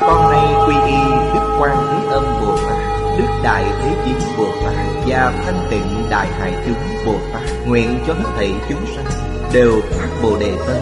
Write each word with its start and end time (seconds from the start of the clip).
Con 0.00 0.30
nay 0.30 0.54
quy 0.66 0.74
y 0.86 0.98
Đức 1.34 1.56
Quan 1.60 1.76
Thế 1.90 2.08
Âm 2.10 2.24
Bồ 2.40 2.56
Tát, 2.56 2.76
Đức 3.18 3.28
Đại 3.42 3.64
Thế 3.82 3.90
Chí 4.04 4.12
Bồ 4.38 4.44
Tát 4.64 4.74
Và 5.06 5.32
Thanh 5.44 5.66
Tịnh 5.70 6.10
Đại 6.10 6.26
Hải 6.38 6.52
Chúng 6.66 7.04
Bồ 7.06 7.14
Tát 7.32 7.42
Nguyện 7.66 7.98
cho 8.06 8.14
hết 8.14 8.30
thảy 8.36 8.54
chúng 8.68 8.86
sanh 8.96 9.04
Đều 9.52 9.72
phát 9.90 10.08
Bồ 10.22 10.38
Đề 10.38 10.52
Tâm, 10.66 10.76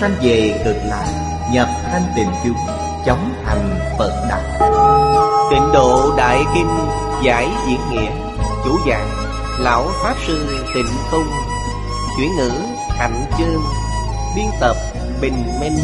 Sanh 0.00 0.14
về 0.22 0.60
cực 0.64 0.76
lạc, 0.84 1.06
Nhập 1.52 1.68
thanh 1.92 2.02
tịnh 2.16 2.30
chúng, 2.44 2.56
Chóng 3.06 3.32
thành 3.44 3.78
Phật 3.98 4.26
Đạo. 4.28 4.70
Tịnh 5.50 5.72
độ 5.72 6.14
Đại 6.16 6.44
Kinh 6.54 6.78
Giải 7.24 7.48
diễn 7.68 7.80
nghĩa, 7.90 8.10
Chủ 8.64 8.78
giảng 8.88 9.08
Lão 9.58 9.84
Pháp 10.02 10.14
Sư 10.26 10.64
Tịnh 10.74 10.86
Tông, 11.12 11.26
Chuyển 12.18 12.36
ngữ 12.36 12.50
Hạnh 12.90 13.24
Chương, 13.38 13.62
Biên 14.36 14.46
tập 14.60 14.76
Bình 15.20 15.44
Minh, 15.60 15.76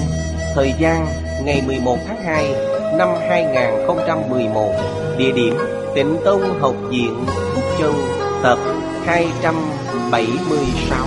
Thời 0.54 0.74
gian 0.78 1.06
ngày 1.44 1.62
11 1.66 1.98
tháng 2.06 2.24
2 2.24 2.71
năm 2.98 3.08
2011 3.28 4.72
Địa 5.18 5.32
điểm 5.32 5.54
Tịnh 5.94 6.16
Tông 6.24 6.60
Học 6.60 6.74
viện 6.88 7.24
Phúc 7.26 7.64
Châu 7.78 7.94
Tập 8.42 8.58
276 9.04 11.06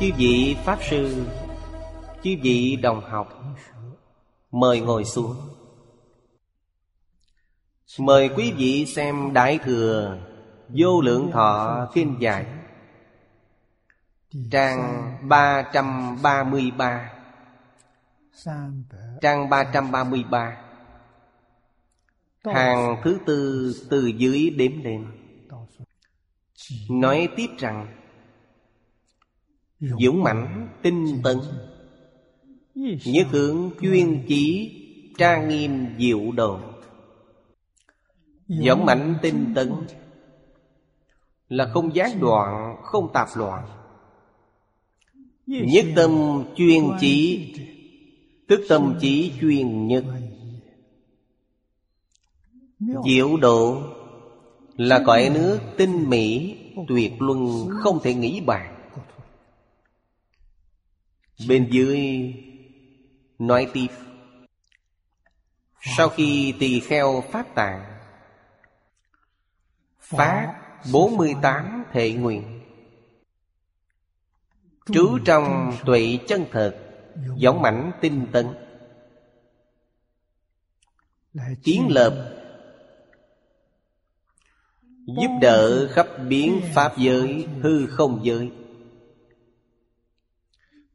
Chư 0.00 0.06
vị 0.16 0.56
Pháp 0.64 0.78
Sư, 0.90 1.24
Chư 2.22 2.30
vị 2.42 2.76
đồng 2.82 3.00
học, 3.00 3.42
Mời 4.50 4.80
ngồi 4.80 5.04
xuống. 5.04 5.36
Mời 7.98 8.30
quý 8.36 8.52
vị 8.52 8.86
xem 8.86 9.32
Đại 9.32 9.58
Thừa 9.64 10.18
Vô 10.68 11.00
Lượng 11.00 11.30
Thọ 11.32 11.86
Kinh 11.94 12.16
Giải 12.20 12.46
Trang 14.50 15.12
333 15.22 17.10
Trang 19.20 19.48
333 19.50 20.56
Hàng 22.44 22.96
thứ 23.04 23.18
tư 23.26 23.72
từ 23.90 24.06
dưới 24.06 24.50
đếm 24.50 24.82
lên. 24.82 25.06
Nói 26.90 27.28
tiếp 27.36 27.46
rằng, 27.58 27.86
Dũng 29.80 30.22
mãnh, 30.22 30.68
tinh 30.82 31.20
tấn 31.24 31.38
Nhất 33.04 33.26
hướng 33.30 33.70
chuyên 33.80 34.24
chí 34.28 34.76
tra 35.18 35.42
nghiêm 35.42 35.86
diệu 35.98 36.32
độ 36.32 36.60
Dũng 38.48 38.84
mãnh, 38.84 39.18
tinh 39.22 39.52
tấn 39.54 39.72
Là 41.48 41.70
không 41.74 41.94
gián 41.94 42.20
đoạn 42.20 42.76
Không 42.82 43.12
tạp 43.12 43.28
loạn. 43.34 43.66
Nhất 45.46 45.86
tâm 45.96 46.10
chuyên 46.56 46.82
chỉ 47.00 47.52
Tức 48.50 48.60
tâm 48.68 48.98
trí 49.00 49.32
chuyên 49.40 49.86
nhất. 49.86 50.04
Diệu 53.04 53.36
độ 53.36 53.82
Là 54.76 55.02
cõi 55.06 55.30
nước 55.34 55.60
tinh 55.76 56.08
mỹ 56.08 56.56
Tuyệt 56.88 57.12
luân, 57.18 57.68
không 57.80 58.00
thể 58.02 58.14
nghĩ 58.14 58.40
bàn. 58.40 58.90
Bên 61.48 61.68
dưới 61.70 62.00
Nói 63.38 63.66
tiếp, 63.72 63.86
Sau 65.80 66.08
khi 66.08 66.54
tỳ 66.58 66.80
kheo 66.80 67.24
phát 67.32 67.54
tạng, 67.54 67.84
Phát 70.00 70.54
48 70.92 71.84
thệ 71.92 72.12
nguyện, 72.12 72.60
Trú 74.86 75.18
trong 75.24 75.72
tuệ 75.84 76.18
chân 76.28 76.44
thật 76.52 76.79
Giống 77.36 77.62
mảnh 77.62 77.92
tinh 78.00 78.26
tấn 78.32 78.46
Kiến 81.62 81.88
lập 81.90 82.40
Giúp 85.06 85.30
đỡ 85.40 85.88
khắp 85.92 86.06
biến 86.28 86.60
Pháp 86.74 86.98
giới 86.98 87.46
Hư 87.62 87.86
không 87.86 88.20
giới. 88.24 88.50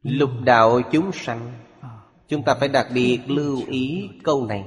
Lục 0.03 0.29
đạo 0.43 0.81
chúng 0.91 1.11
sanh. 1.11 1.53
Chúng 2.27 2.43
ta 2.43 2.55
phải 2.59 2.69
đặc 2.69 2.87
biệt 2.93 3.19
lưu 3.27 3.61
ý 3.67 4.09
câu 4.23 4.45
này. 4.45 4.65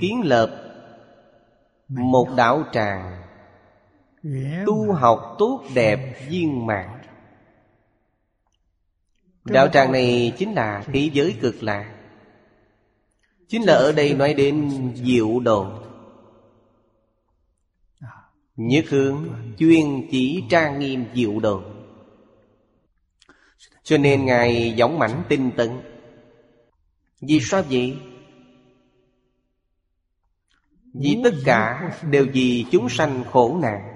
Kiến 0.00 0.20
lập 0.24 0.50
Một 1.88 2.28
đạo 2.36 2.64
tràng. 2.72 3.22
Tu 4.66 4.92
học 4.92 5.36
tốt 5.38 5.64
đẹp 5.74 6.28
viên 6.28 6.66
mãn 6.66 7.03
Đạo 9.44 9.68
tràng 9.68 9.92
này 9.92 10.32
chính 10.38 10.54
là 10.54 10.84
thế 10.86 11.10
giới 11.12 11.36
cực 11.40 11.62
lạc 11.62 11.94
Chính 13.48 13.62
là 13.62 13.74
ở 13.74 13.92
đây 13.92 14.14
nói 14.14 14.34
đến 14.34 14.70
diệu 14.94 15.40
độ 15.40 15.66
Nhất 18.56 18.84
hướng 18.88 19.28
chuyên 19.58 20.08
chỉ 20.10 20.42
trang 20.50 20.78
nghiêm 20.78 21.04
diệu 21.14 21.40
độ 21.40 21.62
Cho 23.82 23.98
nên 23.98 24.24
Ngài 24.24 24.74
dõng 24.78 24.98
mảnh 24.98 25.22
tinh 25.28 25.50
tấn. 25.56 25.80
Vì 27.20 27.40
sao 27.40 27.62
vậy? 27.70 27.98
Vì 30.94 31.20
tất 31.24 31.34
cả 31.44 31.90
đều 32.10 32.26
vì 32.32 32.66
chúng 32.70 32.88
sanh 32.88 33.24
khổ 33.32 33.58
nạn. 33.62 33.93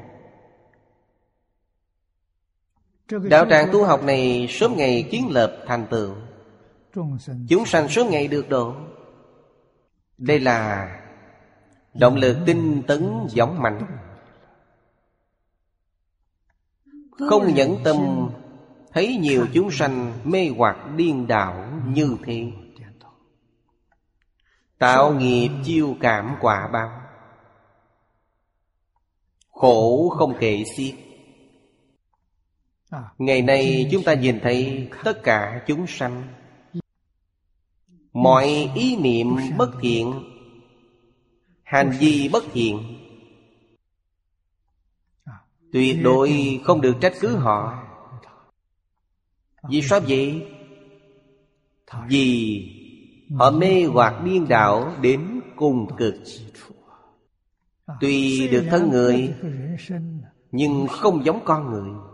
Đạo 3.11 3.47
tràng 3.51 3.69
tu 3.73 3.85
học 3.85 4.05
này 4.05 4.47
sớm 4.51 4.77
ngày 4.77 5.09
kiến 5.11 5.29
lập 5.31 5.65
thành 5.67 5.87
tựu. 5.91 6.15
Chúng 7.49 7.67
sanh 7.67 7.89
sớm 7.89 8.07
ngày 8.11 8.29
được 8.29 8.49
độ. 8.49 8.75
Đây 10.19 10.41
là 10.41 10.89
Động 11.95 12.17
lực 12.17 12.37
tinh 12.47 12.83
tấn 12.87 13.27
giống 13.29 13.63
mạnh. 13.63 13.81
Không 17.29 17.55
nhẫn 17.55 17.77
tâm 17.85 17.97
Thấy 18.93 19.17
nhiều 19.17 19.47
chúng 19.55 19.71
sanh 19.71 20.13
mê 20.25 20.49
hoặc 20.57 20.77
điên 20.97 21.27
đảo 21.27 21.69
như 21.87 22.17
thế. 22.25 22.53
Tạo 24.79 25.15
nghiệp 25.15 25.51
chiêu 25.65 25.97
cảm 26.01 26.37
quả 26.41 26.69
báo. 26.73 27.01
Khổ 29.51 30.09
không 30.09 30.37
kể 30.41 30.65
xiết 30.77 30.95
Ngày 33.19 33.43
nay 33.43 33.89
chúng 33.93 34.03
ta 34.05 34.15
nhìn 34.15 34.41
thấy 34.43 34.89
tất 35.05 35.23
cả 35.23 35.65
chúng 35.67 35.87
sanh. 35.87 36.23
Mọi 38.13 38.71
ý 38.75 38.97
niệm 38.97 39.37
bất 39.57 39.71
thiện, 39.81 40.25
Hành 41.63 41.91
vi 42.01 42.31
bất 42.33 42.45
thiện, 42.53 42.99
Tuyệt 45.73 45.97
đối 46.03 46.61
không 46.65 46.81
được 46.81 46.97
trách 47.01 47.13
cứ 47.21 47.37
họ. 47.37 47.85
Vì 49.71 49.83
sao 49.83 50.01
vậy? 50.09 50.47
Vì 52.09 52.63
họ 53.39 53.51
mê 53.51 53.85
hoặc 53.85 54.23
điên 54.25 54.49
đảo 54.49 54.93
đến 55.03 55.41
cùng 55.57 55.97
cực. 55.97 56.15
Tuy 58.01 58.49
được 58.49 58.65
thân 58.71 58.91
người, 58.91 59.35
Nhưng 60.53 60.87
không 60.87 61.25
giống 61.25 61.45
con 61.45 61.71
người. 61.71 62.08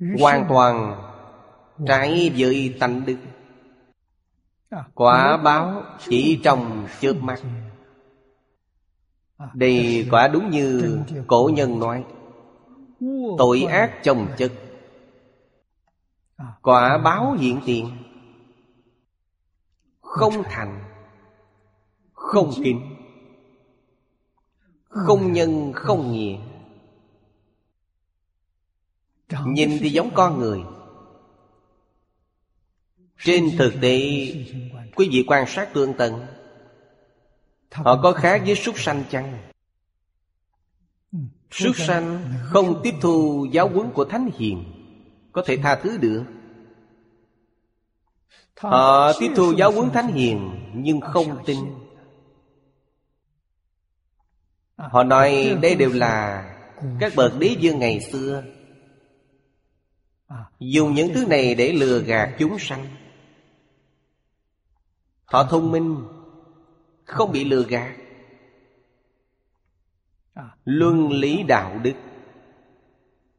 Hoàn 0.00 0.46
toàn 0.48 1.00
trái 1.86 2.32
với 2.36 2.74
tánh 2.80 3.04
đức. 3.06 3.16
Quả 4.94 5.36
báo 5.36 5.82
chỉ 5.98 6.40
trong 6.44 6.86
chớp 7.00 7.12
mắt. 7.20 7.42
Đây 9.54 10.08
quả 10.10 10.28
đúng 10.28 10.50
như 10.50 10.98
cổ 11.26 11.50
nhân 11.54 11.78
nói. 11.78 12.04
Tội 13.38 13.62
ác 13.62 14.00
chồng 14.02 14.28
chất 14.36 14.52
Quả 16.62 16.98
báo 16.98 17.32
hiện 17.32 17.60
tiền 17.66 17.90
Không 20.00 20.42
thành. 20.44 20.84
Không 22.12 22.50
kính 22.64 22.80
Không 24.88 25.32
nhân 25.32 25.72
không 25.74 26.12
nghĩa 26.12 26.38
Nhìn 29.46 29.78
thì 29.80 29.90
giống 29.90 30.10
con 30.14 30.38
người. 30.38 30.60
Trên 33.18 33.50
thực 33.58 33.74
tế 33.80 33.98
Quý 34.94 35.08
vị 35.12 35.24
quan 35.26 35.46
sát 35.46 35.74
tương 35.74 35.94
tận 35.94 36.26
Họ 37.72 38.00
có 38.02 38.12
khác 38.12 38.42
với 38.46 38.54
súc 38.54 38.78
sanh 38.78 39.04
chăng? 39.10 39.38
Súc 41.50 41.76
sanh 41.76 42.24
không 42.42 42.80
tiếp 42.82 42.94
thu 43.00 43.46
giáo 43.52 43.68
huấn 43.68 43.90
của 43.90 44.04
Thánh 44.04 44.30
Hiền. 44.38 44.64
Có 45.32 45.42
thể 45.46 45.56
tha 45.56 45.76
thứ 45.82 45.96
được. 45.96 46.24
Họ 48.58 49.12
tiếp 49.20 49.32
thu 49.36 49.52
giáo 49.52 49.72
huấn 49.72 49.90
Thánh 49.90 50.08
Hiền 50.08 50.50
Nhưng 50.74 51.00
không 51.00 51.44
tin. 51.46 51.58
Họ 54.76 55.02
nói 55.02 55.58
đây 55.62 55.74
đều 55.74 55.90
là 55.92 56.44
Các 57.00 57.12
bậc 57.16 57.38
đế 57.38 57.56
vương 57.62 57.78
ngày 57.78 58.00
xưa 58.00 58.42
Dùng 60.58 60.94
những 60.94 61.14
thứ 61.14 61.26
này 61.26 61.54
để 61.54 61.72
lừa 61.72 61.98
gạt 61.98 62.36
chúng 62.38 62.58
sanh. 62.58 62.86
Họ 65.24 65.44
thông 65.44 65.72
minh, 65.72 66.04
Không 67.04 67.32
bị 67.32 67.44
lừa 67.44 67.62
gạt. 67.62 67.96
Luân 70.64 71.10
lý 71.12 71.42
đạo 71.42 71.78
đức. 71.82 71.94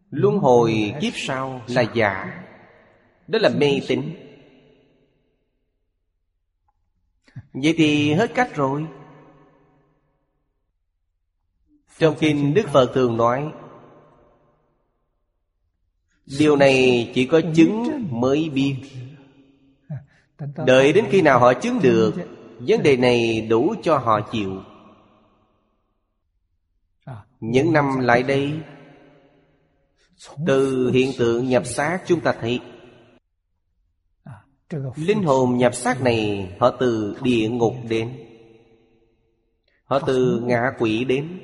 Luân 0.09 0.37
hồi 0.37 0.93
kiếp 1.01 1.13
sau 1.15 1.61
là 1.67 1.81
giả. 1.93 2.43
Đó 3.27 3.39
là 3.41 3.49
mê 3.49 3.79
tín. 3.87 4.15
Vậy 7.53 7.73
thì 7.77 8.13
hết 8.13 8.31
cách 8.35 8.55
rồi. 8.55 8.85
Trong 11.97 12.15
kinh 12.19 12.53
Đức 12.53 12.67
Phật 12.73 12.91
thường 12.93 13.17
nói 13.17 13.51
Điều 16.25 16.55
này 16.55 17.11
chỉ 17.15 17.25
có 17.25 17.41
chứng 17.55 18.07
mới 18.09 18.49
biết. 18.49 18.75
Đợi 20.65 20.93
đến 20.93 21.05
khi 21.09 21.21
nào 21.21 21.39
họ 21.39 21.53
chứng 21.53 21.79
được 21.81 22.15
Vấn 22.59 22.83
đề 22.83 22.97
này 22.97 23.41
đủ 23.41 23.75
cho 23.83 23.97
họ 23.97 24.21
chịu. 24.31 24.61
Những 27.39 27.73
năm 27.73 27.99
lại 27.99 28.23
đây 28.23 28.51
Từ 30.47 30.91
hiện 30.91 31.11
tượng 31.17 31.49
nhập 31.49 31.65
xác 31.65 31.99
chúng 32.07 32.19
ta 32.19 32.35
thấy. 32.41 32.59
Linh 34.95 35.23
hồn 35.23 35.57
nhập 35.57 35.75
xác 35.75 36.01
này 36.01 36.51
Họ 36.59 36.71
từ 36.79 37.17
địa 37.21 37.49
ngục 37.49 37.75
đến. 37.89 38.17
Họ 39.85 39.99
từ 39.99 40.41
ngạ 40.45 40.71
quỷ 40.79 41.03
đến. 41.03 41.39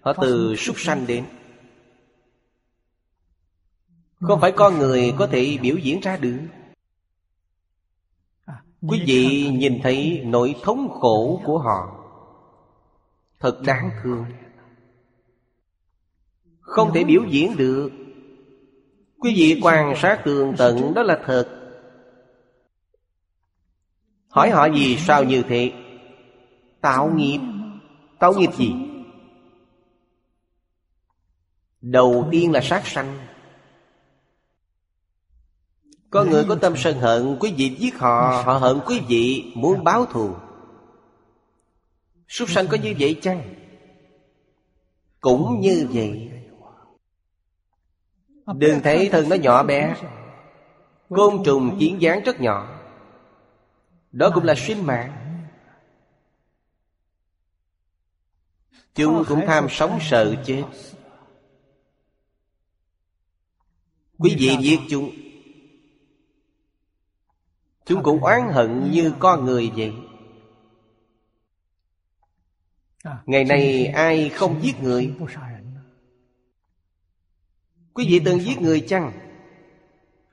Họ 0.00 0.12
từ 0.12 0.56
súc 0.56 0.80
sanh 0.80 1.06
đến 1.06 1.24
Không 4.20 4.40
phải 4.40 4.52
con 4.52 4.78
người 4.78 5.14
có 5.18 5.26
thể 5.26 5.58
biểu 5.62 5.76
diễn 5.76 6.00
ra 6.00 6.16
được. 6.16 6.38
Quý 8.88 9.02
vị 9.06 9.48
nhìn 9.52 9.80
thấy 9.82 10.22
nỗi 10.24 10.54
thống 10.62 10.88
khổ 11.00 11.40
của 11.44 11.58
họ. 11.58 12.04
Thật 13.38 13.60
đáng 13.66 13.90
thương. 14.02 14.24
Không 16.60 16.90
thể 16.94 17.04
biểu 17.04 17.22
diễn 17.30 17.56
được. 17.56 17.90
Quý 19.18 19.34
vị 19.36 19.60
quan 19.62 19.94
sát 19.96 20.22
tường 20.24 20.54
tận 20.58 20.94
đó 20.94 21.02
là 21.02 21.20
thật. 21.24 21.48
Hỏi 24.28 24.50
họ 24.50 24.66
gì 24.66 24.96
sao 24.96 25.24
như 25.24 25.42
thế? 25.48 25.72
Tạo 26.80 27.12
nghiệp. 27.14 27.40
Tạo 28.18 28.34
nghiệp 28.34 28.54
gì? 28.54 28.74
Đầu 31.80 32.28
tiên 32.30 32.52
là 32.52 32.60
sát 32.60 32.86
sanh 32.86 33.27
có 36.10 36.24
người 36.24 36.44
có 36.48 36.54
tâm 36.54 36.74
sân 36.76 36.98
hận, 37.00 37.36
Quý 37.40 37.54
vị 37.56 37.76
giết 37.78 37.98
họ 37.98 38.42
Họ 38.44 38.52
hận 38.52 38.80
quý 38.86 39.02
vị, 39.08 39.52
Muốn 39.54 39.84
báo 39.84 40.06
thù. 40.06 40.34
Súc 42.28 42.50
sanh 42.50 42.66
có 42.68 42.76
như 42.76 42.94
vậy 42.98 43.18
chăng? 43.22 43.54
Cũng 45.20 45.60
như 45.60 45.88
vậy. 45.92 46.30
Đừng 48.56 48.80
thấy 48.82 49.08
thân 49.12 49.28
nó 49.28 49.36
nhỏ 49.36 49.62
bé. 49.62 49.94
Côn 51.08 51.42
trùng 51.44 51.76
kiến 51.80 51.96
dáng 52.00 52.22
rất 52.24 52.40
nhỏ. 52.40 52.80
Đó 54.12 54.30
cũng 54.34 54.44
là 54.44 54.54
sinh 54.54 54.86
mạng. 54.86 55.28
Chúng 58.94 59.24
cũng 59.28 59.40
tham 59.46 59.66
sống 59.70 59.98
sợ 60.02 60.34
chết. 60.46 60.64
Quý 64.18 64.36
vị 64.38 64.56
giết 64.60 64.80
chúng. 64.88 65.10
Chúng 67.88 68.02
cũng 68.02 68.24
oán 68.24 68.52
hận 68.52 68.90
như 68.90 69.12
con 69.18 69.44
người 69.44 69.72
vậy. 69.76 69.92
Ngày 73.26 73.44
nay 73.44 73.86
ai 73.86 74.28
không 74.28 74.62
giết 74.62 74.82
người? 74.82 75.14
Quý 77.94 78.06
vị 78.08 78.20
từng 78.24 78.40
giết 78.40 78.60
người 78.60 78.80
chăng? 78.80 79.12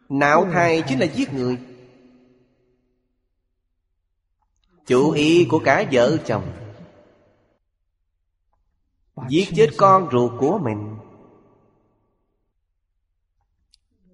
Nạo 0.10 0.46
thai 0.54 0.84
chính 0.88 1.00
là 1.00 1.06
giết 1.06 1.34
người. 1.34 1.58
Chủ 4.86 5.12
ý 5.12 5.48
của 5.50 5.60
cả 5.66 5.86
vợ 5.92 6.18
chồng. 6.26 6.52
Giết 9.30 9.48
chết 9.56 9.70
con 9.78 10.10
ruột 10.12 10.32
của 10.40 10.60
mình. 10.64 10.96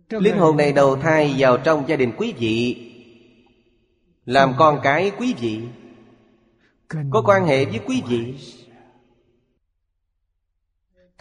Linh 0.10 0.38
hồn 0.38 0.58
này 0.58 0.74
đầu 0.74 0.96
thai 0.96 1.36
vào 1.38 1.58
trong 1.58 1.88
gia 1.88 1.96
đình 1.96 2.14
quý 2.18 2.34
vị 2.38 2.88
Làm 4.32 4.54
con 4.58 4.80
cái 4.84 5.12
quý 5.18 5.36
vị. 5.40 5.68
Có 7.10 7.22
quan 7.26 7.46
hệ 7.46 7.66
với 7.66 7.80
quý 7.86 8.04
vị. 8.08 8.36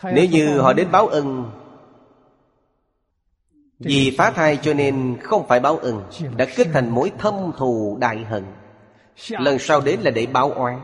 Nếu 0.03 0.25
như 0.25 0.61
họ 0.61 0.73
đến 0.73 0.91
báo 0.93 1.07
ân 1.07 1.51
Vì 3.79 4.15
phá 4.19 4.31
thai 4.31 4.59
cho 4.63 4.75
nên 4.75 5.17
không 5.23 5.49
phải 5.49 5.61
báo 5.61 5.77
ân 5.77 6.03
Đã 6.37 6.47
kết 6.57 6.67
thành 6.73 6.91
mối 6.91 7.13
thâm 7.19 7.53
thù 7.57 7.97
đại 8.01 8.25
hận. 8.25 8.45
Lần 9.29 9.59
sau 9.59 9.81
đến 9.81 10.01
là 10.01 10.11
để 10.11 10.27
báo 10.27 10.53
oán. 10.53 10.81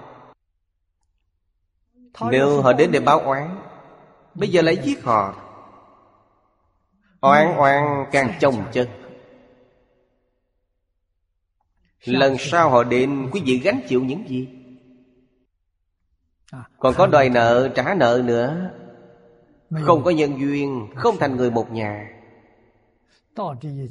Nếu 2.30 2.62
họ 2.62 2.72
đến 2.72 2.90
để 2.92 3.00
báo 3.00 3.20
oán 3.20 3.56
Bây 4.34 4.48
giờ 4.48 4.62
lại 4.62 4.76
giết 4.82 5.04
họ. 5.04 5.34
Oan 7.20 7.60
oan 7.60 8.06
càng 8.12 8.32
chồng 8.40 8.64
chân 8.72 9.05
Lần 12.04 12.36
sau 12.38 12.70
họ 12.70 12.84
đến 12.84 13.28
quý 13.32 13.42
vị 13.44 13.58
gánh 13.58 13.80
chịu 13.88 14.04
những 14.04 14.28
gì? 14.28 14.48
Còn 16.78 16.94
có 16.94 17.06
đòi 17.06 17.28
nợ 17.28 17.68
trả 17.74 17.94
nợ 17.94 18.22
nữa. 18.24 18.70
Không 19.82 20.04
có 20.04 20.10
nhân 20.10 20.40
duyên 20.40 20.86
Không 20.94 21.16
thành 21.20 21.36
người 21.36 21.50
một 21.50 21.72
nhà. 21.72 22.10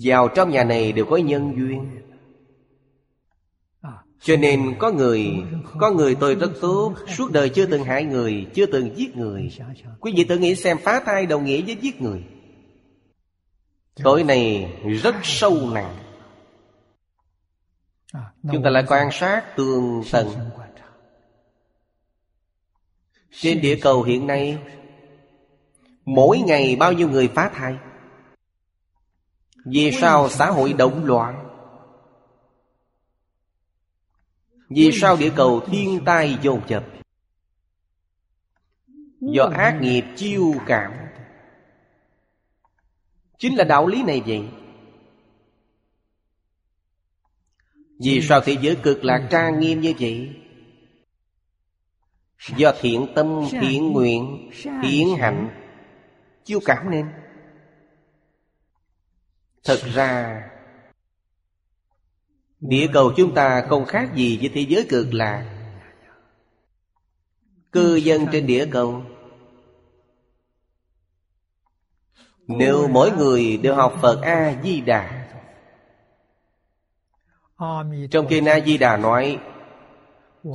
Vào 0.02 0.28
trong 0.28 0.50
nhà 0.50 0.64
này 0.64 0.92
đều 0.92 1.06
có 1.06 1.18
nhân 1.18 1.54
duyên. 1.58 1.90
Cho 4.22 4.36
nên 4.36 4.76
có 4.80 4.92
người 4.92 5.32
Có 5.80 5.92
người 5.92 6.16
tôi 6.16 6.36
rất 6.36 6.52
tốt 6.62 6.94
Suốt 7.08 7.32
đời 7.32 7.50
chưa 7.50 7.66
từng 7.66 7.84
hại 7.84 8.04
người 8.04 8.48
Chưa 8.54 8.66
từng 8.66 8.98
giết 8.98 9.18
người. 9.18 9.52
Quý 10.00 10.14
vị 10.16 10.24
tự 10.24 10.38
nghĩ 10.38 10.56
xem 10.56 10.78
phá 10.78 11.00
thai 11.06 11.26
đồng 11.26 11.46
nghĩa 11.46 11.62
với 11.62 11.78
giết 11.82 12.02
người. 12.02 12.24
Tội 14.04 14.24
này 14.24 14.74
rất 15.04 15.16
sâu 15.24 15.70
nặng 15.74 16.05
Chúng 18.52 18.64
ta 18.64 18.70
lại 18.70 18.84
quan 18.88 19.10
sát 19.12 19.56
tường 19.56 20.04
tận 20.12 20.28
Trên 23.32 23.62
địa 23.62 23.80
cầu 23.82 24.04
hiện 24.04 24.28
nay 24.28 24.58
Mỗi 26.06 26.40
ngày 26.40 26.76
bao 26.76 26.94
nhiêu 26.94 27.10
người 27.10 27.28
phá 27.28 27.52
thai? 27.54 27.78
Vì 29.66 29.92
sao 29.92 30.30
xã 30.30 30.52
hội 30.52 30.74
động 30.74 31.06
loạn? 31.06 31.50
Vì 34.70 34.92
sao 34.94 35.18
địa 35.18 35.32
cầu 35.36 35.62
thiên 35.68 36.00
tai 36.06 36.38
dồn 36.42 36.62
dập? 36.68 36.86
Do 39.20 39.44
ác 39.56 39.78
nghiệp 39.82 40.06
chiêu 40.16 40.54
cảm. 40.66 40.92
Chính 43.38 43.58
là 43.58 43.64
đạo 43.64 43.88
lý 43.88 44.04
này 44.04 44.22
vậy 44.26 44.50
Vì 48.00 48.22
sao 48.22 48.42
thế 48.42 48.58
giới 48.62 48.75
cực 48.75 49.04
lạc 49.04 49.28
trang 49.32 49.60
nghiêm 49.60 49.82
như 49.82 49.94
vậy? 50.00 50.30
Do 52.58 52.74
thiện 52.82 53.08
tâm, 53.16 53.42
thiện 53.52 53.92
nguyện, 53.92 54.52
thiện 54.84 55.16
hạnh 55.18 55.62
Chiêu 56.44 56.60
cảm 56.66 56.92
nên. 56.92 57.06
Thật 59.64 59.80
ra 59.94 60.42
Địa 62.60 62.88
cầu 62.94 63.14
chúng 63.18 63.34
ta 63.34 63.66
không 63.70 63.86
khác 63.86 64.10
gì 64.16 64.38
với 64.38 64.50
thế 64.54 64.62
giới 64.70 64.86
cực 64.90 65.14
lạc. 65.14 65.52
Cư 67.72 67.96
dân 67.96 68.25
trên 68.32 68.48
địa 68.48 68.68
cầu. 68.72 69.04
Nếu 72.48 72.88
mỗi 72.88 73.12
người 73.12 73.58
đều 73.58 73.75
học 73.75 73.98
Phật 74.02 74.22
A-di-đà 74.22 75.15
trong 78.12 78.28
Kinh 78.30 78.46
A-di-đà 78.46 78.98
nói, 78.98 79.40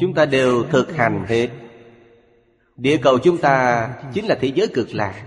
Chúng 0.00 0.14
ta 0.14 0.26
đều 0.26 0.64
thực 0.64 0.92
hành 0.92 1.24
hết. 1.28 1.48
Địa 2.76 2.98
cầu 3.02 3.18
chúng 3.18 3.38
ta 3.38 3.88
chính 4.14 4.26
là 4.26 4.38
thế 4.40 4.52
giới 4.54 4.68
cực 4.74 4.94
lạc. 4.94 5.26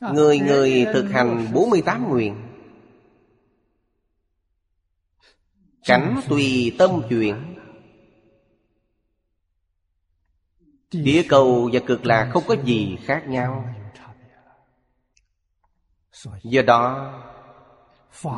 Người 0.00 0.38
người 0.38 0.86
thực 0.92 1.10
hành 1.10 1.48
48 1.54 2.08
nguyện. 2.10 2.36
Cảnh 5.84 6.20
tùy 6.28 6.76
tâm 6.78 7.02
chuyện 7.08 7.54
Địa 10.92 11.22
cầu 11.28 11.70
và 11.72 11.80
cực 11.86 12.06
lạc 12.06 12.30
không 12.32 12.44
có 12.46 12.56
gì 12.64 12.98
khác 13.04 13.24
nhau. 13.28 13.74
Do 16.42 16.62
đó 16.62 17.12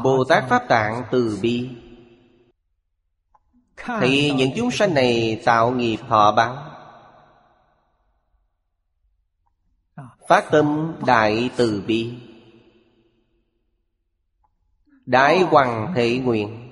Bồ 0.03 0.25
Tát 0.25 0.45
Pháp 0.49 0.65
Tạng 0.69 1.05
từ 1.11 1.39
bi. 1.43 1.71
Thì 4.01 4.33
những 4.33 4.51
chúng 4.57 4.71
sanh 4.71 4.95
này 4.95 5.43
tạo 5.45 5.71
nghiệp 5.71 5.99
thọ 6.09 6.33
báo. 6.33 6.71
Phát 10.29 10.45
tâm 10.51 10.95
đại 11.07 11.51
từ 11.57 11.83
bi. 11.87 12.13
Đại 15.07 15.41
hoàng 15.41 15.93
thể 15.97 16.19
nguyện. 16.19 16.71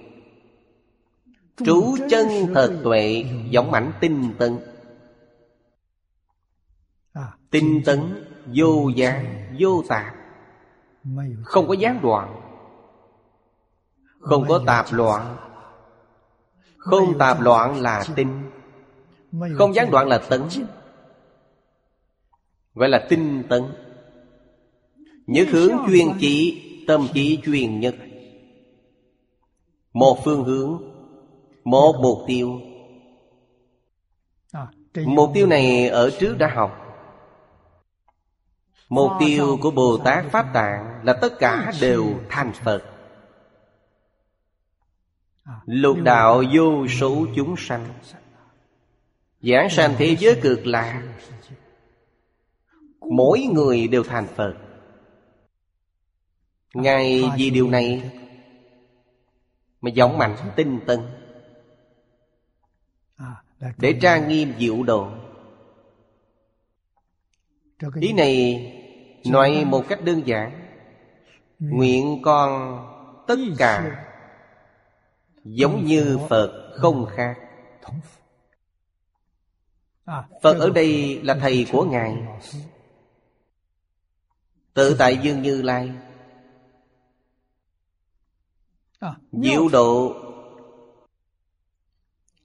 Trú 1.57 1.97
chân 2.11 2.27
thật 2.55 2.81
tuệ 2.85 3.25
Giống 3.51 3.71
mảnh 3.71 3.93
tinh 4.01 4.35
tấn. 4.39 4.59
Tinh 7.51 7.83
tấn 7.85 8.25
Vô 8.47 8.89
gián 8.97 9.47
Vô 9.59 9.83
tạp. 9.89 10.15
Không 11.45 11.69
có 11.69 11.75
gián 11.75 12.01
đoạn 12.03 12.42
Không 14.23 14.45
có 14.49 14.62
tạp 14.67 14.87
loạn. 14.93 15.37
Không 16.76 17.19
tạp 17.19 17.41
loạn 17.41 17.81
là 17.81 18.05
tinh 18.17 18.50
Không 19.59 19.75
gián 19.75 19.91
đoạn 19.91 20.09
là 20.09 20.19
tấn. 20.19 20.43
Gọi 22.75 22.88
là 22.88 23.07
tinh 23.09 23.43
tấn. 23.49 23.62
Nhớ 25.26 25.45
hướng 25.50 25.73
chuyên 25.87 26.09
chỉ 26.21 26.69
Tâm 26.87 27.09
chỉ 27.14 27.41
chuyên 27.45 27.81
nhất. 27.81 27.95
Một 29.93 30.19
phương 30.25 30.45
hướng 30.45 30.83
Một 31.64 31.95
mục 32.02 32.19
tiêu. 32.26 32.61
Mục 35.07 35.31
tiêu 35.35 35.47
này 35.47 35.88
ở 35.88 36.11
trước 36.11 36.38
đã 36.38 36.52
học. 36.55 36.79
Mục 38.88 39.11
tiêu 39.21 39.59
của 39.61 39.71
Bồ 39.71 39.99
Tát 40.05 40.25
Pháp 40.31 40.47
Tạng 40.55 41.00
Là 41.05 41.12
tất 41.12 41.38
cả 41.38 41.73
đều 41.81 42.07
thành 42.29 42.52
Phật 42.64 42.92
Lục 45.67 45.97
đạo 46.05 46.43
vô 46.55 46.87
số 46.89 47.27
chúng 47.37 47.55
sanh. 47.59 47.87
Giảng 49.41 49.71
sanh 49.71 49.95
thế 49.99 50.17
giới 50.17 50.41
cực 50.43 50.67
lạc. 50.67 51.03
Mỗi 53.11 53.41
người 53.53 53.89
đều 53.89 54.03
thành 54.03 54.27
Phật. 54.27 54.55
Ngài 56.75 57.25
vì 57.37 57.51
điều 57.51 57.71
này 57.71 58.11
Mà 59.81 59.91
giọng 59.91 60.19
mạnh 60.19 60.37
tinh 60.57 60.81
tân 60.87 61.01
Để 63.79 63.99
trang 64.03 64.29
nghiêm 64.29 64.53
diệu 64.59 64.83
độ. 64.83 65.11
Ý 68.01 68.13
này 68.13 68.67
nói 69.27 69.65
một 69.65 69.85
cách 69.89 70.05
đơn 70.05 70.23
giản. 70.27 70.53
Nguyện 71.59 72.23
con 72.23 72.79
tất 73.27 73.37
cả 73.59 74.05
Giống 75.45 75.85
như 75.85 76.19
Phật 76.29 76.73
không 76.75 77.07
khác. 77.17 77.35
Phật 80.43 80.59
ở 80.59 80.71
đây 80.71 81.21
là 81.23 81.35
thầy 81.35 81.67
của 81.73 81.85
Ngài. 81.85 82.17
Tự 84.75 84.97
tại 84.99 85.19
Dương 85.23 85.43
Như 85.43 85.63
Lai. 85.63 85.93
Diệu 89.33 89.69
độ 89.69 90.15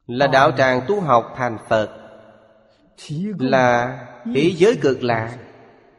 Là 0.07 0.27
đạo 0.27 0.51
tràng 0.51 0.81
tu 0.87 1.01
học 1.01 1.33
thành 1.37 1.57
Phật 1.69 1.89
Là 3.39 3.99
thế 4.35 4.51
giới 4.55 4.77
cực 4.81 5.03
lạ 5.03 5.37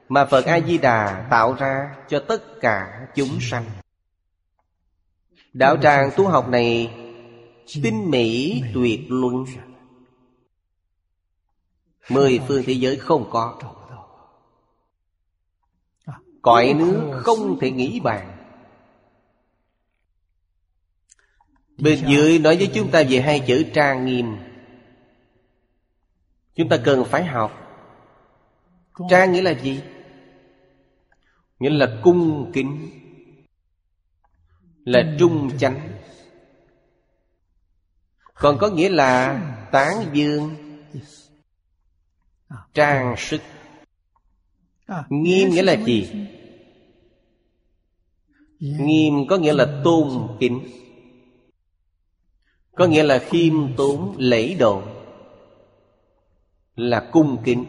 Mà 0.08 0.24
Phật 0.24 0.44
A-di-đà 0.44 1.26
tạo 1.30 1.54
ra 1.54 1.96
cho 2.08 2.24
tất 2.28 2.42
cả 2.60 3.06
chúng 3.14 3.38
sanh 3.40 3.64
Đạo 5.52 5.76
tràng 5.82 6.10
tu 6.16 6.28
học 6.28 6.48
này 6.48 6.90
Tinh 7.82 8.10
mỹ 8.10 8.62
tuyệt 8.74 9.00
luân. 9.08 9.44
Mười 12.08 12.40
phương 12.48 12.62
thế 12.66 12.72
giới 12.72 12.96
không 12.96 13.28
có. 13.30 13.58
Cõi 16.42 16.74
nước 16.78 17.20
không 17.24 17.58
thể 17.60 17.70
nghĩ 17.70 18.00
bàn. 18.00 18.34
Bên 21.78 22.04
dưới 22.08 22.38
nói 22.38 22.56
với 22.56 22.70
chúng 22.74 22.90
ta 22.90 23.02
về 23.08 23.20
hai 23.20 23.44
chữ 23.46 23.64
trang 23.74 24.06
nghiêm. 24.06 24.36
Chúng 26.54 26.68
ta 26.68 26.76
cần 26.84 27.04
phải 27.04 27.24
học. 27.24 27.52
Trang 29.10 29.32
nghĩa 29.32 29.42
là 29.42 29.50
gì? 29.50 29.80
Nghĩa 31.58 31.70
là 31.70 32.00
cung 32.02 32.50
kính 32.54 32.97
là 34.88 35.16
trung 35.18 35.58
chánh. 35.58 35.90
Còn 38.34 38.58
có 38.60 38.68
nghĩa 38.68 38.88
là 38.88 39.40
tán 39.72 40.10
dương, 40.12 40.56
Trang 42.74 43.14
sức. 43.18 43.40
Nghiêm 45.08 45.50
nghĩa 45.50 45.62
là 45.62 45.72
gì? 45.72 46.26
Nghiêm 48.60 49.14
có 49.28 49.36
nghĩa 49.36 49.52
là 49.52 49.80
tôn 49.84 50.36
kính. 50.40 50.68
Có 52.72 52.86
nghĩa 52.86 53.02
là 53.02 53.18
khiêm 53.18 53.76
tốn, 53.76 54.14
lễ 54.18 54.54
độ. 54.54 54.82
Là 56.76 57.08
cung 57.12 57.42
kính. 57.44 57.64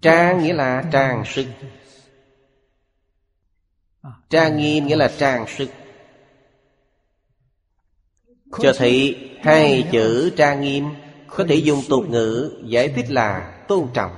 Trang 0.00 0.42
nghĩa 0.42 0.52
là 0.52 0.84
trang 0.92 1.22
sức. 1.26 1.46
Trang 4.30 4.56
nghiêm 4.56 4.86
nghĩa 4.86 4.96
là 4.96 5.12
trang 5.18 5.46
sức. 5.48 5.70
Cho 8.58 8.72
thấy 8.76 9.30
hai 9.42 9.88
chữ 9.92 10.30
trang 10.36 10.60
nghiêm 10.60 10.84
Có 11.26 11.44
thể 11.48 11.54
dùng 11.54 11.80
tục 11.88 12.04
ngữ 12.08 12.62
giải 12.66 12.88
thích 12.88 13.10
là 13.10 13.58
tôn 13.68 13.88
trọng. 13.94 14.12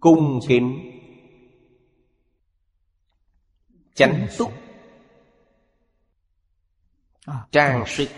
Cung 0.00 0.40
kính. 0.48 0.90
Chánh 3.94 4.26
túc. 4.38 4.52
trang 7.52 7.84
sức. 7.86 8.08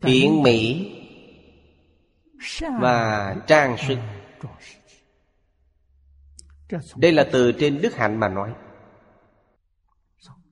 Thiện 0.00 0.42
mỹ 0.42 0.92
và 2.80 3.36
trang 3.46 3.76
sức 3.88 3.98
đây 6.96 7.12
là 7.12 7.26
từ 7.32 7.52
trên 7.52 7.82
đức 7.82 7.94
hạnh 7.94 8.20
mà 8.20 8.28
nói. 8.28 8.54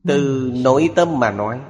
Từ 0.04 0.52
nội 0.54 0.90
tâm 0.97 1.18
mà 1.21 1.30
nói. 1.30 1.61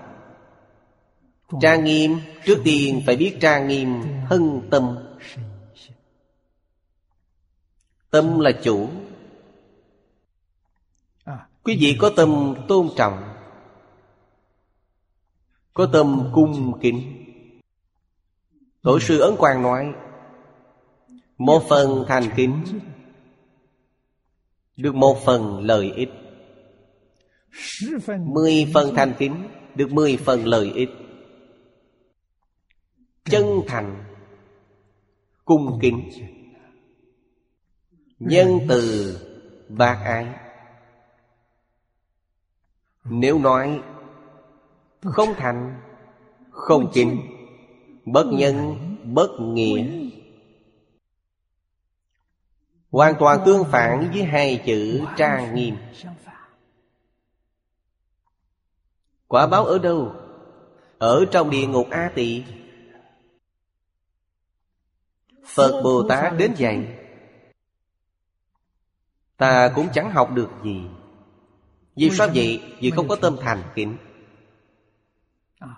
Trang 1.61 1.85
nghiêm 1.85 2.19
trước 2.45 2.59
tiên 2.65 3.03
phải 3.07 3.17
biết 3.17 3.37
trang 3.41 3.69
nghiêm 3.69 4.03
hân 4.27 4.61
tâm. 4.71 4.99
Tâm 8.11 8.41
là 8.41 8.51
chủ. 8.63 8.89
Quý 11.63 11.77
vị 11.81 11.97
có 12.01 12.11
tâm 12.17 12.55
tôn 12.69 12.89
trọng. 12.97 13.35
Có 15.75 15.87
tâm 15.93 16.31
cung 16.35 16.79
kính. 16.81 17.25
Tổ 18.83 19.01
sư 19.01 19.21
Ấn 19.21 19.37
Quang 19.37 19.63
nói 19.63 19.93
Một 21.39 21.63
phần 21.69 22.05
thành 22.09 22.25
kính 22.37 22.65
được 24.76 24.95
một 24.95 25.16
phần 25.25 25.61
lợi 25.61 25.93
ích. 25.97 26.09
Mười 28.21 28.71
phần 28.75 28.95
thành 28.95 29.14
kính 29.19 29.49
Được 29.75 29.93
mười 29.93 30.16
phần 30.16 30.47
lợi 30.47 30.73
ích. 30.75 30.88
Chân 33.25 33.45
thành, 33.66 34.04
Cung 35.45 35.78
kính, 35.83 36.11
Nhân 38.19 38.59
từ, 38.69 39.16
bác 39.69 40.02
ái. 40.04 40.26
Nếu 43.04 43.38
nói 43.38 43.81
Không 45.02 45.35
thành, 45.37 45.81
Không 46.50 46.90
kính 46.95 47.21
Bất 48.04 48.26
nhân, 48.26 48.76
Bất 49.14 49.31
nghĩa 49.40 50.04
Hoàn 52.95 53.15
toàn 53.19 53.43
tương 53.47 53.65
phản 53.65 54.11
với 54.13 54.25
hai 54.25 54.63
chữ 54.67 55.01
trang 55.17 55.55
nghiêm. 55.55 55.77
Quả 59.29 59.47
báo 59.47 59.65
ở 59.65 59.79
đâu? 59.79 60.13
Ở 60.99 61.25
trong 61.31 61.51
địa 61.51 61.67
ngục 61.67 61.87
A 61.91 62.11
Tỳ. 62.15 62.45
Phật 65.47 65.83
Bồ 65.85 66.09
Tát 66.09 66.33
đến 66.39 66.55
dạy, 66.57 66.99
Ta 69.37 69.73
cũng 69.75 69.89
chẳng 69.95 70.11
học 70.11 70.31
được 70.35 70.51
gì. 70.65 70.81
Vì 71.97 72.11
sao 72.11 72.29
vậy? 72.35 72.63
Vì 72.81 72.91
không 72.91 73.09
có 73.09 73.17
tâm 73.17 73.37
thành 73.41 73.63
kính. 73.75 73.97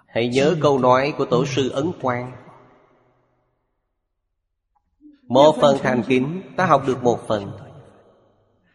Hãy 0.06 0.28
nhớ 0.28 0.56
câu 0.62 0.78
nói 0.78 1.14
của 1.18 1.24
Tổ 1.24 1.46
sư 1.46 1.68
Ấn 1.68 1.92
Quang. 2.02 2.45
Một 5.26 5.56
phần 5.60 5.78
thành 5.82 6.02
kính 6.08 6.42
ta 6.56 6.66
học 6.66 6.82
được 6.86 7.02
một 7.02 7.20
phần. 7.28 7.52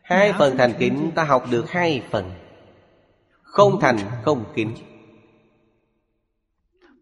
Hai 0.01 0.33
phần 0.33 0.57
thành 0.57 0.73
kính 0.79 1.11
ta 1.15 1.23
học 1.23 1.43
được 1.51 1.69
hai 1.69 2.03
phần. 2.11 2.31
Không 3.41 3.79
thành, 3.79 3.97
không 4.23 4.45
kính. 4.55 4.75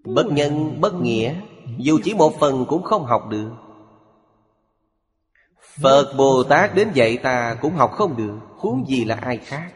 Bất 0.03 0.25
nhân, 0.25 0.81
bất 0.81 0.93
nghĩa, 0.93 1.35
Dù 1.77 1.99
chỉ 2.03 2.13
một 2.13 2.33
phần 2.39 2.65
cũng 2.65 2.83
không 2.83 3.05
học 3.05 3.27
được. 3.29 3.51
Phật 5.81 6.13
Bồ 6.17 6.43
Tát 6.43 6.75
đến 6.75 6.91
dạy 6.93 7.17
ta 7.17 7.57
cũng 7.61 7.73
học 7.73 7.91
không 7.91 8.17
được, 8.17 8.39
Huống 8.57 8.85
gì 8.87 9.05
là 9.05 9.15
ai 9.15 9.37
khác? 9.37 9.73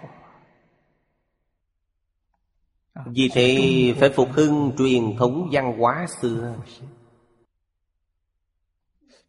Vì 3.05 3.29
thế 3.33 3.59
phải 3.99 4.09
phục 4.09 4.29
hưng 4.31 4.71
truyền 4.77 5.17
thống 5.17 5.49
văn 5.51 5.79
hóa 5.79 6.07
xưa. 6.21 6.53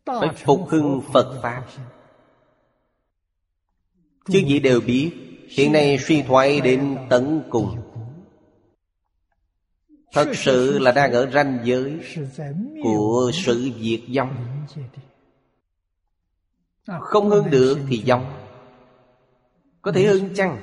Phải 0.07 0.29
phục 0.37 0.69
hưng 0.69 1.01
Phật 1.13 1.41
Pháp. 1.43 1.65
Chứ 4.29 4.39
gì 4.39 4.59
đều 4.59 4.81
biết 4.81 5.13
Hiện 5.49 5.73
nay 5.73 5.99
suy 5.99 6.23
thoái 6.23 6.61
đến 6.61 6.97
tận 7.11 7.43
cùng. 7.51 7.77
Thật 10.13 10.29
sự 10.35 10.79
là 10.79 10.93
đang 10.93 11.13
ở 11.13 11.31
ranh 11.31 11.59
giới 11.65 12.01
Của 12.83 13.31
sự 13.35 13.71
diệt 13.81 14.01
vong. 14.17 14.47
Không 17.01 17.29
hơn 17.29 17.51
được 17.51 17.79
thì 17.89 18.05
vong. 18.07 18.33
Có 19.83 19.93
thể 19.93 20.07
hơn 20.07 20.35
chăng? 20.35 20.61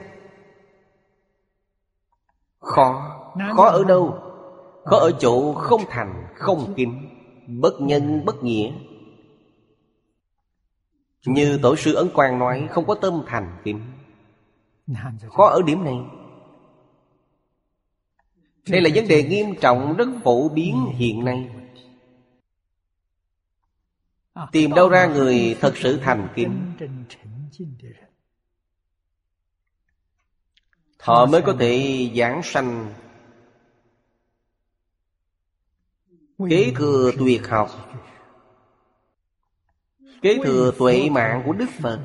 Khó. 2.59 3.17
Khó 3.55 3.69
ở 3.69 3.83
đâu? 3.83 4.19
Khó 4.85 4.97
ở 4.97 5.11
chỗ 5.19 5.53
không 5.53 5.81
thành 5.89 6.25
Không 6.35 6.73
kính 6.77 7.09
Bất 7.61 7.81
nhân 7.81 8.25
bất 8.25 8.43
nghĩa 8.43 8.71
như 11.25 11.59
tổ 11.61 11.75
sư 11.75 11.93
Ấn 11.93 12.09
Quang 12.13 12.39
nói, 12.39 12.67
Không 12.71 12.87
có 12.87 12.95
tâm 12.95 13.23
thành 13.27 13.61
kính. 13.63 13.81
Khó 15.29 15.49
ở 15.49 15.61
điểm 15.61 15.83
này. 15.83 15.95
Đây 18.69 18.81
là 18.81 18.89
vấn 18.95 19.07
đề 19.07 19.23
nghiêm 19.23 19.55
trọng, 19.61 19.97
rất 19.97 20.07
phổ 20.23 20.49
biến 20.49 20.85
hiện 20.95 21.25
nay. 21.25 21.49
Tìm 24.51 24.73
đâu 24.73 24.89
ra 24.89 25.05
người 25.05 25.57
thật 25.61 25.73
sự 25.77 25.99
thành 26.03 26.27
kính. 26.35 26.73
Họ 30.99 31.25
mới 31.25 31.41
có 31.41 31.55
thể 31.59 32.09
giảng 32.15 32.43
sanh. 32.43 32.93
Kế 36.49 36.73
thừa 36.75 37.11
tuyệt 37.19 37.47
học. 37.47 37.69
Kế 40.21 40.37
thừa 40.43 40.71
tuệ 40.79 41.09
mạng 41.09 41.43
của 41.45 41.53
Đức 41.53 41.69
Phật. 41.79 41.99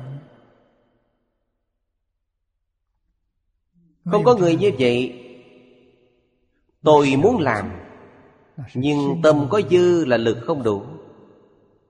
Không 4.05 4.23
có 4.23 4.35
người 4.35 4.55
như 4.55 4.71
vậy. 4.79 5.23
Tôi 6.83 7.15
muốn 7.17 7.39
làm 7.39 7.71
Nhưng 8.73 9.21
tâm 9.23 9.47
có 9.49 9.61
dư 9.69 10.05
là 10.05 10.17
lực 10.17 10.37
không 10.45 10.63
đủ. 10.63 10.83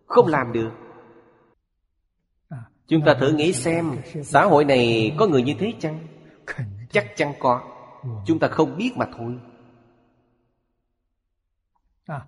Không 0.06 0.28
làm 0.28 0.54
được. 0.54 0.72
Chúng 2.88 3.02
ta 3.06 3.16
thử 3.20 3.32
nghĩ 3.32 3.54
xem 3.54 3.98
Xã 4.24 4.46
hội 4.46 4.66
này 4.66 5.16
có 5.18 5.28
người 5.28 5.42
như 5.42 5.54
thế 5.60 5.74
chăng? 5.80 6.08
Chắc 6.92 7.16
chắn 7.16 7.34
có. 7.40 7.62
Chúng 8.26 8.40
ta 8.40 8.48
không 8.48 8.78
biết 8.78 8.92
mà 8.96 9.06
thôi. 9.18 9.40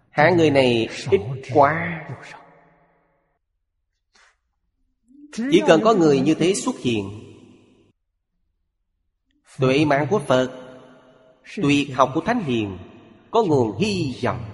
Hạng 0.10 0.38
người 0.38 0.50
này 0.50 0.88
ít 1.12 1.22
quá 1.54 2.06
chỉ 5.32 5.62
cần 5.68 5.82
có 5.84 5.94
người 5.94 6.20
như 6.20 6.34
thế 6.34 6.54
xuất 6.54 6.80
hiện, 6.80 7.30
Tuệ 9.60 9.86
mạng 9.86 10.08
của 10.10 10.20
Phật, 10.20 10.52
Tuyệt 11.56 11.96
học 11.96 12.12
của 12.14 12.22
Thánh 12.22 12.44
Hiền, 12.44 12.78
Có 13.32 13.44
nguồn 13.44 13.78
hy 13.78 14.16
vọng. 14.24 14.46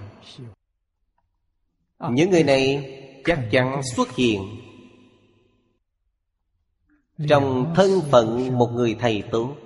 Những 2.10 2.30
người 2.30 2.42
này 2.42 2.92
chắc 3.24 3.48
chắn 3.50 3.80
xuất 3.94 4.12
hiện 4.12 4.42
Trong 7.28 7.72
thân 7.76 8.00
phận 8.10 8.58
một 8.58 8.70
người 8.74 8.96
thầy 9.00 9.22
tốt 9.30 9.56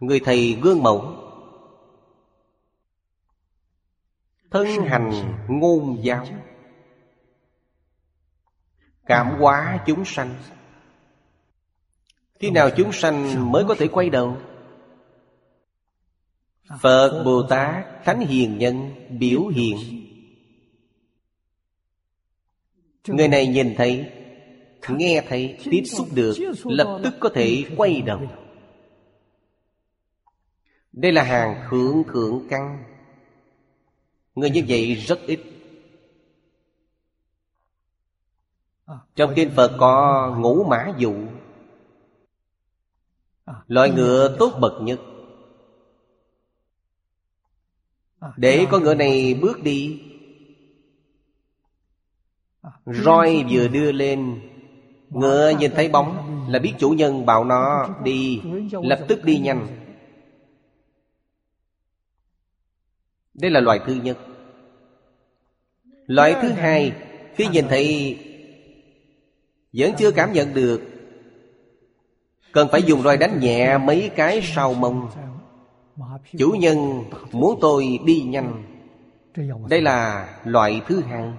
Người 0.00 0.20
thầy 0.20 0.52
gương 0.62 0.82
mẫu, 0.82 1.16
Thân 4.50 4.66
hành 4.66 5.36
ngôn 5.48 6.04
giáo. 6.04 6.26
Cảm 9.06 9.40
hóa 9.40 9.84
chúng 9.86 10.04
sanh. 10.04 10.34
Khi 12.40 12.50
nào 12.50 12.70
chúng 12.76 12.92
sanh 12.92 13.52
mới 13.52 13.64
có 13.68 13.74
thể 13.74 13.88
quay 13.88 14.10
đầu? 14.10 14.36
Phật 16.80 17.22
Bồ 17.24 17.42
Tát 17.42 18.04
Thánh 18.04 18.20
Hiền 18.20 18.58
Nhân 18.58 18.90
biểu 19.18 19.46
hiện. 19.46 19.76
Người 23.06 23.28
này 23.28 23.46
nhìn 23.46 23.74
thấy 23.76 24.10
Nghe 24.88 25.22
thấy 25.28 25.58
Tiếp 25.64 25.82
xúc 25.86 26.08
được 26.14 26.34
Lập 26.64 27.00
tức 27.04 27.14
có 27.20 27.28
thể 27.34 27.64
quay 27.76 28.02
đầu. 28.02 28.20
Đây 30.92 31.12
là 31.12 31.22
hàng 31.22 31.68
thượng 31.70 32.04
thượng 32.12 32.46
căn. 32.50 32.84
Người 34.34 34.50
như 34.50 34.64
vậy 34.68 34.94
rất 34.94 35.20
ít 35.26 35.40
Trong 39.16 39.32
kinh 39.36 39.50
Phật 39.56 39.76
có 39.78 40.34
ngũ 40.38 40.64
mã 40.64 40.92
dụ. 40.98 41.14
Loại 43.66 43.90
ngựa 43.90 44.36
tốt 44.38 44.52
bậc 44.60 44.72
nhất. 44.82 45.00
Để 48.36 48.66
con 48.70 48.82
ngựa 48.82 48.94
này 48.94 49.38
bước 49.42 49.62
đi. 49.62 50.02
Roi 52.86 53.44
vừa 53.50 53.68
đưa 53.68 53.92
lên. 53.92 54.40
Ngựa 55.10 55.52
nhìn 55.58 55.70
thấy 55.74 55.88
bóng 55.88 56.34
Là 56.48 56.58
biết 56.58 56.74
chủ 56.78 56.90
nhân 56.90 57.26
bảo 57.26 57.44
nó 57.44 57.88
đi. 58.02 58.42
Lập 58.82 59.04
tức 59.08 59.24
đi 59.24 59.38
nhanh. 59.38 59.66
Đây 63.34 63.50
là 63.50 63.60
loại 63.60 63.80
thứ 63.86 63.94
nhất. 63.94 64.18
Loại 66.06 66.34
thứ 66.42 66.48
hai. 66.48 66.92
Khi 67.34 67.46
nhìn 67.46 67.68
thấy 67.68 68.18
vẫn 69.76 69.92
chưa 69.98 70.10
cảm 70.10 70.32
nhận 70.32 70.54
được. 70.54 70.82
Cần 72.52 72.68
phải 72.72 72.82
dùng 72.82 73.02
roi 73.02 73.16
đánh 73.16 73.40
nhẹ 73.40 73.78
mấy 73.78 74.10
cái 74.16 74.40
sau 74.54 74.74
mông. 74.74 75.08
Chủ 76.38 76.50
nhân 76.50 77.04
muốn 77.32 77.58
tôi 77.60 77.98
đi 78.04 78.20
nhanh. 78.20 78.64
Đây 79.68 79.82
là 79.82 80.28
loại 80.44 80.82
thứ 80.88 81.00
hai. 81.00 81.32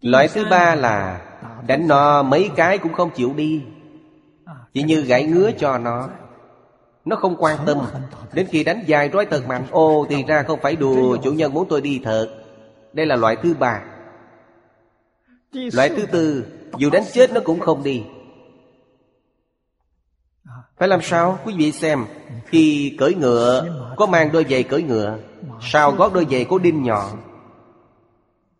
Loại 0.00 0.28
thứ 0.28 0.44
ba 0.50 0.74
là 0.74 1.22
Đánh 1.66 1.88
nó 1.88 2.22
mấy 2.22 2.50
cái 2.56 2.78
cũng 2.78 2.92
không 2.92 3.10
chịu 3.10 3.34
đi. 3.36 3.62
Chỉ 4.74 4.82
như 4.82 5.00
gãy 5.00 5.24
ngứa 5.24 5.50
cho 5.58 5.78
nó. 5.78 6.08
Nó 7.04 7.16
không 7.16 7.36
quan 7.38 7.58
tâm. 7.66 7.78
Đến 8.32 8.46
khi 8.50 8.64
đánh 8.64 8.82
dài 8.86 9.10
roi 9.12 9.26
thật 9.26 9.46
mạnh, 9.48 9.66
Ô, 9.70 10.06
thì 10.08 10.24
ra 10.24 10.42
không 10.42 10.60
phải 10.62 10.76
đùa. 10.76 11.16
Chủ 11.16 11.32
nhân 11.32 11.54
muốn 11.54 11.66
tôi 11.68 11.80
đi 11.80 12.00
thật. 12.04 12.28
Đây 12.92 13.06
là 13.06 13.16
loại 13.16 13.36
thứ 13.42 13.54
ba. 13.58 13.82
Loại 15.72 15.88
thứ 15.88 16.06
tư, 16.06 16.46
Dù 16.78 16.90
đánh 16.90 17.04
chết 17.12 17.32
nó 17.32 17.40
cũng 17.44 17.60
không 17.60 17.82
đi. 17.82 18.02
Phải 20.78 20.88
làm 20.88 21.02
sao? 21.02 21.38
Quý 21.44 21.54
vị 21.56 21.72
xem, 21.72 22.04
Khi 22.46 22.96
cưỡi 22.98 23.14
ngựa, 23.14 23.66
Có 23.96 24.06
mang 24.06 24.32
đôi 24.32 24.46
giày 24.50 24.62
cưỡi 24.62 24.82
ngựa, 24.82 25.18
Sao 25.60 25.92
gót 25.92 26.14
đôi 26.14 26.26
giày 26.30 26.44
có 26.44 26.58
đinh 26.58 26.82
nhọn? 26.82 27.10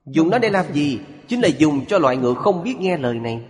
Dùng 0.06 0.30
nó 0.30 0.38
để 0.38 0.50
làm 0.50 0.72
gì? 0.72 1.00
Chính 1.28 1.40
là 1.40 1.48
dùng 1.48 1.86
cho 1.86 1.98
loại 1.98 2.16
ngựa 2.16 2.34
không 2.34 2.62
biết 2.62 2.76
nghe 2.78 2.96
lời 2.96 3.14
này. 3.14 3.44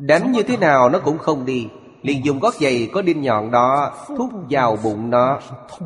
Đánh 0.00 0.32
như 0.32 0.42
thế 0.42 0.56
nào 0.56 0.88
nó 0.88 0.98
cũng 0.98 1.18
không 1.18 1.46
đi. 1.46 1.68
Liền 2.02 2.24
dùng 2.24 2.40
gót 2.40 2.54
giày 2.54 2.88
có 2.92 3.02
đinh 3.02 3.22
nhọn 3.22 3.50
đó, 3.50 3.92
Thúc 4.18 4.30
vào 4.50 4.78
bụng 4.84 5.10
nó. 5.10 5.40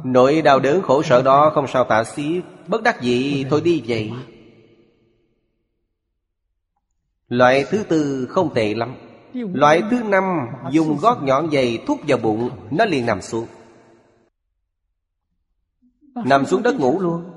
Nỗi 0.05 0.43
đau 0.43 0.59
đớn 0.59 0.83
khổ 0.83 1.03
sở 1.03 1.23
đó 1.23 1.51
không 1.55 1.67
sao 1.67 1.85
tả 1.85 2.05
xiết. 2.05 2.45
Bất 2.67 2.83
đắc 2.83 3.01
dĩ, 3.01 3.45
thôi 3.51 3.61
đi 3.65 3.83
vậy. 3.87 4.12
Loại 7.29 7.65
thứ 7.71 7.85
tư 7.89 8.27
không 8.31 8.55
tệ 8.55 8.75
lắm. 8.75 8.97
Loại 9.33 9.83
thứ 9.91 10.03
năm 10.03 10.25
dùng 10.71 10.97
gót 10.97 11.23
nhọn 11.23 11.51
giày 11.51 11.83
thúc 11.87 12.01
vào 12.09 12.19
bụng, 12.19 12.51
Nó 12.71 12.85
liền 12.85 13.07
nằm 13.07 13.23
xuống. 13.23 13.47
Nằm 16.15 16.47
xuống 16.47 16.62
đất 16.62 16.81
ngủ 16.81 17.01
luôn. 17.01 17.31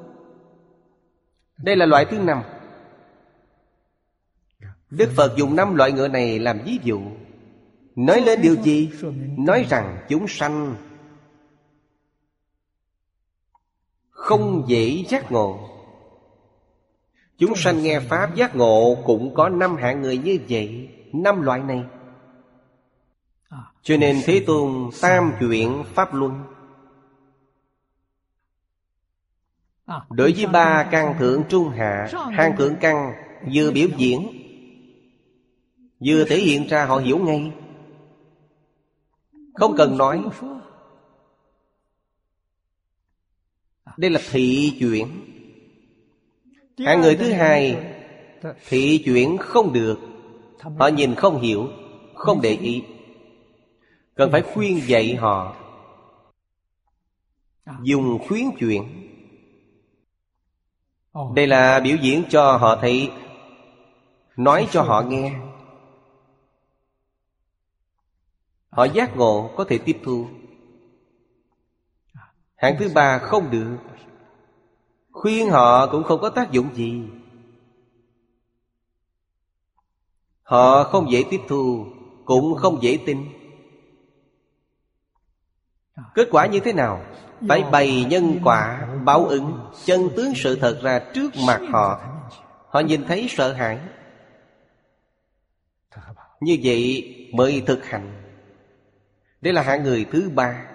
Đây 1.58 1.76
là 1.76 1.86
loại 1.86 2.06
thứ 2.06 2.20
năm. 2.20 2.42
Đức 4.90 5.10
Phật 5.16 5.34
dùng 5.38 5.56
năm 5.56 5.76
loại 5.76 5.92
ngựa 5.92 6.08
này 6.08 6.40
làm 6.40 6.60
ví 6.66 6.80
dụ. 6.84 7.02
Nói 7.96 8.22
lên 8.22 8.42
điều 8.42 8.56
gì? 8.56 8.92
Nói 9.38 9.66
rằng 9.70 10.06
chúng 10.10 10.28
sanh 10.28 10.76
Không 14.10 14.66
dễ 14.68 15.06
giác 15.10 15.32
ngộ. 15.32 15.69
Chúng 17.40 17.56
sanh 17.56 17.84
nghe 17.84 18.00
Pháp 18.00 18.36
giác 18.36 18.56
ngộ 18.56 18.98
Cũng 19.06 19.34
có 19.34 19.50
năm 19.50 19.76
hạng 19.76 20.02
người 20.02 20.18
như 20.18 20.40
vậy 20.50 20.90
Năm 21.14 21.42
loại 21.42 21.60
này. 21.60 21.84
Cho 23.82 23.98
nên 23.98 24.22
Thế 24.26 24.44
Tôn 24.48 24.90
tam 25.02 25.34
chuyện 25.40 25.84
Pháp 25.94 26.14
Luân. 26.14 26.44
Đối 30.10 30.34
với 30.34 30.48
ba 30.48 30.88
căn 30.92 31.16
thượng 31.20 31.44
trung 31.50 31.70
hạ 31.70 32.08
Hang 32.32 32.58
thượng 32.58 32.76
căn 32.82 33.14
vừa 33.54 33.72
biểu 33.72 33.88
diễn 33.98 34.28
Vừa 36.06 36.26
thể 36.26 36.38
hiện 36.38 36.68
ra 36.68 36.86
họ 36.86 36.98
hiểu 36.98 37.18
ngay. 37.18 37.52
Không 39.54 39.76
cần 39.78 39.98
nói. 39.98 40.24
Đây 43.98 44.12
là 44.12 44.20
thị 44.32 44.78
chuyển 44.80 45.08
Hạng 46.86 47.02
người 47.02 47.16
thứ 47.16 47.32
hai 47.32 47.86
Thị 48.68 49.02
chuyển 49.06 49.38
không 49.38 49.74
được. 49.74 50.00
Họ 50.80 50.88
nhìn 50.88 51.16
không 51.16 51.42
hiểu, 51.42 51.68
Không 52.16 52.42
để 52.42 52.50
ý. 52.50 52.84
Cần 54.16 54.32
phải 54.32 54.42
khuyên 54.42 54.82
dạy 54.88 55.16
họ. 55.16 55.56
Dùng 57.84 58.20
khuyến 58.28 58.44
chuyển 58.60 58.84
Đây 61.36 61.48
là 61.48 61.80
biểu 61.80 61.98
diễn 62.02 62.24
cho 62.30 62.58
họ 62.58 62.76
thấy, 62.82 63.12
Nói 64.38 64.68
cho 64.72 64.82
họ 64.82 65.02
nghe. 65.02 65.34
Họ 68.70 68.84
giác 68.84 69.18
ngộ 69.18 69.52
có 69.58 69.64
thể 69.64 69.78
tiếp 69.78 69.98
thu. 70.04 70.28
Hạng 72.56 72.76
thứ 72.80 72.92
ba 72.96 73.18
không 73.18 73.52
được. 73.52 73.78
Khuyên 75.20 75.50
họ 75.50 75.88
cũng 75.88 76.04
không 76.04 76.22
có 76.22 76.30
tác 76.30 76.52
dụng 76.52 76.76
gì. 76.76 77.04
Họ 80.44 80.84
không 80.84 81.12
dễ 81.12 81.24
tiếp 81.30 81.42
thu 81.48 81.86
Cũng 82.26 82.56
không 82.56 82.84
dễ 82.84 83.00
tin. 83.06 83.26
Kết 86.16 86.28
quả 86.32 86.46
như 86.46 86.60
thế 86.60 86.74
nào? 86.74 87.06
Phải 87.48 87.64
bày 87.72 88.06
nhân 88.10 88.40
quả, 88.44 88.88
báo 89.06 89.26
ứng 89.26 89.60
Chân 89.86 90.10
tướng 90.16 90.34
sự 90.36 90.56
thật 90.56 90.80
ra 90.84 91.00
trước 91.14 91.32
mặt 91.48 91.62
họ. 91.72 92.02
Họ 92.70 92.80
nhìn 92.80 93.04
thấy 93.04 93.28
sợ 93.30 93.54
hãi. 93.54 93.80
Như 96.42 96.58
vậy 96.64 97.06
mới 97.34 97.64
thực 97.68 97.86
hành. 97.86 98.24
Đây 99.42 99.54
là 99.54 99.62
hạng 99.62 99.84
người 99.84 100.06
thứ 100.12 100.30
ba. 100.36 100.66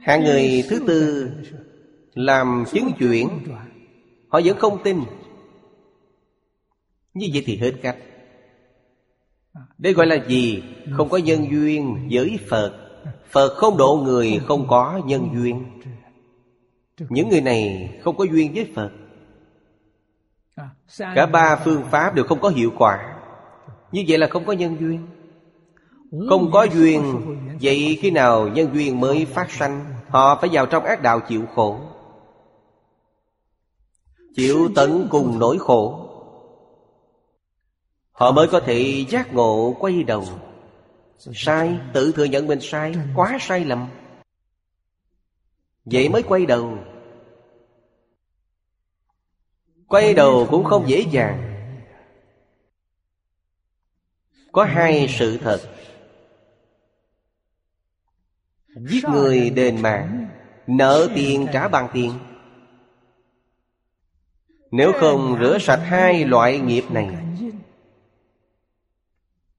Hạng 0.00 0.24
người 0.24 0.64
thứ 0.70 0.80
tư 0.86 1.30
làm 2.16 2.64
chứng 2.72 2.92
chuyển. 2.98 3.28
Họ 4.28 4.40
vẫn 4.44 4.58
không 4.58 4.82
tin. 4.82 5.00
Như 7.14 7.26
vậy 7.32 7.42
thì 7.46 7.56
hết 7.56 7.72
cách. 7.82 7.96
Đây 9.78 9.92
gọi 9.92 10.06
là 10.06 10.16
gì? 10.28 10.62
Không 10.96 11.08
có 11.08 11.18
nhân 11.18 11.46
duyên 11.50 12.08
với 12.10 12.38
Phật. 12.48 12.72
Phật 13.30 13.54
không 13.56 13.76
độ 13.76 14.00
người, 14.04 14.40
không 14.46 14.68
có 14.68 15.00
nhân 15.06 15.28
duyên. 15.34 15.64
Những 17.08 17.28
người 17.28 17.40
này 17.40 17.90
không 18.04 18.16
có 18.16 18.24
duyên 18.24 18.52
với 18.54 18.72
Phật. 18.74 18.90
Cả 20.98 21.26
ba 21.26 21.56
phương 21.64 21.82
pháp 21.90 22.14
đều 22.14 22.24
không 22.24 22.40
có 22.40 22.48
hiệu 22.48 22.72
quả. 22.78 23.16
Như 23.92 24.04
vậy 24.08 24.18
là 24.18 24.26
không 24.26 24.44
có 24.44 24.52
nhân 24.52 24.76
duyên. 24.80 25.06
Không 26.28 26.50
có 26.52 26.62
duyên, 26.62 27.22
Vậy 27.62 27.98
khi 28.00 28.10
nào 28.10 28.48
nhân 28.48 28.74
duyên 28.74 29.00
mới 29.00 29.24
phát 29.24 29.50
sanh, 29.50 29.84
Họ 30.08 30.38
phải 30.40 30.50
vào 30.52 30.66
trong 30.66 30.84
ác 30.84 31.02
đạo 31.02 31.20
chịu 31.20 31.42
khổ. 31.54 31.80
Chịu 34.36 34.70
tận 34.74 35.08
cùng 35.10 35.38
nỗi 35.38 35.58
khổ. 35.58 36.08
Họ 38.12 38.32
mới 38.32 38.48
có 38.48 38.60
thể 38.60 39.04
giác 39.08 39.34
ngộ 39.34 39.76
quay 39.78 40.02
đầu. 40.02 40.24
Sai, 41.18 41.78
tự 41.94 42.12
thừa 42.12 42.24
nhận 42.24 42.46
mình 42.46 42.58
sai 42.62 42.94
Quá 43.14 43.38
sai 43.40 43.64
lầm. 43.64 43.88
Vậy 45.84 46.08
mới 46.08 46.22
quay 46.22 46.46
đầu. 46.46 46.78
Quay 49.88 50.14
đầu 50.14 50.46
cũng 50.50 50.64
không 50.64 50.88
dễ 50.88 51.04
dàng. 51.10 51.52
Có 54.52 54.64
hai 54.64 55.06
sự 55.18 55.38
thật. 55.38 55.60
Giết 58.76 59.04
người 59.04 59.50
đền 59.50 59.82
mạng 59.82 60.28
Nợ 60.66 61.08
tiền 61.14 61.46
trả 61.52 61.68
bằng 61.68 61.88
tiền. 61.92 62.12
Nếu 64.70 64.92
không 65.00 65.36
rửa 65.40 65.58
sạch 65.60 65.80
hai 65.84 66.24
loại 66.24 66.58
nghiệp 66.58 66.84
này, 66.90 67.16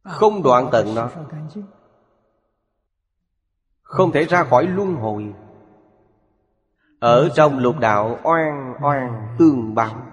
Không 0.03 0.43
đoạn 0.43 0.69
tận 0.71 0.95
nó, 0.95 1.09
Không 3.81 4.11
thể 4.11 4.23
ra 4.23 4.43
khỏi 4.43 4.67
luân 4.67 4.95
hồi. 4.95 5.33
Ở 6.99 7.29
trong 7.35 7.59
lục 7.59 7.79
đạo 7.79 8.19
oan 8.23 8.73
oan 8.81 9.35
tương 9.39 9.75
báo 9.75 10.07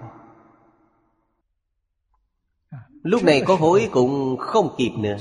Lúc 3.03 3.25
này 3.25 3.43
có 3.47 3.57
hối 3.57 3.89
cũng 3.93 4.37
không 4.39 4.75
kịp 4.79 4.93
nữa. 4.99 5.17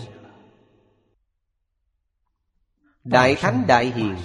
Đại 3.03 3.35
Thánh 3.35 3.63
Đại 3.67 3.85
Hiền, 3.85 4.15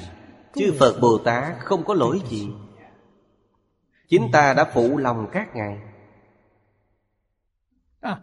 Chư 0.54 0.74
Phật 0.78 0.98
Bồ 1.00 1.18
Tát 1.18 1.58
không 1.58 1.84
có 1.84 1.94
lỗi 1.94 2.20
gì. 2.28 2.50
Chính 4.08 4.28
ta 4.32 4.54
đã 4.54 4.64
phụ 4.64 4.96
lòng 4.96 5.26
các 5.32 5.48
ngài. 5.56 5.78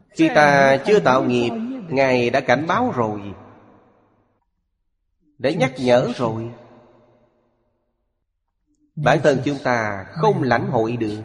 Khi 0.10 0.30
ta 0.36 0.78
chưa 0.86 1.00
tạo 1.00 1.24
nghiệp 1.24 1.52
Ngài 1.90 2.30
đã 2.30 2.40
cảnh 2.40 2.66
báo 2.68 2.92
rồi. 2.96 3.22
Đã 5.38 5.52
nhắc 5.52 5.74
nhở 5.78 6.12
rồi. 6.16 6.52
Bản 8.96 9.20
thân 9.24 9.42
chúng 9.46 9.58
ta 9.64 10.06
không 10.10 10.44
lãnh 10.44 10.68
hội 10.72 10.98
được. 10.98 11.22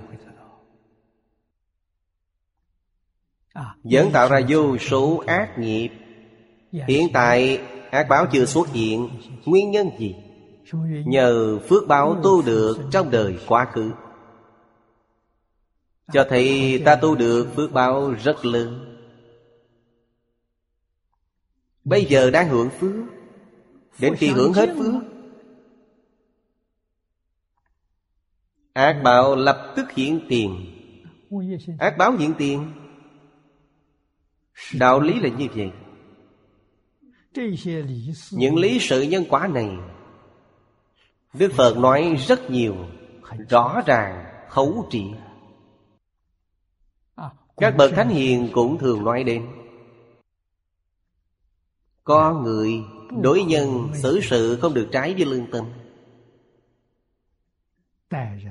Vẫn 3.85 4.11
tạo 4.12 4.29
ra 4.29 4.40
vô 4.49 4.79
số 4.79 5.23
ác 5.27 5.59
nghiệp. 5.59 5.90
Hiện 6.73 7.09
tại 7.12 7.61
ác 7.90 8.07
báo 8.09 8.27
chưa 8.33 8.44
xuất 8.44 8.68
hiện. 8.68 9.11
Nguyên 9.44 9.70
nhân 9.70 9.90
gì? 9.99 10.16
Nhờ 11.07 11.59
phước 11.68 11.88
báo 11.88 12.16
tu 12.23 12.42
được 12.42 12.79
trong 12.90 13.11
đời 13.11 13.38
quá 13.49 13.64
khứ 13.73 13.92
cho 16.12 16.27
thấy 16.29 16.83
ta 16.85 16.96
tu 16.96 17.14
được 17.14 17.49
phước 17.57 17.73
báo 17.73 18.11
rất 18.11 18.44
lớn. 18.44 18.96
Bây 21.85 22.05
giờ 22.05 22.31
đang 22.31 22.49
hưởng 22.49 22.70
phước 22.70 22.94
Đến 23.99 24.14
khi 24.16 24.29
hưởng 24.29 24.53
hết 24.53 24.75
phước 24.79 24.94
Ác 28.73 29.01
báo 29.05 29.37
lập 29.37 29.73
tức 29.77 29.92
hiện 29.92 30.20
tiền. 30.29 30.66
Ác 31.79 31.94
báo 31.99 32.12
hiện 32.12 32.35
tiền? 32.38 32.73
Đạo 34.75 35.01
lý 35.01 35.20
là 35.20 35.29
như 35.29 35.49
vậy. 35.55 35.70
Những 38.31 38.57
lý 38.57 38.79
sự 38.81 39.03
nhân 39.03 39.25
quả 39.29 39.46
này 39.46 39.77
Đức 41.35 41.53
Phật 41.53 41.77
nói 41.77 42.16
rất 42.29 42.51
nhiều 42.51 42.77
Rõ 43.49 43.83
ràng, 43.87 44.25
khấu 44.49 44.88
triệt 44.90 45.29
các 47.61 47.77
bậc 47.77 47.90
thánh 47.96 48.09
hiền 48.09 48.49
cũng 48.53 48.79
thường 48.79 49.05
nói 49.05 49.25
đến. 49.25 49.46
Có 52.05 52.35
người 52.35 52.85
đối 53.23 53.42
nhân 53.42 53.90
xử 53.94 54.20
sự 54.23 54.59
không 54.62 54.75
được 54.75 54.88
trái 54.92 55.14
với 55.14 55.25
lương 55.25 55.51
tâm. 55.51 55.64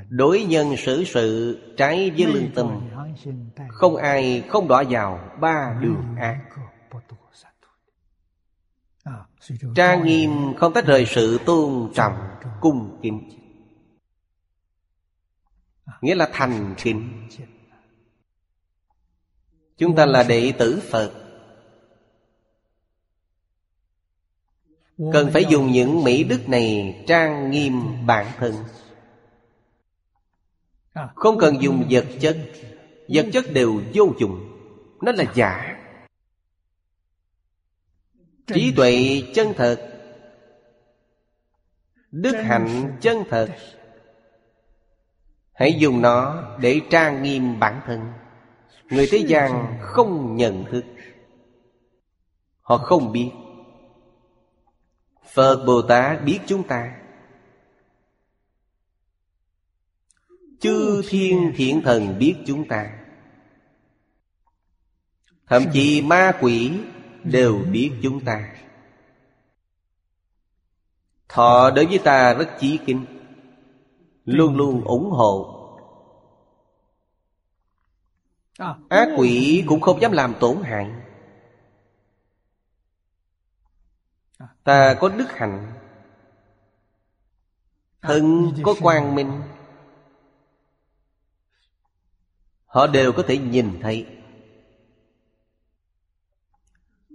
Đối 0.09 0.43
nhân 0.43 0.77
xử 0.77 1.03
sự 1.03 1.57
trái 1.77 2.11
với 2.11 2.25
lương 2.33 2.51
tâm. 2.55 2.89
Không 3.69 3.95
ai, 3.95 4.43
không 4.49 4.67
đọa 4.67 4.83
vào 4.89 5.37
ba 5.41 5.79
đường 5.81 6.15
ác. 6.19 6.41
Trang 9.75 10.05
nghiêm 10.05 10.31
không 10.57 10.73
tách 10.73 10.85
rời 10.85 11.05
sự 11.05 11.39
tôn 11.45 11.91
trọng 11.93 12.13
Cung 12.61 12.99
kính. 13.01 13.29
Nghĩa 16.01 16.15
là 16.15 16.29
thành 16.33 16.75
kính. 16.77 17.27
Chúng 19.79 19.95
ta 19.95 20.05
là 20.05 20.23
đệ 20.23 20.53
tử 20.57 20.81
Phật. 20.89 21.11
Cần 25.13 25.29
phải 25.33 25.45
dùng 25.49 25.71
những 25.71 26.03
mỹ 26.03 26.23
đức 26.23 26.49
này 26.49 26.95
trang 27.07 27.51
nghiêm 27.51 28.05
bản 28.05 28.25
thân. 28.37 28.55
Không 31.15 31.37
cần 31.39 31.61
dùng 31.61 31.87
vật 31.89 32.05
chất. 32.21 32.37
Vật 33.07 33.25
chất 33.33 33.45
đều 33.53 33.81
vô 33.93 34.13
dụng. 34.19 34.49
Nó 35.01 35.11
là 35.11 35.23
giả. 35.35 35.77
Trí 38.47 38.73
tuệ 38.75 39.23
chân 39.35 39.53
thật. 39.57 40.01
Đức 42.11 42.35
hạnh 42.43 42.97
chân 43.01 43.23
thật. 43.29 43.55
Hãy 45.53 45.75
dùng 45.79 46.01
nó 46.01 46.43
để 46.61 46.81
trang 46.89 47.23
nghiêm 47.23 47.59
bản 47.59 47.81
thân. 47.85 48.11
Người 48.89 49.07
thế 49.11 49.17
gian 49.17 49.77
không 49.81 50.35
nhận 50.35 50.65
thức. 50.71 50.85
Họ 52.61 52.77
không 52.77 53.11
biết. 53.11 53.31
Phật 55.33 55.63
Bồ 55.65 55.81
Tát 55.81 56.23
biết 56.23 56.39
chúng 56.47 56.67
ta. 56.67 56.95
Chư 60.59 61.01
thiên 61.09 61.53
thiện 61.55 61.81
thần 61.81 62.19
biết 62.19 62.35
chúng 62.45 62.67
ta. 62.67 62.99
Thậm 65.47 65.63
chí 65.73 66.01
ma 66.01 66.31
quỷ 66.41 66.79
đều 67.23 67.59
biết 67.71 67.91
chúng 68.03 68.25
ta. 68.25 68.55
Họ 71.29 71.71
đối 71.71 71.85
với 71.85 71.99
ta 72.03 72.33
rất 72.33 72.49
chí 72.59 72.79
kính. 72.85 73.05
Luôn 74.25 74.57
luôn 74.57 74.83
ủng 74.83 75.09
hộ 75.11 75.58
Ác 78.89 79.09
quỷ 79.17 79.63
cũng 79.67 79.81
không 79.81 80.01
dám 80.01 80.11
làm 80.11 80.35
tổn 80.39 80.63
hại. 80.63 80.91
Ta 84.63 84.93
có 84.99 85.09
đức 85.09 85.31
hạnh. 85.31 85.73
Thân 88.01 88.53
có 88.63 88.75
quang 88.81 89.15
minh. 89.15 89.41
Họ 92.65 92.87
đều 92.87 93.11
có 93.11 93.23
thể 93.27 93.37
nhìn 93.37 93.79
thấy. 93.81 94.07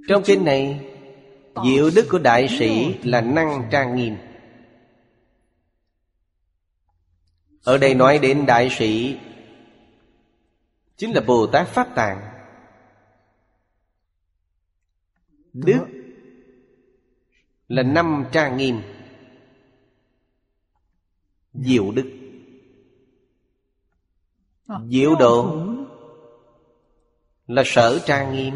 Trong 0.09 0.23
kinh 0.27 0.45
này 0.45 0.91
Diệu 1.65 1.91
đức 1.95 2.07
của 2.11 2.19
đại 2.19 2.49
sĩ 2.59 2.99
là 3.03 3.21
năng 3.21 3.69
trang 3.71 3.97
nghiêm. 3.97 4.17
Ở 7.65 7.79
đây 7.79 7.95
nói 7.95 8.19
đến 8.19 8.47
đại 8.47 8.71
sĩ 8.71 9.19
Chính 10.97 11.15
là 11.15 11.21
Bồ 11.21 11.47
Tát 11.47 11.69
Pháp 11.69 11.89
Tạng. 11.95 12.31
Đức 15.53 15.87
là 17.69 17.83
năm 17.83 18.25
trang 18.33 18.57
nghiêm. 18.57 18.83
Diệu 21.53 21.93
đức. 21.93 22.11
Diệu 24.91 25.15
độ 25.15 25.67
Là 27.47 27.63
sở 27.67 27.99
trang 28.07 28.35
nghiêm. 28.35 28.55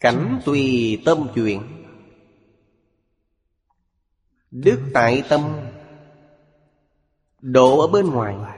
Cảnh 0.00 0.40
tùy 0.44 1.02
tâm 1.04 1.28
chuyện. 1.34 1.84
Đức 4.50 4.80
tại 4.94 5.22
tâm. 5.28 5.56
Độ 7.40 7.80
ở 7.80 7.86
bên 7.86 8.06
ngoài 8.06 8.57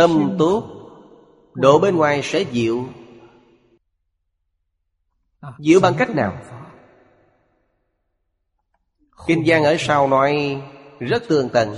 Tâm 0.00 0.36
tốt 0.38 0.64
Độ 1.54 1.78
bên 1.78 1.96
ngoài 1.96 2.20
sẽ 2.24 2.44
diệu 2.52 2.88
Diệu 5.58 5.80
bằng 5.80 5.94
cách 5.98 6.10
nào? 6.10 6.42
Kinh 9.26 9.46
Giang 9.46 9.64
ở 9.64 9.76
sau 9.78 10.08
nói 10.08 10.62
rất 10.98 11.22
tường 11.28 11.48
tận. 11.52 11.76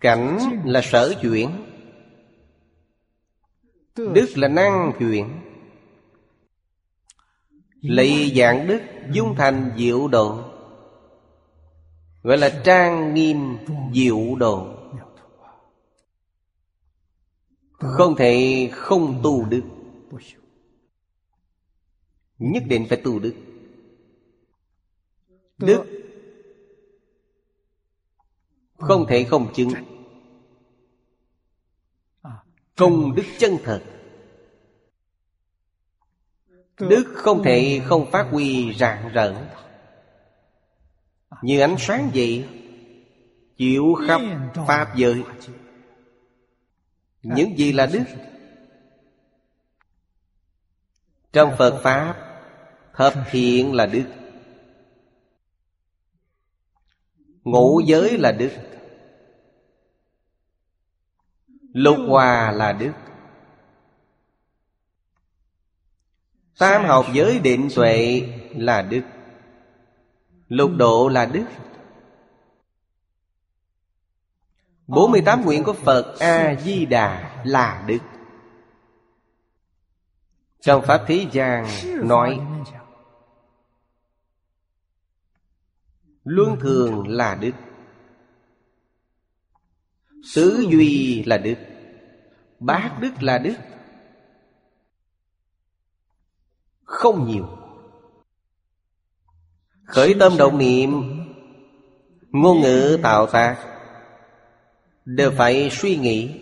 Cảnh 0.00 0.38
là 0.64 0.80
sở 0.84 1.14
chuyển, 1.22 1.66
Đức 3.96 4.28
là 4.34 4.48
năng 4.48 4.92
chuyển. 4.98 5.40
Lấy 7.80 8.32
dạng 8.36 8.66
đức 8.66 8.80
dung 9.12 9.34
thành 9.36 9.74
diệu 9.78 10.08
độ. 10.08 10.53
Gọi 12.24 12.38
là 12.38 12.60
trang 12.64 13.14
nghiêm 13.14 13.58
diệu 13.94 14.34
độ 14.38 14.76
Không 17.72 18.16
thể 18.16 18.68
không 18.72 19.20
tu 19.22 19.44
đức 19.44 19.62
Nhất 22.38 22.62
định 22.68 22.86
phải 22.88 23.00
tu 23.04 23.18
đức 23.18 23.34
Đức 25.58 25.84
Không 28.78 29.06
thể 29.08 29.24
không 29.24 29.52
chứng. 29.54 29.68
Công 32.76 33.14
đức 33.14 33.24
chân 33.38 33.56
thật. 33.64 33.82
Đức 36.80 37.04
không 37.14 37.42
thể 37.44 37.80
không 37.84 38.10
phát 38.10 38.28
huy 38.30 38.74
rạng 38.74 39.08
rỡ. 39.12 39.34
Như 41.44 41.60
ánh 41.60 41.76
sáng 41.78 42.10
vậy 42.14 42.48
Chịu 43.56 43.94
khắp 44.06 44.20
Pháp 44.66 44.96
giới. 44.96 45.22
Những 47.22 47.58
gì 47.58 47.72
là 47.72 47.86
đức? 47.86 48.04
Trong 51.32 51.54
Phật 51.58 51.80
Pháp, 51.82 52.14
Thập 52.94 53.14
thiện 53.30 53.72
là 53.74 53.86
đức. 53.86 54.04
Ngũ 57.44 57.80
giới 57.86 58.18
là 58.18 58.32
đức. 58.32 58.50
Lục 61.72 61.96
hòa 62.08 62.52
là 62.52 62.72
đức. 62.72 62.92
Tam 66.58 66.84
học 66.84 67.06
giới 67.12 67.38
định 67.38 67.68
tuệ 67.74 68.22
là 68.54 68.82
đức. 68.82 69.02
Lục 70.54 70.70
độ 70.76 71.08
là 71.08 71.26
đức. 71.26 71.44
48 74.86 75.44
nguyện 75.44 75.64
của 75.64 75.72
Phật 75.72 76.16
A-di-đà 76.20 77.42
là 77.44 77.84
đức. 77.86 77.98
Trong 80.60 80.82
Pháp 80.82 81.04
Thế 81.06 81.26
gian 81.32 81.66
nói, 82.08 82.40
Luân 86.24 86.56
thường 86.60 87.08
là 87.08 87.34
đức. 87.34 87.52
Tứ 90.34 90.66
duy 90.70 91.24
là 91.24 91.38
đức. 91.38 91.56
Bát 92.58 92.98
đức 93.00 93.22
là 93.22 93.38
đức. 93.38 93.56
Không 96.84 97.26
nhiều. 97.26 97.63
Khởi 99.84 100.14
tâm 100.20 100.36
động 100.38 100.58
niệm, 100.58 100.90
Ngôn 102.30 102.60
ngữ 102.60 102.98
tạo 103.02 103.26
tác, 103.26 103.56
Đều 105.04 105.30
phải 105.30 105.70
suy 105.70 105.96
nghĩ. 105.96 106.40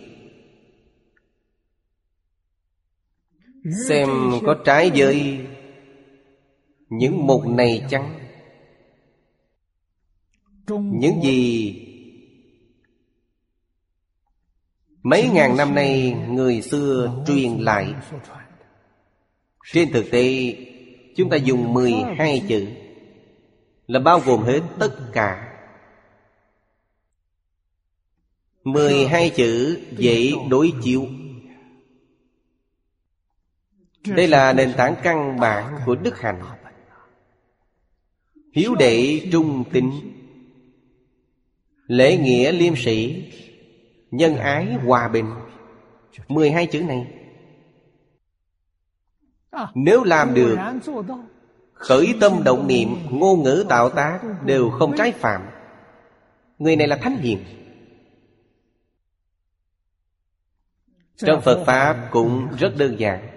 Xem 3.87 4.09
có 4.45 4.55
trái 4.65 4.91
với 4.95 5.39
Những 6.89 7.27
mục 7.27 7.47
này 7.47 7.85
chăng? 7.89 8.19
Những 10.69 11.21
gì 11.23 11.79
Mấy 15.03 15.29
ngàn 15.33 15.57
năm 15.57 15.75
nay 15.75 16.15
người 16.29 16.61
xưa 16.61 17.23
truyền 17.27 17.51
lại. 17.57 17.93
Trên 19.73 19.91
thực 19.91 20.05
tế, 20.11 20.55
Chúng 21.15 21.29
ta 21.29 21.37
dùng 21.37 21.73
12 21.73 22.41
chữ. 22.49 22.67
Là 23.87 23.99
bao 23.99 24.19
gồm 24.19 24.43
hết 24.43 24.61
tất 24.79 24.95
cả. 25.13 25.49
12 28.63 29.29
chữ 29.29 29.81
dễ 29.97 30.31
đối 30.49 30.73
chiếu. 30.83 31.05
Đây 34.07 34.27
là 34.27 34.53
nền 34.53 34.73
tảng 34.77 34.95
căn 35.03 35.39
bản 35.39 35.79
của 35.85 35.95
đức 35.95 36.19
hạnh. 36.19 36.41
Hiếu 38.53 38.75
đệ 38.75 39.27
trung 39.31 39.63
tín. 39.71 39.91
Lễ 41.87 42.17
nghĩa 42.17 42.51
liêm 42.51 42.75
sĩ. 42.75 43.29
Nhân 44.11 44.35
ái 44.35 44.73
hòa 44.73 45.07
bình. 45.07 45.29
12 46.27 46.67
chữ 46.67 46.83
này. 46.83 47.07
Nếu 49.75 50.03
làm 50.03 50.33
được 50.33 50.57
Khởi 51.83 52.15
tâm 52.21 52.43
động 52.43 52.67
niệm 52.67 52.89
Ngôn 53.09 53.43
ngữ 53.43 53.65
tạo 53.69 53.89
tác 53.89 54.19
Đều 54.45 54.69
không 54.69 54.97
trái 54.97 55.11
phạm. 55.11 55.41
Người 56.59 56.75
này 56.75 56.87
là 56.87 56.95
thánh 56.95 57.17
hiền. 57.17 57.43
Trong 61.17 61.41
Phật 61.41 61.63
Pháp 61.65 62.07
cũng 62.11 62.47
rất 62.59 62.73
đơn 62.77 62.99
giản. 62.99 63.27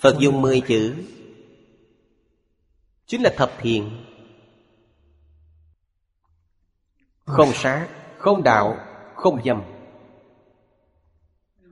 Phật 0.00 0.16
dùng 0.18 0.42
10 0.42 0.60
chữ. 0.60 0.94
Chính 3.06 3.22
là 3.22 3.32
thập 3.36 3.52
thiện. 3.58 4.04
Không 7.24 7.52
sát, 7.52 7.88
không 8.18 8.42
đạo, 8.42 8.76
không 9.14 9.44
dâm. 9.44 9.62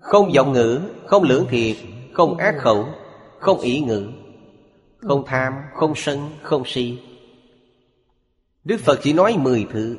Không 0.00 0.32
giọng 0.32 0.52
ngữ, 0.52 0.80
không 1.06 1.22
lưỡng 1.22 1.46
thiệt, 1.50 1.76
không 2.14 2.36
ác 2.36 2.54
khẩu, 2.58 2.88
không 3.40 3.60
ý 3.60 3.80
ngữ. 3.80 4.08
Không 5.00 5.24
tham, 5.26 5.54
không 5.74 5.92
sân, 5.96 6.30
không 6.42 6.62
si. 6.66 6.98
Đức 8.64 8.80
Phật 8.80 9.00
chỉ 9.02 9.12
nói 9.12 9.36
mười 9.38 9.66
thứ. 9.72 9.98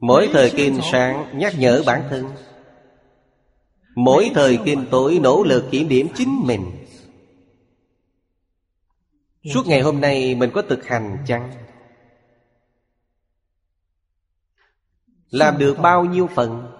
Mỗi 0.00 0.28
thời 0.32 0.52
kinh 0.56 0.80
sáng 0.92 1.38
nhắc 1.38 1.54
nhở 1.58 1.82
bản 1.86 2.02
thân. 2.10 2.30
Mỗi 3.94 4.30
thời 4.34 4.58
kinh 4.64 4.86
tối 4.90 5.18
nỗ 5.22 5.42
lực 5.42 5.68
kiểm 5.70 5.88
điểm 5.88 6.08
chính 6.14 6.40
mình. 6.44 6.86
Suốt 9.54 9.66
ngày 9.66 9.80
hôm 9.80 10.00
nay 10.00 10.34
mình 10.34 10.50
có 10.54 10.62
thực 10.62 10.84
hành 10.84 11.18
chăng? 11.26 11.52
Làm 15.30 15.58
được 15.58 15.78
bao 15.82 16.04
nhiêu 16.04 16.28
phần? 16.34 16.72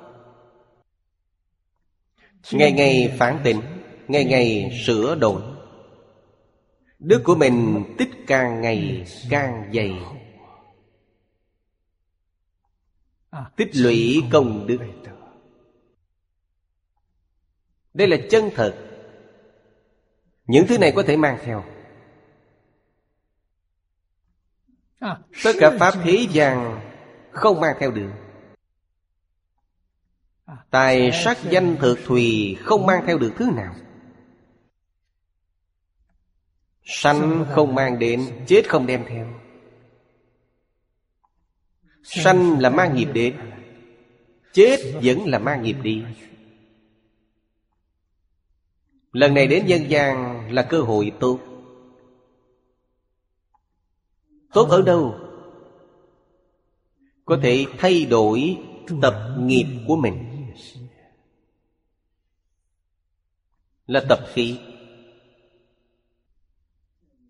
Ngày 2.53 2.73
ngày 2.73 3.17
phản 3.19 3.41
tỉnh 3.45 3.78
Ngày 4.09 4.25
ngày 4.25 4.79
sửa 4.87 5.15
đổi. 5.15 5.43
Đức 6.99 7.23
của 7.25 7.35
mình 7.35 7.85
tích 7.99 8.11
càng 8.27 8.61
ngày 8.61 9.07
càng 9.31 9.71
dày. 9.75 9.99
Tích 13.57 13.77
lũy 13.77 14.23
công 14.33 14.67
đức. 14.67 14.79
Đây 17.95 18.09
là 18.09 18.17
chân 18.31 18.51
thật. 18.55 18.75
Những 20.47 20.67
thứ 20.67 20.79
này 20.79 20.93
có 20.97 21.03
thể 21.07 21.17
mang 21.17 21.39
theo. 21.45 21.65
Tất 25.45 25.53
cả 25.61 25.77
Pháp 25.81 25.95
thế 26.03 26.27
gian 26.31 26.81
Không 27.31 27.61
mang 27.61 27.77
theo 27.81 27.91
được. 27.91 28.11
Tài 30.71 31.11
sắc 31.25 31.39
danh 31.51 31.77
thực 31.81 31.99
thùy 32.07 32.57
Không 32.61 32.87
mang 32.87 33.05
theo 33.07 33.19
được 33.19 33.33
thứ 33.37 33.51
nào. 33.57 33.75
Sanh 36.91 37.47
không 37.51 37.75
mang 37.75 37.99
đến, 37.99 38.45
Chết 38.47 38.69
không 38.69 38.87
đem 38.87 39.05
theo. 39.09 39.27
Sanh 42.03 42.59
là 42.61 42.71
mang 42.71 42.97
nghiệp 42.97 43.09
đến, 43.13 43.37
Chết 44.53 44.77
vẫn 45.03 45.27
là 45.27 45.39
mang 45.39 45.63
nghiệp 45.63 45.77
đi. 45.83 46.05
Lần 49.13 49.35
này 49.35 49.47
đến 49.47 49.67
dân 49.67 49.91
gian 49.91 50.41
là 50.53 50.63
cơ 50.63 50.81
hội 50.81 51.13
tốt. 51.21 51.41
Tốt 54.53 54.69
ở 54.71 54.83
đâu? 54.83 55.15
Có 57.25 57.39
thể 57.43 57.67
thay 57.79 58.05
đổi 58.05 58.59
tập 59.03 59.37
nghiệp 59.39 59.67
của 59.89 59.97
mình. 59.97 60.49
Là 63.87 64.05
tập 64.09 64.21
khí. 64.33 64.59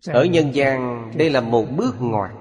Ở 0.05 0.25
nhân 0.25 0.55
gian 0.55 1.11
đây 1.17 1.29
là 1.29 1.41
một 1.41 1.65
bước 1.77 1.95
ngoặt. 1.99 2.31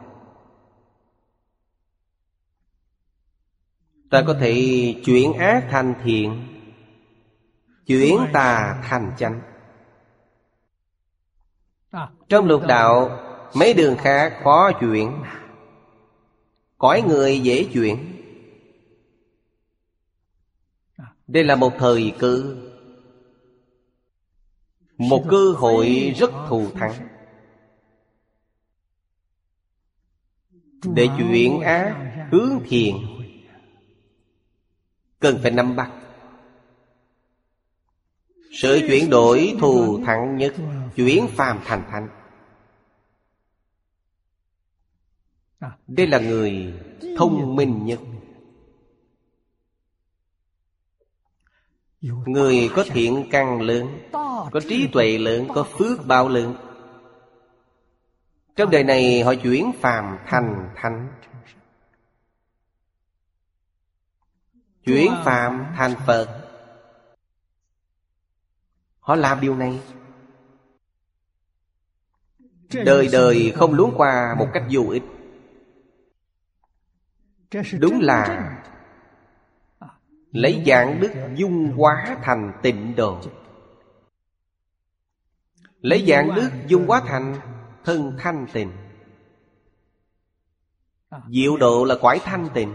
Ta 4.10 4.24
có 4.26 4.36
thể 4.40 4.54
chuyển 5.04 5.32
ác 5.32 5.66
thành 5.70 5.94
thiện 6.04 6.44
Chuyển 7.86 8.16
tà 8.32 8.82
thành 8.82 9.12
chánh. 9.18 9.40
Trong 12.28 12.46
lục 12.46 12.62
đạo 12.66 13.24
Mấy 13.54 13.74
đường 13.74 13.96
khác 13.96 14.40
khó 14.44 14.70
chuyển. 14.80 15.22
Cõi 16.78 17.02
người 17.02 17.40
dễ 17.40 17.64
chuyển. 17.72 18.14
Đây 21.26 21.44
là 21.44 21.56
một 21.56 21.72
thời 21.78 22.14
cơ. 22.18 22.56
Một 24.98 25.24
cơ 25.30 25.52
hội 25.56 26.14
rất 26.16 26.30
thù 26.48 26.66
thắng 26.74 27.17
Để 30.84 31.08
chuyển 31.18 31.60
ác 31.60 31.96
hướng 32.30 32.60
thiện 32.68 32.96
Cần 35.18 35.38
phải 35.42 35.50
nắm 35.50 35.76
bắt. 35.76 35.90
Sự 38.52 38.80
chuyển 38.88 39.10
đổi 39.10 39.56
thù 39.60 40.04
thắng 40.04 40.36
nhất, 40.36 40.54
Chuyển 40.96 41.28
phàm 41.28 41.60
thành 41.64 41.82
thánh. 41.90 42.08
Đây 45.86 46.06
là 46.06 46.18
người 46.18 46.74
thông 47.16 47.56
minh 47.56 47.86
nhất. 47.86 48.00
Người 52.26 52.70
có 52.74 52.84
thiện 52.88 53.28
căn 53.30 53.60
lớn, 53.60 53.98
Có 54.52 54.60
trí 54.68 54.88
tuệ 54.92 55.18
lớn, 55.18 55.48
Có 55.54 55.62
phước 55.62 56.06
bao 56.06 56.28
lớn. 56.28 56.67
Trong 58.58 58.70
đời 58.70 58.84
này 58.84 59.22
họ 59.22 59.34
chuyển 59.42 59.72
phàm 59.80 60.18
thành 60.26 60.70
thánh. 60.76 61.08
Chuyển 64.84 65.12
phàm 65.24 65.72
thành 65.76 65.94
Phật. 66.06 66.48
Họ 69.00 69.16
làm 69.16 69.40
điều 69.40 69.56
này. 69.56 69.80
Đời 72.84 73.08
đời 73.12 73.52
không 73.56 73.74
luống 73.74 73.94
qua 73.96 74.34
một 74.38 74.48
cách 74.54 74.62
vô 74.70 74.82
ích. 74.90 75.02
Đúng 77.78 78.00
là 78.00 78.54
Lấy 80.32 80.62
dạng 80.66 81.00
đức 81.00 81.12
dung 81.34 81.72
hóa 81.76 82.16
thành 82.22 82.52
tịnh 82.62 82.96
độ. 82.96 83.20
Lấy 85.80 86.04
dạng 86.08 86.34
đức 86.34 86.50
dung 86.66 86.86
hóa 86.86 87.02
thành 87.06 87.57
thân 87.88 88.12
thanh 88.18 88.46
tịnh. 88.52 88.72
Diệu 91.30 91.56
độ 91.56 91.84
là 91.84 91.94
quải 92.00 92.18
thanh 92.18 92.48
tịnh. 92.54 92.74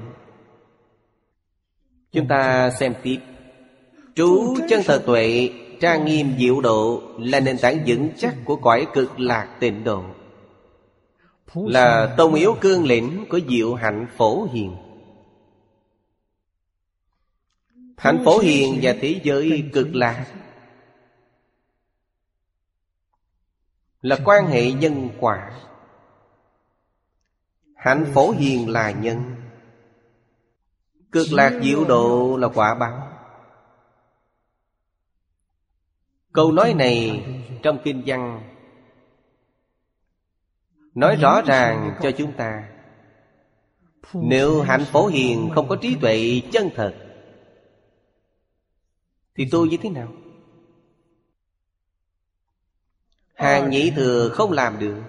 Chúng 2.12 2.28
ta 2.28 2.72
xem 2.80 2.94
tiếp. 3.04 3.20
Trú 4.16 4.56
chân 4.70 4.82
thật 4.86 5.04
tuệ 5.06 5.54
Trang 5.80 6.06
nghiêm 6.06 6.34
diệu 6.40 6.62
độ 6.62 7.02
Là 7.18 7.40
nền 7.40 7.58
tảng 7.58 7.84
vững 7.88 8.10
chắc 8.18 8.36
của 8.46 8.56
cõi 8.56 8.88
cực 8.94 9.20
lạc 9.20 9.58
tịnh 9.60 9.84
độ. 9.84 10.04
Là 11.54 12.16
tông 12.18 12.34
yếu 12.34 12.56
cương 12.62 12.86
lĩnh 12.86 13.26
Của 13.30 13.40
diệu 13.50 13.74
hạnh 13.74 14.08
phổ 14.18 14.44
hiền. 14.44 14.76
Hạnh 17.98 18.22
phổ 18.26 18.40
hiền 18.40 18.80
và 18.82 18.96
thế 19.02 19.20
giới 19.24 19.70
cực 19.74 19.96
lạc 19.96 20.26
Là 24.04 24.18
quan 24.26 24.48
hệ 24.48 24.72
nhân 24.72 25.10
quả. 25.20 25.52
Hạnh 27.76 28.06
phổ 28.14 28.32
hiền 28.32 28.70
là 28.70 28.92
nhân. 28.92 29.36
Cực 31.12 31.28
lạc 31.32 31.60
diệu 31.64 31.86
độ 31.86 32.38
là 32.38 32.48
quả 32.48 32.76
báo. 32.76 33.08
Câu 36.34 36.52
nói 36.52 36.74
này 36.74 37.26
trong 37.64 37.80
kinh 37.84 38.04
văn 38.06 38.50
Nói 40.96 41.16
rõ 41.16 41.42
ràng 41.42 41.98
cho 42.02 42.12
chúng 42.12 42.34
ta. 42.34 42.70
Nếu 44.14 44.62
hạnh 44.62 44.86
phổ 44.86 45.08
hiền 45.08 45.50
không 45.56 45.68
có 45.68 45.76
trí 45.82 45.96
tuệ 46.02 46.42
chân 46.52 46.70
thật, 46.76 46.94
Thì 49.36 49.48
tôi 49.52 49.68
như 49.68 49.78
thế 49.78 49.90
nào? 49.90 50.08
Hàng 53.44 53.70
nhị 53.70 53.92
thừa 53.96 54.30
không 54.30 54.52
làm 54.52 54.80
được. 54.80 55.02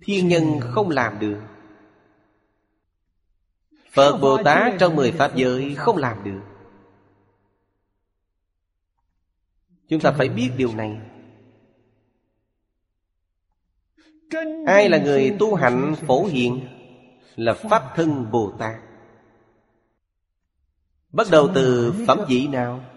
Thiên 0.00 0.28
nhân 0.28 0.60
không 0.60 0.90
làm 0.90 1.18
được. 1.18 1.40
Phật 3.92 4.18
Bồ 4.18 4.42
Tát 4.42 4.72
trong 4.78 4.96
mười 4.96 5.12
Pháp 5.12 5.36
giới 5.36 5.74
không 5.74 5.96
làm 5.96 6.24
được. 6.24 6.40
Chúng 9.88 10.00
ta 10.00 10.12
phải 10.18 10.28
biết 10.28 10.50
điều 10.56 10.74
này. 10.74 11.00
Ai 14.66 14.88
là 14.88 14.98
người 14.98 15.36
tu 15.38 15.54
hạnh 15.54 15.94
phổ 16.06 16.24
hiện 16.24 16.68
Là 17.36 17.54
Pháp 17.54 17.82
thân 17.96 18.30
Bồ 18.30 18.52
Tát. 18.58 18.76
Bắt 21.12 21.26
đầu 21.30 21.50
từ 21.54 21.94
phẩm 22.06 22.18
vị 22.28 22.46
nào? 22.46 22.95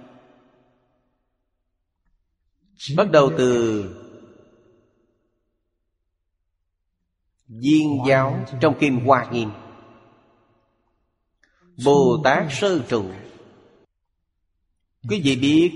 Bắt 2.98 3.12
đầu 3.12 3.32
từ 3.38 3.86
Viên 7.48 7.98
giáo 8.08 8.46
trong 8.62 8.76
Kinh 8.80 9.06
Hoa 9.06 9.30
Nghiêm. 9.32 9.50
Bồ 11.86 12.22
Tát 12.24 12.46
Sơ 12.52 12.80
Trụ. 12.90 13.06
Quý 15.10 15.22
vị 15.24 15.36
biết 15.36 15.72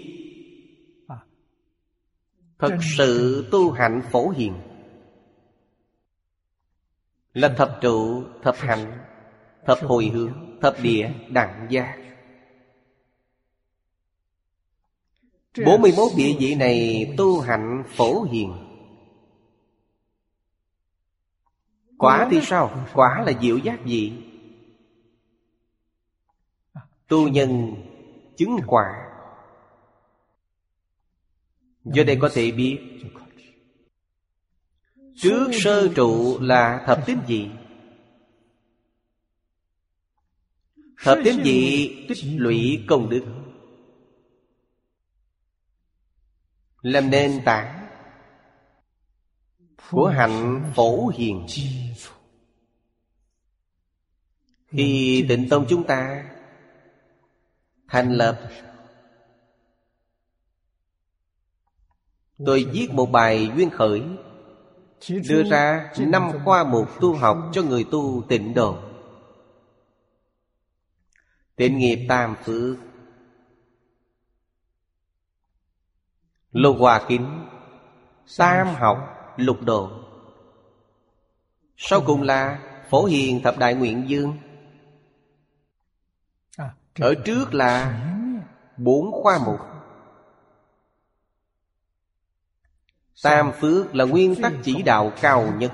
Thật 2.59 2.77
sự 2.97 3.45
tu 3.51 3.71
hạnh 3.71 4.01
phổ 4.11 4.29
hiền 4.29 4.53
Là 7.33 7.53
thập 7.57 7.77
trụ, 7.81 8.23
thập 8.43 8.55
hạnh 8.57 9.05
Thập 9.65 9.79
hồi 9.83 10.05
hướng, 10.13 10.59
thập 10.61 10.75
địa, 10.81 11.13
đẳng 11.29 11.67
gia 11.69 11.95
41 15.57 16.11
địa 16.17 16.35
vị 16.39 16.55
này 16.55 17.07
tu 17.17 17.39
hạnh 17.39 17.83
phổ 17.87 18.23
hiền. 18.23 18.53
Quả 21.97 22.27
thì 22.31 22.39
sao? 22.43 22.87
Quả 22.93 23.23
là 23.25 23.33
diệu 23.41 23.57
giác 23.57 23.85
gì? 23.85 24.13
Tu 27.07 27.27
nhân 27.27 27.75
chứng 28.37 28.57
quả. 28.67 28.85
Do 31.85 32.03
đây 32.03 32.17
có 32.21 32.29
thể 32.33 32.51
biết. 32.51 32.79
Trước 35.15 35.51
sơ 35.53 35.87
trụ 35.95 36.39
là 36.39 36.83
thập 36.87 37.05
tín 37.05 37.17
dị 37.27 37.47
Thập 41.03 41.17
tín 41.23 41.43
dị 41.43 41.89
tích 42.09 42.17
lũy 42.23 42.85
công 42.87 43.09
đức 43.09 43.25
Làm 46.83 47.09
nền 47.09 47.41
tảng 47.45 47.87
Của 49.91 50.07
hạnh 50.07 50.71
phổ 50.75 51.07
hiền. 51.07 51.45
Khi 54.67 55.25
tịnh 55.29 55.49
tông 55.49 55.65
chúng 55.69 55.83
ta 55.83 56.29
Thành 57.87 58.11
lập, 58.11 58.49
Tôi 62.45 62.65
viết 62.73 62.87
một 62.91 63.05
bài 63.05 63.51
duyên 63.55 63.69
khởi, 63.69 64.01
Đưa 65.29 65.43
ra 65.43 65.91
năm 65.97 66.31
khoa 66.45 66.63
mục 66.63 66.87
tu 67.01 67.13
học 67.13 67.37
cho 67.53 67.61
người 67.61 67.85
tu 67.91 68.23
tịnh 68.29 68.53
độ. 68.53 68.77
Tịnh 71.55 71.77
nghiệp 71.77 72.05
tam 72.09 72.35
phước. 72.43 72.77
Lô 76.53 76.73
hòa 76.73 77.05
kính 77.07 77.47
Tam 78.37 78.67
học 78.67 78.97
lục 79.37 79.57
độ 79.61 79.91
Sau 81.77 82.01
cùng 82.05 82.21
là 82.21 82.59
Phổ 82.89 83.05
hiền 83.05 83.41
thập 83.43 83.57
đại 83.57 83.75
nguyện 83.75 84.09
dương. 84.09 84.37
Ở 86.99 87.15
trước 87.25 87.53
là 87.53 87.99
Bốn 88.77 89.11
khoa 89.11 89.39
mục. 89.45 89.59
Tam 93.23 93.51
phước 93.51 93.95
là 93.95 94.05
nguyên 94.05 94.41
tắc 94.41 94.53
chỉ 94.63 94.81
đạo 94.81 95.11
cao 95.21 95.53
nhất. 95.57 95.71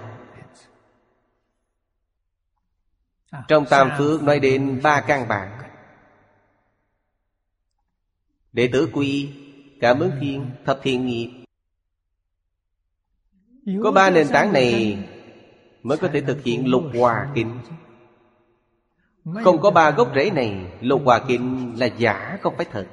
Trong 3.48 3.66
tam 3.70 3.90
phước 3.98 4.24
nói 4.24 4.40
đến 4.40 4.80
ba 4.84 5.02
căn 5.08 5.28
bản. 5.28 5.62
Đệ 8.54 8.70
tử 8.74 8.90
quy 8.94 9.34
Cảm 9.80 10.00
ứng 10.00 10.12
thiên 10.20 10.52
Thập 10.66 10.80
thiện 10.84 11.06
nghiệp. 11.06 11.46
Có 13.84 13.92
ba 13.92 14.10
nền 14.10 14.28
tảng 14.28 14.54
này 14.54 14.98
Mới 15.84 15.98
có 15.98 16.08
thể 16.14 16.22
thực 16.22 16.44
hiện 16.44 16.68
lục 16.68 16.84
hòa 17.00 17.32
kinh. 17.36 17.60
Không 19.44 19.62
có 19.62 19.72
ba 19.72 19.92
gốc 19.92 20.12
rễ 20.16 20.32
này 20.32 20.66
Lục 20.82 21.02
hòa 21.06 21.22
kinh 21.28 21.74
là 21.80 21.86
giả 21.86 22.38
không 22.42 22.56
phải 22.58 22.66
thật. 22.72 22.88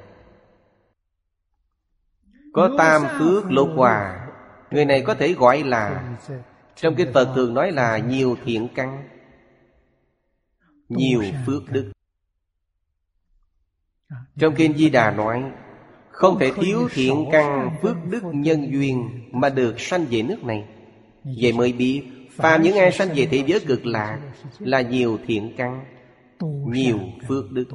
Có 2.53 2.75
tam 2.77 3.01
phước 3.19 3.51
lục 3.51 3.69
hòa 3.75 4.27
Người 4.71 4.85
này 4.85 5.01
có 5.01 5.13
thể 5.13 5.33
gọi 5.33 5.63
là 5.63 6.17
Trong 6.75 6.95
kinh 6.95 7.13
Phật 7.13 7.33
thường 7.35 7.53
nói 7.53 7.71
là 7.71 7.97
nhiều 7.97 8.37
thiện 8.45 8.67
căn 8.75 9.09
Nhiều 10.89 11.23
phước 11.45 11.63
đức. 11.71 11.91
Trong 14.39 14.55
kinh 14.55 14.77
Di 14.77 14.89
Đà 14.89 15.11
nói 15.11 15.51
Không 16.17 16.39
thể 16.39 16.51
thiếu 16.51 16.87
thiện 16.91 17.25
căn 17.31 17.77
phước 17.81 17.95
đức 18.09 18.21
nhân 18.23 18.71
duyên 18.71 19.09
Mà 19.31 19.49
được 19.49 19.79
sanh 19.79 20.05
về 20.09 20.21
nước 20.21 20.43
này. 20.43 20.65
Vậy 21.41 21.53
mới 21.53 21.73
biết 21.73 22.03
Phàm 22.31 22.61
những 22.61 22.77
ai 22.77 22.91
sanh 22.91 23.09
về 23.15 23.27
thế 23.31 23.43
giới 23.47 23.59
cực 23.59 23.85
lạc 23.85 24.19
Là 24.59 24.81
nhiều 24.81 25.19
thiện 25.27 25.53
căn 25.57 25.85
Nhiều 26.67 26.99
phước 27.27 27.51
đức. 27.51 27.65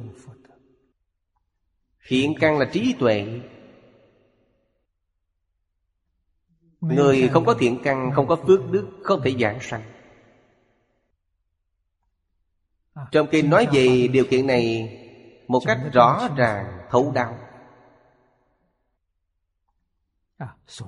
Thiện 2.07 2.35
căn 2.39 2.57
là 2.57 2.65
trí 2.73 2.95
tuệ. 2.99 3.27
Người 6.81 7.27
không 7.27 7.45
có 7.45 7.53
thiện 7.53 7.79
căn 7.83 8.11
Không 8.15 8.27
có 8.27 8.35
phước 8.35 8.71
đức 8.71 8.87
Không 9.03 9.21
thể 9.23 9.31
giảng 9.39 9.59
sanh. 9.61 9.81
Trong 13.11 13.27
kinh 13.31 13.49
nói 13.49 13.67
về 13.73 14.07
điều 14.07 14.25
kiện 14.25 14.47
này 14.47 14.99
Một 15.47 15.61
cách 15.65 15.79
rõ 15.93 16.29
ràng 16.37 16.65
thấu 16.89 17.11
đáo 17.15 17.42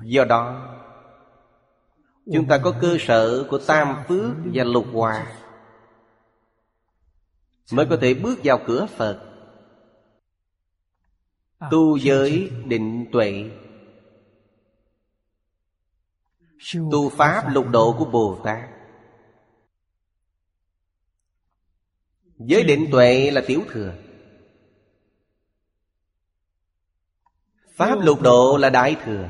Do 0.04 0.26
đó 0.26 0.76
Chúng 2.34 2.48
ta 2.48 2.58
có 2.64 2.74
cơ 2.82 2.98
sở 3.00 3.48
của 3.50 3.60
tam 3.68 4.04
phước 4.08 4.32
và 4.54 4.64
lục 4.64 4.86
hòa 4.94 5.28
Mới 7.72 7.86
có 7.90 7.98
thể 8.02 8.14
bước 8.14 8.40
vào 8.44 8.60
cửa 8.68 8.88
Phật. 8.98 9.32
Tu 11.72 11.98
giới 11.98 12.52
định 12.66 13.06
tuệ. 13.12 13.52
Tu 16.92 17.10
Pháp 17.10 17.50
lục 17.50 17.68
độ 17.70 17.96
của 18.00 18.06
Bồ 18.06 18.42
Tát. 18.44 18.70
Giới 22.38 22.64
định 22.64 22.88
tuệ 22.92 23.32
là 23.32 23.42
tiểu 23.48 23.62
thừa. 23.70 23.94
Pháp 27.76 28.00
lục 28.02 28.22
độ 28.22 28.58
là 28.58 28.70
đại 28.70 28.96
thừa 29.06 29.30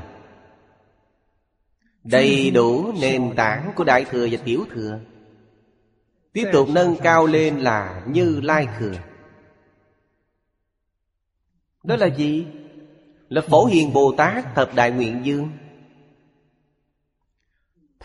Đầy 2.10 2.50
đủ 2.50 2.92
nền 3.00 3.34
tảng 3.36 3.72
của 3.76 3.84
đại 3.84 4.04
thừa 4.04 4.28
và 4.30 4.38
tiểu 4.44 4.64
thừa. 4.74 4.98
Tiếp 6.32 6.44
tục 6.52 6.68
nâng 6.68 6.96
cao 7.02 7.26
lên 7.26 7.58
là 7.58 8.04
như 8.08 8.40
lai 8.40 8.68
thừa. 8.78 8.94
Đó 11.84 11.96
là 11.96 12.06
gì? 12.06 12.46
Là 13.28 13.40
phổ 13.40 13.64
hiền 13.64 13.92
Bồ 13.92 14.14
Tát 14.16 14.54
thập 14.54 14.74
đại 14.74 14.90
nguyện 14.90 15.20
dương 15.24 15.50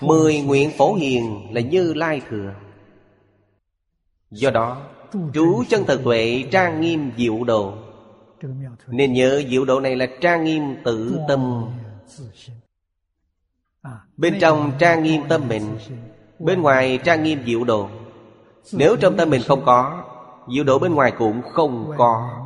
Mười 0.01 0.41
nguyện 0.41 0.71
phổ 0.77 0.93
hiền 0.93 1.47
là 1.51 1.61
như 1.61 1.93
lai 1.93 2.21
thừa. 2.29 2.53
Do 4.31 4.49
đó, 4.49 4.89
Chú 5.33 5.63
chân 5.69 5.83
thật 5.87 6.01
tuệ 6.03 6.43
trang 6.51 6.81
nghiêm 6.81 7.11
diệu 7.17 7.43
độ 7.43 7.73
Nên 8.87 9.13
nhớ 9.13 9.43
diệu 9.49 9.65
độ 9.65 9.79
này 9.79 9.95
là 9.95 10.07
trang 10.21 10.43
nghiêm 10.43 10.75
tự 10.85 11.19
tâm. 11.27 11.65
Bên 14.17 14.37
trong 14.41 14.71
trang 14.79 15.03
nghiêm 15.03 15.21
tâm 15.29 15.47
mình, 15.47 15.77
Bên 16.39 16.61
ngoài 16.61 16.99
trang 17.03 17.23
nghiêm 17.23 17.43
diệu 17.45 17.63
độ 17.63 17.89
Nếu 18.73 18.95
trong 19.01 19.17
tâm 19.17 19.29
mình 19.29 19.41
không 19.47 19.65
có, 19.65 20.05
Diệu 20.53 20.63
độ 20.63 20.79
bên 20.79 20.93
ngoài 20.93 21.13
cũng 21.17 21.41
không 21.41 21.91
có. 21.97 22.37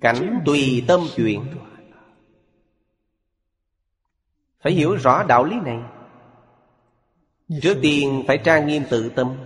Cảnh 0.00 0.42
tùy 0.46 0.84
tâm 0.88 1.00
chuyện. 1.16 1.40
Phải 4.60 4.72
hiểu 4.72 4.94
rõ 4.94 5.22
đạo 5.22 5.44
lý 5.44 5.56
này. 5.64 5.78
Trước 7.62 7.78
tiên 7.82 8.24
phải 8.26 8.38
trang 8.44 8.66
nghiêm 8.66 8.82
tự 8.90 9.08
tâm. 9.08 9.36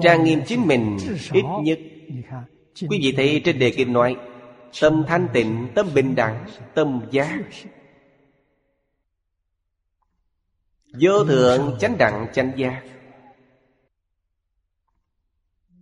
Trang 0.00 0.24
nghiêm 0.24 0.42
chính 0.46 0.66
mình 0.66 0.98
ít 1.32 1.44
nhất. 1.62 1.78
Quý 2.90 3.00
vị 3.02 3.14
thấy 3.16 3.42
trên 3.44 3.58
đề 3.58 3.70
kim 3.70 3.92
nói 3.92 4.16
Tâm 4.80 5.04
thanh 5.08 5.28
tịnh, 5.32 5.68
tâm 5.74 5.88
bình 5.94 6.14
đẳng, 6.14 6.46
tâm 6.74 7.00
giác 7.10 7.38
Vô 11.00 11.24
thượng 11.24 11.76
chánh 11.80 11.98
đẳng 11.98 12.26
chánh 12.32 12.52
giác 12.56 12.82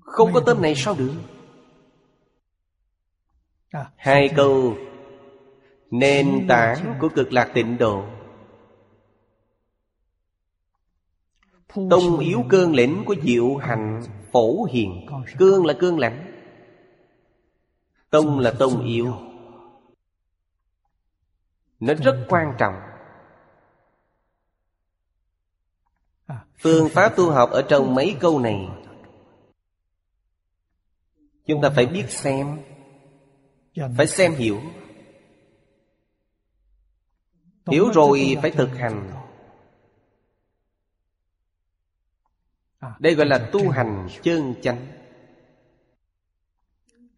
Không 0.01 0.33
có 0.33 0.41
tâm 0.47 0.63
này 0.63 0.75
sao 0.75 0.95
được? 0.99 1.13
Hai 3.97 4.31
câu. 4.37 4.77
Nền 5.91 6.47
tảng 6.49 6.95
của 7.01 7.09
cực 7.09 7.33
lạc 7.33 7.51
tịnh 7.55 7.79
độ. 7.79 8.05
Tông 11.91 12.19
yếu 12.19 12.45
cương 12.49 12.75
lĩnh 12.75 13.03
của 13.07 13.15
diệu 13.23 13.57
hành 13.57 14.03
phổ 14.33 14.65
hiền. 14.65 15.07
Cương 15.39 15.67
là 15.67 15.75
cương 15.81 15.99
lãnh. 15.99 16.38
Tông 18.11 18.39
là 18.39 18.53
tông 18.59 18.87
yếu 18.87 19.15
Nó 21.81 21.95
rất 21.95 22.27
quan 22.29 22.55
trọng. 22.59 22.75
Phương 26.59 26.89
pháp 26.89 27.17
tu 27.17 27.31
học 27.31 27.51
ở 27.51 27.63
trong 27.69 27.95
mấy 27.95 28.17
câu 28.21 28.41
này. 28.41 28.69
Chúng 31.47 31.63
ta 31.63 31.71
phải 31.75 31.87
biết 31.87 32.11
xem. 32.11 32.61
Phải 33.97 34.07
xem 34.07 34.33
hiểu. 34.33 34.61
Hiểu 37.71 37.89
rồi 37.95 38.37
phải 38.43 38.51
thực 38.51 38.69
hành. 38.69 39.11
Đây 42.99 43.15
gọi 43.15 43.27
là 43.27 43.49
tu 43.53 43.71
hành 43.71 44.09
chân 44.23 44.55
chánh 44.63 44.98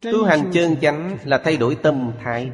Tu 0.00 0.24
hành 0.24 0.50
chân 0.52 0.76
chánh 0.80 1.18
là 1.24 1.40
thay 1.44 1.56
đổi 1.56 1.74
tâm 1.82 2.12
thái. 2.24 2.52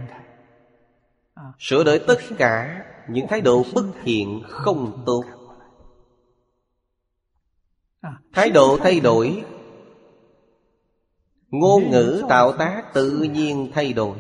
Sửa 1.59 1.85
đổi 1.85 1.99
tất 1.99 2.19
cả 2.39 2.85
những 3.09 3.27
thái 3.29 3.41
độ 3.41 3.65
bất 3.75 3.87
thiện 4.05 4.43
không 4.49 5.03
tốt. 5.07 5.25
Thái 8.33 8.51
độ 8.51 8.79
thay 8.83 9.01
đổi. 9.01 9.45
Ngôn 11.51 11.91
ngữ 11.91 12.23
tạo 12.29 12.53
tác 12.53 12.83
tự 12.95 13.11
nhiên 13.11 13.71
thay 13.75 13.93
đổi. 13.93 14.17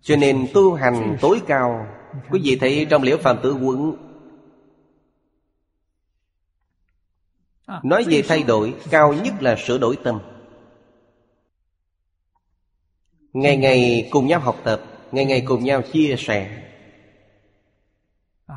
Cho 0.00 0.16
nên 0.16 0.46
tu 0.54 0.74
hành 0.74 1.16
tối 1.20 1.42
cao 1.46 1.86
Quý 2.30 2.40
vị 2.44 2.56
thấy 2.60 2.86
trong 2.90 3.02
liễu 3.02 3.16
phàm 3.16 3.38
tử 3.42 3.54
quận 3.62 3.96
Nói 7.82 8.04
về 8.08 8.22
thay 8.28 8.42
đổi 8.42 8.74
Cao 8.90 9.12
nhất 9.12 9.34
là 9.40 9.56
sửa 9.66 9.78
đổi 9.78 9.98
tâm. 10.04 10.20
Ngày 13.32 13.56
ngày 13.56 14.08
cùng 14.10 14.26
nhau 14.26 14.40
học 14.40 14.56
tập 14.64 14.82
Ngày 15.12 15.24
ngày 15.24 15.44
cùng 15.46 15.64
nhau 15.64 15.82
chia 15.92 16.14
sẻ. 16.18 16.70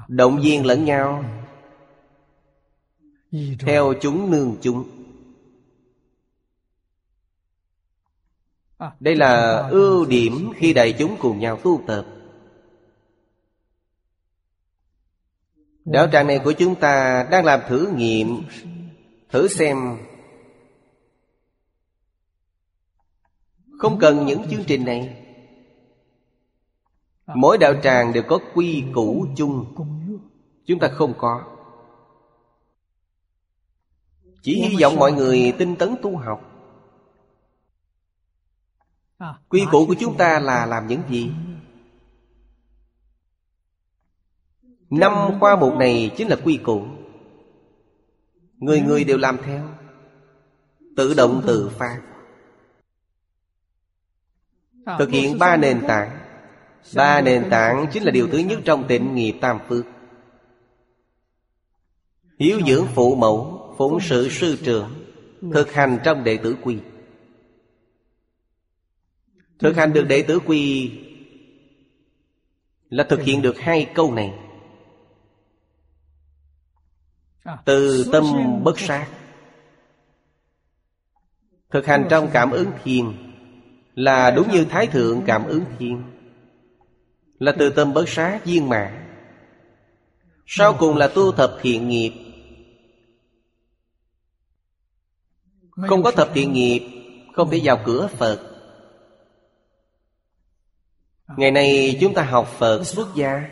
Động 0.07 0.39
viên 0.41 0.65
lẫn 0.65 0.85
nhau. 0.85 1.23
Theo 3.59 3.93
chúng 4.01 4.31
nương 4.31 4.57
chúng. 4.61 4.89
Đây 8.99 9.15
là 9.15 9.57
ưu 9.71 10.05
điểm 10.05 10.51
khi 10.55 10.73
đại 10.73 10.95
chúng 10.99 11.17
cùng 11.19 11.39
nhau 11.39 11.59
tu 11.63 11.81
tập. 11.87 12.05
Đạo 15.85 16.07
tràng 16.11 16.27
này 16.27 16.39
của 16.43 16.51
chúng 16.51 16.75
ta 16.75 17.27
đang 17.31 17.45
làm 17.45 17.59
thử 17.67 17.91
nghiệm 17.95 18.43
Thử 19.29 19.47
xem. 19.47 19.97
Không 23.79 23.99
cần 23.99 24.25
những 24.25 24.49
chương 24.51 24.63
trình 24.67 24.85
này. 24.85 25.23
Mỗi 27.35 27.57
đạo 27.57 27.73
tràng 27.83 28.13
đều 28.13 28.23
có 28.27 28.39
quy 28.53 28.83
củ 28.93 29.27
chung. 29.35 29.75
Chúng 30.65 30.79
ta 30.79 30.87
không 30.87 31.13
có. 31.17 31.43
Chỉ 34.41 34.61
hy 34.61 34.75
vọng 34.81 34.95
mọi 34.95 35.11
người 35.11 35.53
tinh 35.57 35.75
tấn 35.75 35.95
tu 36.01 36.17
học. 36.17 36.41
Quy 39.49 39.65
củ 39.71 39.85
của 39.87 39.95
chúng 39.99 40.17
ta 40.17 40.39
là 40.39 40.65
làm 40.65 40.87
những 40.87 41.01
gì? 41.09 41.31
Năm 44.89 45.39
khoa 45.39 45.55
mục 45.55 45.73
này 45.75 46.11
chính 46.17 46.27
là 46.27 46.35
quy 46.43 46.57
củ. 46.57 46.83
Người 48.57 48.81
người 48.81 49.03
đều 49.03 49.17
làm 49.17 49.37
theo. 49.45 49.69
Tự 50.95 51.13
động 51.13 51.43
tự 51.47 51.69
phát. 51.69 52.01
Thực 54.99 55.09
hiện 55.09 55.39
ba 55.39 55.57
nền 55.57 55.81
tảng. 55.87 56.17
Ba 56.95 57.21
nền 57.21 57.49
tảng 57.49 57.85
chính 57.93 58.03
là 58.03 58.11
điều 58.11 58.27
thứ 58.27 58.37
nhất 58.37 58.59
trong 58.65 58.87
tịnh 58.87 59.15
nghiệp 59.15 59.37
tam 59.41 59.59
phước. 59.69 59.85
Hiếu 62.39 62.59
dưỡng 62.67 62.87
phụ 62.95 63.15
mẫu 63.15 63.63
Phụng 63.77 63.99
sự 64.01 64.29
sư 64.29 64.57
trưởng. 64.63 64.93
Thực 65.53 65.71
hành 65.71 65.99
trong 66.03 66.23
đệ 66.23 66.37
tử 66.37 66.55
quy. 66.63 66.77
Thực 69.59 69.75
hành 69.75 69.93
được 69.93 70.03
đệ 70.07 70.21
tử 70.21 70.39
quy 70.39 70.91
Là 72.89 73.03
thực 73.09 73.21
hiện 73.21 73.41
được 73.41 73.59
hai 73.59 73.91
câu 73.95 74.13
này 74.13 74.33
Từ 77.65 78.09
tâm 78.11 78.23
bất 78.63 78.79
sát. 78.79 79.07
Thực 81.69 81.85
hành 81.85 82.07
trong 82.09 82.29
cảm 82.33 82.51
ứng 82.51 82.71
thiên 82.83 83.13
Là 83.95 84.31
đúng 84.31 84.51
như 84.51 84.65
Thái 84.65 84.87
Thượng 84.87 85.21
cảm 85.25 85.47
ứng 85.47 85.63
thiên 85.79 86.03
Là 87.39 87.55
từ 87.59 87.69
tâm 87.69 87.93
bất 87.93 88.09
sát 88.09 88.45
viên 88.45 88.69
mãn. 88.69 89.03
Sau 90.45 90.75
cùng 90.79 90.97
là 90.97 91.07
tu 91.07 91.31
thập 91.31 91.57
thiện 91.61 91.89
nghiệp. 91.89 92.11
Không 95.71 96.03
có 96.03 96.11
thập 96.11 96.29
thiện 96.33 96.53
nghiệp 96.53 96.89
Không 97.33 97.49
thể 97.49 97.61
vào 97.63 97.81
cửa 97.85 98.07
Phật. 98.07 98.39
Ngày 101.37 101.51
nay 101.51 101.97
chúng 102.01 102.13
ta 102.13 102.23
học 102.23 102.47
Phật 102.47 102.83
xuất 102.83 103.07
gia. 103.15 103.49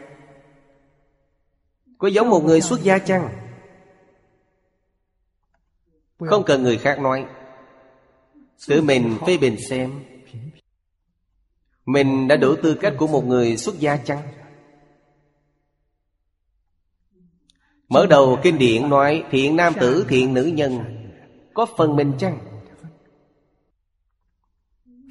Có 1.98 2.08
giống 2.08 2.30
một 2.30 2.44
người 2.44 2.62
xuất 2.62 2.82
gia 2.82 3.00
chăng? 3.00 3.45
Không 6.20 6.44
cần 6.44 6.64
người 6.64 6.78
khác 6.78 7.00
nói. 7.00 7.26
Tự 8.68 8.82
mình 8.82 9.18
phê 9.28 9.38
bình 9.38 9.58
xem. 9.70 10.04
Mình 11.86 12.28
đã 12.28 12.36
đủ 12.36 12.56
tư 12.64 12.78
cách 12.82 12.94
của 12.98 13.08
một 13.08 13.26
người 13.26 13.58
xuất 13.58 13.80
gia 13.80 13.98
chăng? 13.98 14.22
Mở 17.90 18.06
đầu 18.10 18.40
kinh 18.44 18.58
điển 18.58 18.90
nói 18.90 19.24
Thiện 19.32 19.56
nam 19.56 19.74
tử 19.80 20.06
thiện 20.10 20.34
nữ 20.34 20.44
nhân. 20.44 20.80
Có 21.54 21.66
phần 21.78 21.96
mình 21.96 22.14
chăng? 22.20 22.40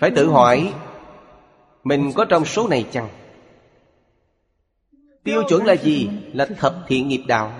Phải 0.00 0.10
tự 0.16 0.28
hỏi 0.28 0.74
mình 1.84 2.12
có 2.14 2.24
trong 2.24 2.44
số 2.44 2.68
này 2.68 2.86
chăng? 2.92 3.08
Tiêu 5.24 5.42
chuẩn 5.48 5.64
là 5.64 5.72
gì? 5.72 6.08
Là 6.32 6.46
thập 6.46 6.74
thiện 6.86 7.08
nghiệp 7.08 7.22
đạo. 7.26 7.52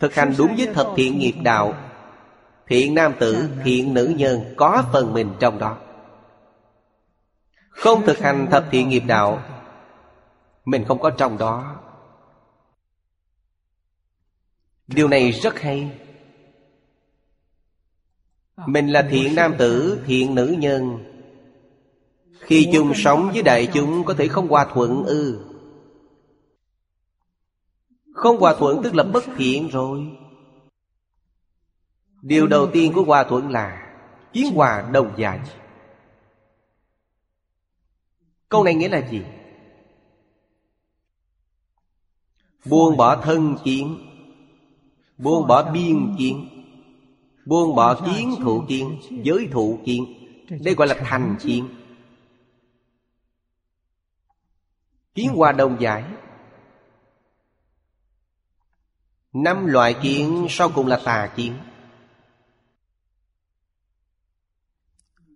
Thực 0.00 0.14
hành 0.14 0.34
đúng 0.38 0.54
với 0.56 0.66
thập 0.74 0.88
thiện 0.96 1.18
nghiệp 1.18 1.34
đạo 1.42 1.89
Thiện 2.70 2.94
nam 2.94 3.14
tử, 3.20 3.48
thiện 3.64 3.94
nữ 3.94 4.14
nhân 4.16 4.40
Có 4.56 4.84
phần 4.92 5.12
mình 5.12 5.34
trong 5.40 5.58
đó. 5.58 5.76
Không 7.68 8.02
thực 8.06 8.18
hành 8.18 8.46
thập 8.50 8.66
thiện 8.70 8.88
nghiệp 8.88 9.02
đạo 9.06 9.42
Mình 10.64 10.84
không 10.84 10.98
có 10.98 11.10
trong 11.10 11.38
đó. 11.38 11.76
Điều 14.86 15.08
này 15.08 15.30
rất 15.30 15.60
hay. 15.60 15.90
Mình 18.66 18.88
là 18.88 19.06
thiện 19.10 19.34
nam 19.34 19.54
tử, 19.58 20.00
thiện 20.06 20.34
nữ 20.34 20.56
nhân. 20.58 20.98
Khi 22.40 22.70
chung 22.72 22.92
sống 22.94 23.30
với 23.32 23.42
đại 23.42 23.68
chúng 23.74 24.04
Có 24.04 24.14
thể 24.14 24.28
không 24.28 24.48
hòa 24.48 24.66
thuận 24.72 25.04
ư. 25.04 25.38
Không 28.14 28.40
hòa 28.40 28.54
thuận 28.58 28.82
tức 28.82 28.94
là 28.94 29.02
bất 29.02 29.24
thiện 29.36 29.68
rồi 29.68 30.19
Điều 32.22 32.46
đầu 32.46 32.70
tiên 32.72 32.92
của 32.94 33.02
hòa 33.02 33.24
thuận 33.24 33.50
là 33.50 33.86
Chiến 34.32 34.54
hòa 34.54 34.88
đồng 34.92 35.14
dài. 35.16 35.40
Câu 38.48 38.64
này 38.64 38.74
nghĩa 38.74 38.88
là 38.88 39.08
gì? 39.10 39.22
Buông 42.64 42.96
bỏ 42.96 43.16
thân 43.16 43.56
kiến 43.64 43.98
Buông 45.18 45.46
bỏ 45.46 45.70
biên 45.72 46.14
kiến 46.18 46.48
Buông 47.46 47.74
bỏ 47.74 48.00
kiến 48.06 48.34
thụ 48.42 48.64
kiến 48.68 49.00
Giới 49.22 49.48
thụ 49.52 49.78
kiến. 49.84 50.04
Đây 50.64 50.74
gọi 50.74 50.88
là 50.88 50.94
thành 50.94 51.36
kiến. 51.40 51.68
Kiến 55.14 55.30
hoa 55.34 55.52
đồng 55.52 55.80
giải 55.80 56.04
Năm 59.32 59.66
loại 59.66 59.94
kiến 60.02 60.46
sau 60.50 60.70
cùng 60.74 60.86
là 60.86 61.00
tà 61.04 61.32
kiến 61.36 61.54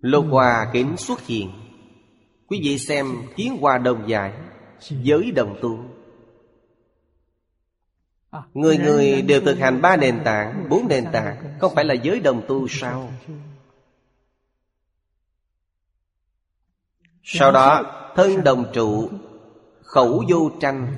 Lô 0.05 0.21
hòa 0.21 0.71
kính 0.73 0.97
xuất 0.97 1.21
hiện. 1.21 1.51
Quý 2.47 2.61
vị 2.65 2.79
xem 2.79 3.07
kiến 3.37 3.57
hoa 3.61 3.79
đồng 3.79 4.09
giải 4.09 4.33
Giới 4.81 5.31
đồng 5.31 5.59
tu. 5.63 5.79
Người 8.55 8.79
người 8.79 9.23
đều 9.23 9.41
thực 9.41 9.59
hành 9.59 9.83
ba 9.83 9.97
nền 9.97 10.21
tảng, 10.25 10.67
Bốn 10.69 10.89
nền 10.89 11.05
tảng. 11.13 11.59
Không 11.61 11.75
phải 11.75 11.85
là 11.85 11.95
giới 11.95 12.21
đồng 12.21 12.43
tu 12.49 12.69
sao? 12.69 13.11
Sau 17.23 17.53
đó, 17.53 17.83
thân 18.17 18.45
đồng 18.45 18.71
trụ, 18.73 19.11
Khẩu 19.83 20.25
vô 20.29 20.51
tranh, 20.61 20.97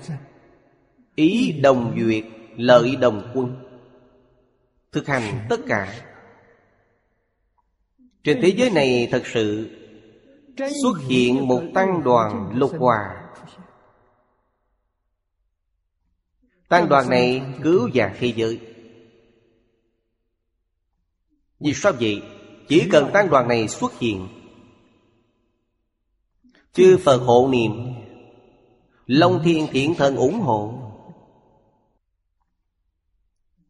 Ý 1.14 1.60
đồng 1.60 1.96
duyệt, 2.00 2.24
Lợi 2.56 2.96
đồng 2.96 3.32
quân. 3.34 3.56
Thực 4.92 5.06
hành 5.06 5.46
tất 5.48 5.60
cả 5.68 5.94
trên 8.26 8.40
thế 8.42 8.48
giới 8.48 8.70
này 8.70 9.08
thật 9.10 9.22
sự 9.26 9.70
Xuất 10.82 10.98
hiện 11.08 11.48
một 11.48 11.62
tăng 11.74 12.02
đoàn 12.04 12.50
lục 12.54 12.72
hòa. 12.78 13.22
Tăng 16.68 16.88
đoàn 16.88 17.10
này 17.10 17.42
cứu 17.62 17.90
vàng 17.94 18.16
thế 18.18 18.32
giới. 18.36 18.60
Vì 21.60 21.74
sao 21.74 21.92
vậy? 22.00 22.22
Chỉ 22.68 22.88
cần 22.92 23.10
tăng 23.12 23.30
đoàn 23.30 23.48
này 23.48 23.68
xuất 23.68 23.98
hiện, 23.98 24.28
Chư 26.72 26.98
Phật 27.04 27.18
hộ 27.18 27.48
niệm, 27.52 27.72
Long 29.06 29.40
thiên 29.44 29.66
thiện 29.70 29.94
thần 29.94 30.16
ủng 30.16 30.40
hộ, 30.40 30.74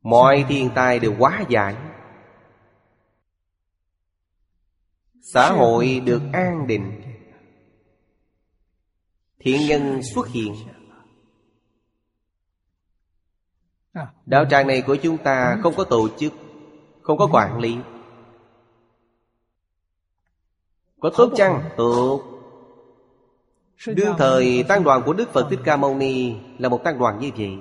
Mọi 0.02 0.44
thiên 0.48 0.70
tai 0.74 0.98
đều 0.98 1.14
hóa 1.14 1.44
giải. 1.48 1.76
Xã 5.32 5.52
hội 5.52 6.02
được 6.04 6.22
an 6.32 6.66
định. 6.66 7.02
Thiện 9.38 9.60
nhân 9.68 10.00
xuất 10.14 10.28
hiện. 10.28 10.54
Đạo 14.26 14.44
tràng 14.50 14.66
này 14.66 14.82
của 14.82 14.96
chúng 14.96 15.18
ta 15.18 15.58
không 15.62 15.74
có 15.76 15.84
tổ 15.84 16.08
chức, 16.18 16.32
Không 17.02 17.18
có 17.18 17.28
quản 17.32 17.58
lý. 17.58 17.76
Có 21.00 21.10
tốt 21.16 21.32
chăng? 21.36 21.62
Tốt. 21.76 22.22
Đương 23.86 24.14
thời 24.18 24.64
tăng 24.68 24.84
đoàn 24.84 25.02
của 25.06 25.12
Đức 25.12 25.32
Phật 25.32 25.46
Thích 25.50 25.60
Ca 25.64 25.76
Mâu 25.76 25.94
Ni 25.94 26.34
Là 26.58 26.68
một 26.68 26.84
tăng 26.84 26.98
đoàn 26.98 27.18
như 27.18 27.30
vậy. 27.36 27.58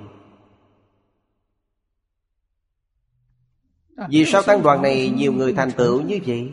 Vì 4.09 4.25
sao 4.25 4.41
tăng 4.43 4.63
đoàn 4.63 4.81
này 4.81 5.09
nhiều 5.09 5.33
người 5.33 5.53
thành 5.53 5.71
tựu 5.71 6.01
như 6.01 6.19
vậy? 6.25 6.51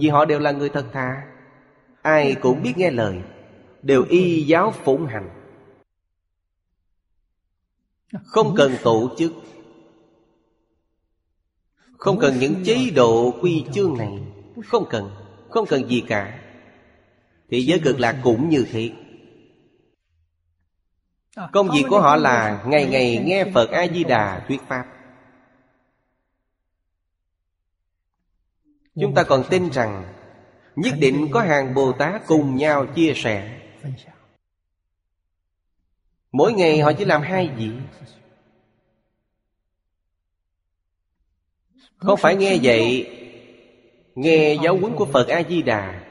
Vì 0.00 0.08
họ 0.08 0.24
đều 0.24 0.38
là 0.38 0.50
người 0.52 0.68
thật 0.68 0.86
thà. 0.92 1.26
Ai 2.02 2.34
cũng 2.34 2.62
biết 2.62 2.72
nghe 2.76 2.90
lời. 2.90 3.20
Đều 3.82 4.04
y 4.08 4.42
giáo 4.42 4.74
phụng 4.84 5.06
hành. 5.06 5.30
Không 8.24 8.54
cần 8.56 8.72
tổ 8.82 9.10
chức. 9.18 9.32
Không 11.98 12.18
cần 12.18 12.38
những 12.38 12.54
chế 12.64 12.90
độ 12.94 13.34
quy 13.40 13.64
chương 13.72 13.98
này. 13.98 14.18
Không 14.66 14.84
cần. 14.90 15.10
Không 15.50 15.66
cần 15.66 15.88
gì 15.88 16.02
cả. 16.08 16.40
Thì 17.50 17.62
giới 17.62 17.78
cực 17.78 18.00
lạc 18.00 18.20
cũng 18.22 18.48
như 18.48 18.66
thế. 18.72 18.90
Công 21.52 21.68
việc 21.68 21.84
của 21.90 22.00
họ 22.00 22.16
là 22.16 22.64
Ngày 22.66 22.86
ngày 22.86 23.22
nghe 23.26 23.44
Phật 23.54 23.70
A-di-đà 23.70 24.44
thuyết 24.48 24.60
Pháp 24.68 24.95
Chúng 29.00 29.14
ta 29.14 29.22
còn 29.22 29.44
tin 29.50 29.70
rằng 29.70 30.04
Nhất 30.76 30.94
định 30.98 31.28
có 31.32 31.40
hàng 31.40 31.74
Bồ 31.74 31.92
Tát 31.92 32.26
cùng 32.26 32.56
nhau 32.56 32.86
chia 32.86 33.12
sẻ. 33.16 33.60
Mỗi 36.32 36.52
ngày 36.52 36.80
họ 36.80 36.92
chỉ 36.92 37.04
làm 37.04 37.22
hai 37.22 37.48
việc 37.48 37.72
Không 41.96 42.18
phải 42.18 42.36
nghe 42.36 42.58
vậy, 42.62 43.12
Nghe 44.14 44.56
giáo 44.64 44.78
huấn 44.78 44.94
của 44.96 45.06
Phật 45.06 45.28
A-di-đà 45.28 46.02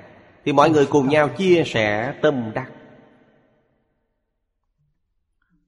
Thì 0.45 0.53
mọi 0.53 0.69
người 0.69 0.85
cùng 0.85 1.09
nhau 1.09 1.29
chia 1.29 1.63
sẻ 1.65 2.13
tâm 2.21 2.51
đắc. 2.55 2.71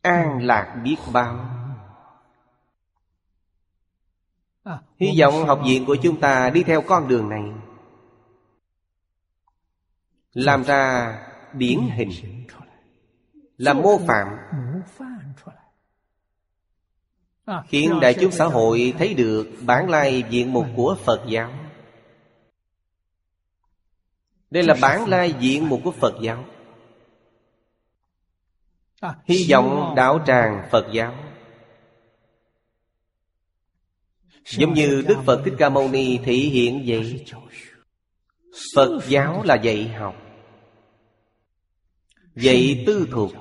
An 0.02 0.46
lạc 0.46 0.82
biết 0.84 0.96
bao. 1.14 1.57
Hy 5.00 5.22
vọng 5.22 5.48
học 5.48 5.62
viện 5.66 5.86
của 5.86 5.96
chúng 6.04 6.20
ta 6.20 6.50
đi 6.50 6.64
theo 6.64 6.82
con 6.82 7.08
đường 7.08 7.30
này. 7.30 7.44
Làm 10.34 10.64
ra 10.64 11.14
điển 11.54 11.80
hình. 11.96 12.10
Làm 13.58 13.82
mô 13.82 13.98
phạm. 14.08 14.28
Khiến 17.68 18.00
đại 18.02 18.16
chúng 18.22 18.32
xã 18.32 18.46
hội 18.46 18.94
thấy 18.98 19.14
được 19.14 19.48
bản 19.66 19.90
lai 19.90 20.24
diện 20.30 20.54
mục 20.54 20.66
của 20.76 20.98
Phật 21.04 21.26
giáo. 21.30 21.52
Đây 24.50 24.64
là 24.64 24.76
bản 24.82 25.10
lai 25.10 25.34
diện 25.40 25.70
mục 25.70 25.82
của 25.84 25.92
Phật 25.92 26.14
giáo. 26.22 26.46
Hy 29.26 29.48
vọng 29.52 29.94
đạo 29.96 30.20
tràng 30.26 30.68
Phật 30.72 30.88
giáo 30.94 31.27
Giống 34.50 34.74
như 34.74 35.04
Đức 35.08 35.18
Phật 35.26 35.42
Thích 35.46 35.54
Ca 35.58 35.70
Mâu 35.70 35.90
Ni 35.90 36.18
thị 36.18 36.36
hiện 36.36 36.84
vậy. 36.86 37.26
Phật 38.76 39.00
giáo 39.08 39.44
là 39.44 39.56
dạy 39.56 39.88
học. 39.88 40.16
Dạy 42.36 42.84
tư 42.88 43.08
thuộc 43.12 43.32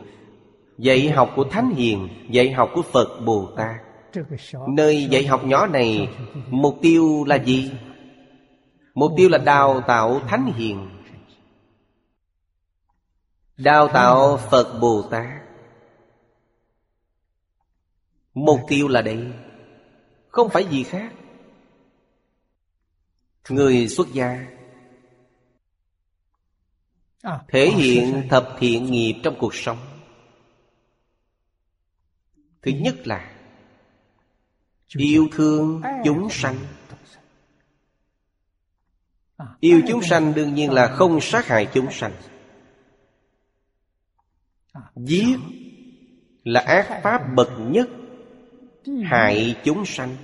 Dạy 0.79 1.11
học 1.11 1.33
của 1.37 1.45
Thánh 1.45 1.71
Hiền, 1.71 2.09
Dạy 2.31 2.53
học 2.53 2.71
của 2.75 2.83
Phật 2.83 3.21
Bồ 3.25 3.51
Tát. 3.57 3.77
Nơi 4.69 5.05
dạy 5.11 5.27
học 5.27 5.45
nhỏ 5.45 5.67
này, 5.67 6.09
Mục 6.51 6.79
tiêu 6.83 7.25
là 7.27 7.37
gì? 7.37 7.71
Mục 8.95 9.13
tiêu 9.17 9.29
là 9.29 9.39
đào 9.39 9.81
tạo 9.87 10.21
Thánh 10.29 10.53
Hiền. 10.57 10.89
Đào 13.57 13.89
tạo 13.89 14.37
Phật 14.37 14.79
Bồ 14.81 15.03
Tát. 15.11 15.43
Mục 18.35 18.61
tiêu 18.69 18.89
là 18.89 19.03
đây 19.03 19.27
không 20.37 20.51
phải 20.51 20.67
gì 20.71 20.85
khác. 20.85 21.13
Người 23.49 23.89
xuất 23.89 24.07
gia. 24.13 24.47
Thể 27.49 27.71
hiện 27.71 28.27
thập 28.31 28.57
thiện 28.59 28.85
nghiệp 28.85 29.21
trong 29.23 29.37
cuộc 29.39 29.55
sống. 29.55 29.79
Thứ 32.63 32.71
nhất 32.71 33.07
là 33.07 33.33
Yêu 34.97 35.29
thương 35.33 35.83
chúng 36.05 36.29
sanh. 36.31 36.57
Yêu 39.61 39.81
chúng 39.89 40.03
sanh 40.03 40.35
đương 40.35 40.55
nhiên 40.55 40.73
là 40.73 40.95
không 40.97 41.21
sát 41.21 41.47
hại 41.47 41.69
chúng 41.75 41.93
sanh. 41.93 42.13
Giết 44.97 45.37
là 46.45 46.61
ác 46.61 47.01
pháp 47.03 47.21
bậc 47.37 47.49
nhất 47.59 47.89
hại 48.87 49.57
chúng 49.65 49.85
sanh. 49.87 50.17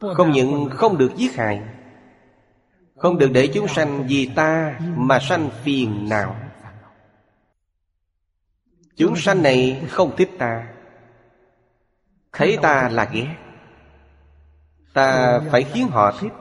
Không 0.00 0.30
những 0.30 0.70
không 0.70 0.98
được 0.98 1.12
giết 1.16 1.36
hại, 1.36 1.62
không 2.96 3.18
được 3.18 3.30
để 3.34 3.50
chúng 3.54 3.68
sanh 3.68 4.06
vì 4.08 4.30
ta 4.36 4.78
mà 4.96 5.18
sanh 5.18 5.50
phiền 5.62 6.08
nào. 6.08 6.36
chúng 8.96 9.16
sanh 9.16 9.42
này 9.42 9.86
không 9.90 10.16
thích 10.16 10.30
ta. 10.38 10.68
Thấy 12.32 12.58
ta 12.62 12.88
là 12.88 13.10
ghét. 13.12 13.36
Ta 14.92 15.40
phải 15.50 15.62
khiến 15.62 15.88
họ 15.88 16.12
thích. 16.20 16.32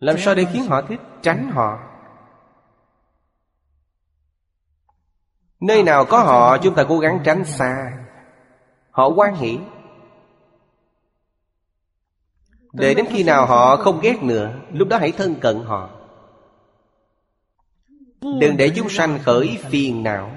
Làm 0.00 0.18
sao 0.18 0.34
để 0.34 0.46
khiến 0.52 0.66
họ 0.66 0.82
thích? 0.82 1.00
Tránh 1.22 1.50
họ. 1.50 1.89
Nơi 5.60 5.82
nào 5.82 6.04
có 6.04 6.18
họ, 6.18 6.58
chúng 6.58 6.74
ta 6.74 6.84
cố 6.88 6.98
gắng 6.98 7.20
tránh 7.24 7.44
xa. 7.44 7.92
Họ 8.90 9.08
quan 9.08 9.34
hỷ. 9.34 9.58
Để 12.72 12.94
đến 12.94 13.06
khi 13.10 13.22
nào 13.22 13.46
họ 13.46 13.76
không 13.76 14.00
ghét 14.00 14.22
nữa, 14.22 14.54
Lúc 14.72 14.88
đó 14.88 14.96
hãy 14.98 15.12
thân 15.12 15.34
cận 15.40 15.62
họ. 15.64 15.90
Đừng 18.20 18.56
để 18.56 18.70
chúng 18.76 18.88
sanh 18.88 19.18
khởi 19.22 19.58
phiền 19.70 20.02
não. 20.02 20.30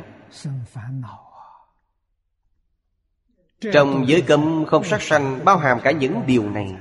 Trong 3.74 4.08
giới 4.08 4.22
cấm 4.22 4.66
không 4.66 4.84
sát 4.84 5.02
sanh 5.02 5.46
Bao 5.46 5.58
hàm 5.58 5.80
cả 5.84 5.92
những 5.92 6.22
điều 6.28 6.50
này. 6.50 6.76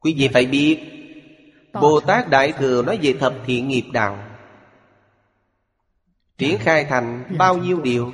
Quý 0.00 0.14
vị 0.18 0.28
phải 0.32 0.46
biết, 0.46 0.80
Bồ 1.72 2.00
Tát 2.00 2.30
Đại 2.30 2.52
Thừa 2.52 2.82
nói 2.82 2.98
về 3.02 3.14
thập 3.20 3.34
thiện 3.46 3.68
nghiệp 3.68 3.84
đạo. 3.92 4.27
Triển 6.38 6.58
khai 6.58 6.84
thành 6.84 7.36
bao 7.38 7.56
nhiêu 7.58 7.80
điều? 7.80 8.12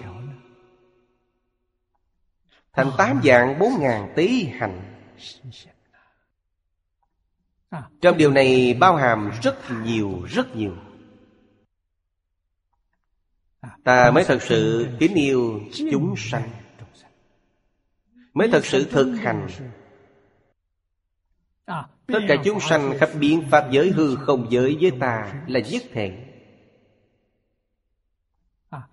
Thành 2.73 2.91
tám 2.99 3.21
dạng 3.25 3.59
bốn 3.59 3.73
ngàn 3.81 4.13
tí 4.17 4.45
hành. 4.45 5.01
Trong 8.01 8.17
điều 8.17 8.31
này 8.31 8.77
bao 8.81 8.97
hàm 8.97 9.31
rất 9.43 9.59
nhiều 9.85 10.23
rất 10.29 10.57
nhiều. 10.57 10.77
Ta 13.85 14.11
mới 14.11 14.25
thật 14.25 14.39
sự 14.43 14.89
kính 14.99 15.15
yêu 15.15 15.61
chúng 15.91 16.15
sanh. 16.17 16.51
Mới 18.35 18.49
thật 18.53 18.67
sự 18.67 18.85
thực 18.91 19.15
hành. 19.15 19.49
Tất 22.07 22.21
cả 22.29 22.35
chúng 22.45 22.61
sanh 22.61 22.95
khắp 23.01 23.09
biến 23.19 23.43
pháp 23.51 23.69
giới 23.71 23.91
hư 23.91 24.17
không 24.17 24.47
giới 24.51 24.79
với 24.81 24.93
ta 25.01 25.45
là 25.47 25.61
nhất 25.61 25.83
thể. 25.93 26.34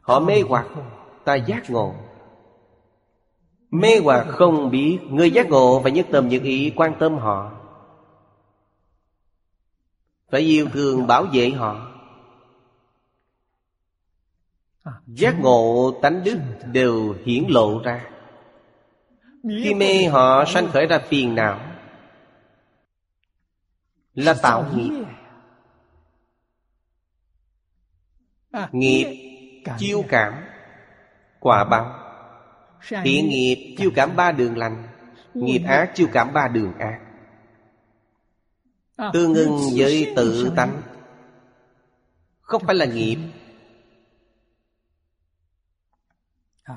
Họ 0.02 0.20
mê 0.20 0.42
hoặc, 0.48 0.68
Ta 1.24 1.36
giác 1.36 1.70
ngộ. 1.70 1.96
Mê 3.72 4.00
hoặc 4.04 4.28
không 4.30 4.72
biết, 4.72 5.00
Người 5.10 5.32
giác 5.32 5.50
ngộ 5.50 5.80
phải 5.84 5.92
nhất 5.92 6.08
tâm 6.12 6.30
nhất 6.30 6.42
ý 6.44 6.74
quan 6.76 6.96
tâm 7.00 7.18
họ. 7.18 7.52
Phải 10.32 10.42
yêu 10.42 10.68
thương, 10.74 11.08
bảo 11.08 11.26
vệ 11.34 11.50
họ. 11.50 11.88
Giác 15.08 15.40
ngộ, 15.40 15.92
tánh 16.02 16.24
đức 16.24 16.38
đều 16.66 17.16
hiển 17.26 17.44
lộ 17.50 17.82
ra. 17.84 18.10
Khi 19.44 19.74
mê 19.74 20.06
họ, 20.06 20.46
sanh 20.46 20.68
khởi 20.68 20.88
ra 20.88 21.00
phiền 21.00 21.36
não. 21.36 21.60
Là 24.14 24.36
tạo 24.42 24.66
nghiệp. 24.76 25.06
Nghiệp 28.72 29.21
chiêu 29.78 30.04
cảm 30.10 30.34
Quả 31.40 31.64
báo. 31.64 31.98
Thiện 33.04 33.30
nghiệp 33.30 33.76
chiêu 33.78 33.92
cảm 33.96 34.16
ba 34.16 34.32
đường 34.32 34.58
lành 34.58 34.88
Nghiệp 35.34 35.62
ác 35.68 35.92
chiêu 35.96 36.08
cảm 36.14 36.34
ba 36.34 36.48
đường 36.48 36.74
ác. 36.78 37.00
Tương 39.14 39.34
ưng 39.34 39.60
với 39.76 40.14
tự 40.16 40.52
tánh. 40.56 40.82
Không 42.42 42.64
phải 42.66 42.76
là 42.76 42.86
nghiệp. 42.86 43.18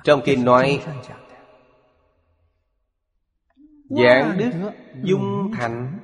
Trong 0.04 0.20
kinh 0.24 0.44
nói 0.44 0.84
Giảng 3.88 4.38
đức 4.38 4.50
dung 5.02 5.52
thành 5.54 5.98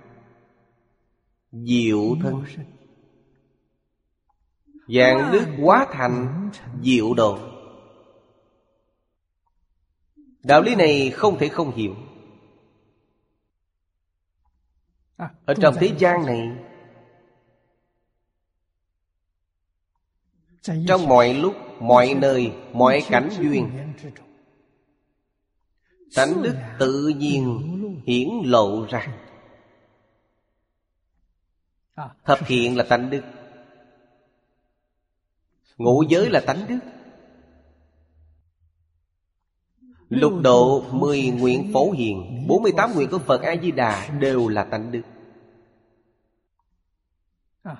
Diệu 1.53 2.17
thân 2.23 2.45
Dạng 4.95 5.33
đức 5.33 5.47
quá 5.63 5.87
thành 5.93 6.51
Diệu 6.83 7.15
độ 7.15 7.39
Đạo 10.43 10.63
lý 10.63 10.75
này 10.75 11.11
không 11.11 11.39
thể 11.39 11.49
không 11.49 11.71
hiểu. 11.71 11.95
Ở 15.45 15.55
trong 15.61 15.75
thế 15.79 15.93
gian 15.99 16.27
này 16.27 16.51
Trong 20.87 21.09
mọi 21.09 21.35
lúc, 21.35 21.55
mọi 21.81 22.15
nơi, 22.15 22.53
mọi 22.73 23.03
cảnh 23.11 23.29
duyên 23.39 23.71
Tánh 26.15 26.43
đức 26.43 26.57
tự 26.79 27.09
nhiên 27.17 27.61
hiển 28.07 28.29
lộ 28.45 28.87
ra. 28.87 29.07
Thập 32.25 32.47
hiện 32.47 32.77
là 32.77 32.85
tánh 32.89 33.11
đức 33.11 33.23
Ngũ 35.81 36.03
giới 36.09 36.31
là 36.31 36.41
tánh 36.41 36.67
đức. 36.69 36.79
Lục 40.09 40.33
độ 40.43 40.85
mười 40.93 41.23
nguyện 41.23 41.71
phổ 41.73 41.91
hiền, 41.91 42.45
bốn 42.49 42.63
mươi 42.63 42.73
tám 42.77 42.91
nguyện 42.95 43.09
của 43.11 43.19
Phật 43.19 43.43
A-di-đà 43.43 44.09
Đều 44.21 44.49
là 44.49 44.65
tánh 44.65 44.93
đức. 44.93 45.03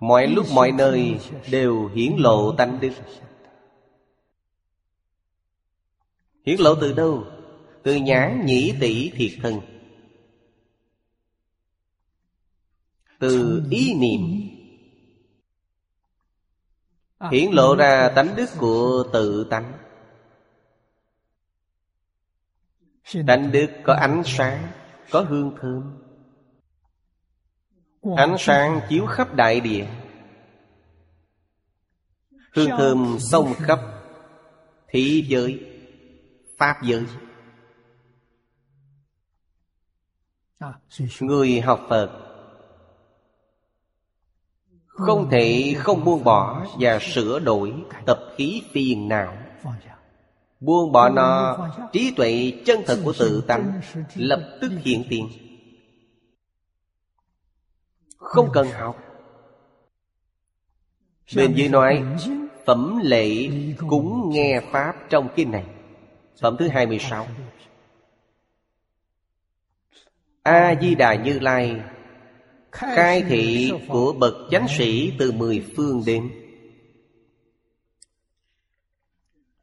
Mọi 0.01 0.27
lúc 0.27 0.47
mọi 0.55 0.73
nơi 0.73 1.19
Đều 1.51 1.89
hiển 1.89 2.17
lộ 2.17 2.53
tánh 2.53 2.81
đức. 2.81 2.93
Hiển 6.47 6.61
lộ 6.61 6.75
từ 6.75 6.93
đâu? 6.93 7.25
Từ 7.83 7.95
nhãn 7.95 8.47
nhĩ 8.47 8.75
tỷ 8.81 9.11
thiệt 9.11 9.31
thân 9.43 9.61
Từ 13.19 13.63
ý 13.71 13.95
niệm 13.95 14.40
Hiển 17.29 17.51
lộ 17.53 17.77
ra 17.77 18.13
tánh 18.17 18.37
đức 18.37 18.51
của 18.59 19.05
tự 19.13 19.47
tánh. 19.51 19.73
Tánh 23.27 23.53
đức 23.53 23.67
có 23.85 23.95
ánh 23.95 24.23
sáng, 24.25 24.73
Có 25.11 25.21
hương 25.21 25.57
thơm. 25.61 26.03
Ánh 28.17 28.37
sáng 28.39 28.81
chiếu 28.89 29.07
khắp 29.07 29.35
đại 29.35 29.61
địa. 29.61 29.87
Hương 32.53 32.71
thơm 32.71 33.17
sông 33.19 33.55
khắp 33.55 33.79
Thị 34.89 35.27
giới, 35.29 35.61
Pháp 36.59 36.77
giới. 36.83 37.07
Người 41.21 41.61
học 41.61 41.81
Phật 41.89 42.30
không 45.01 45.31
thể 45.31 45.75
không 45.79 46.05
buông 46.05 46.25
bỏ 46.25 46.67
Và 46.79 46.99
sửa 46.99 47.39
đổi 47.39 47.73
tập 48.07 48.19
khí 48.37 48.63
phiền 48.73 49.09
não. 49.09 49.37
Buông 50.61 50.93
bỏ 50.93 51.09
nó, 51.09 51.59
Trí 51.93 52.13
tuệ 52.17 52.53
chân 52.67 52.81
thật 52.87 52.99
của 53.05 53.13
tự 53.19 53.45
tánh 53.47 53.81
Lập 54.15 54.59
tức 54.61 54.73
hiện 54.85 55.05
tiền. 55.09 55.29
Không 58.17 58.49
cần 58.53 58.69
học. 58.69 58.97
Bên 61.37 61.55
dưới 61.55 61.69
nói, 61.69 62.05
Phẩm 62.67 63.01
lệ 63.03 63.49
cúng 63.89 64.31
nghe 64.31 64.61
Pháp 64.73 64.93
trong 65.11 65.29
kinh 65.37 65.51
này. 65.51 65.65
Phẩm 66.41 66.57
thứ 66.59 66.69
26 66.69 67.27
A-di-đà 70.43 71.15
Như 71.15 71.39
Lai 71.39 71.81
Khai 72.73 73.23
thị 73.29 73.73
của 73.89 74.13
bậc 74.13 74.35
chánh 74.51 74.67
sĩ 74.79 75.13
từ 75.19 75.33
mười 75.33 75.67
phương 75.77 76.03
đến. 76.07 76.31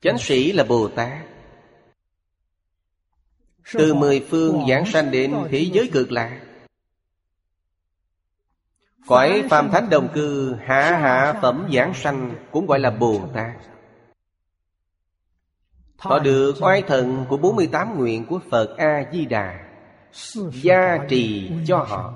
Chánh 0.01 0.17
sĩ 0.17 0.51
là 0.51 0.63
Bồ 0.63 0.87
Tát. 0.87 1.25
Từ 3.73 3.93
mười 3.93 4.25
phương 4.29 4.65
giảng 4.69 4.85
sanh 4.85 5.11
đến 5.11 5.35
thế 5.49 5.59
giới 5.73 5.89
cực 5.93 6.11
lạc. 6.11 6.41
Cõi 9.07 9.43
phàm 9.49 9.71
thánh 9.71 9.89
đồng 9.89 10.09
cư 10.13 10.55
hạ 10.65 10.97
hạ 10.97 11.39
phẩm 11.41 11.69
giảng 11.73 11.93
sanh 11.93 12.35
Cũng 12.51 12.65
gọi 12.65 12.79
là 12.79 12.91
Bồ 12.91 13.29
Tát. 13.33 13.55
Họ 15.97 16.19
được 16.19 16.55
oai 16.61 16.81
thần 16.81 17.25
của 17.29 17.37
48 17.37 17.97
nguyện 17.97 18.25
của 18.25 18.39
Phật 18.51 18.77
A-di-đà 18.77 19.67
Gia 20.51 20.97
trì 21.09 21.51
cho 21.67 21.77
họ. 21.77 22.15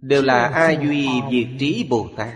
Đều 0.00 0.22
là 0.22 0.46
A 0.48 0.70
Duy 0.70 1.08
Diệt 1.30 1.48
Trí 1.58 1.86
Bồ 1.90 2.08
Tát. 2.16 2.34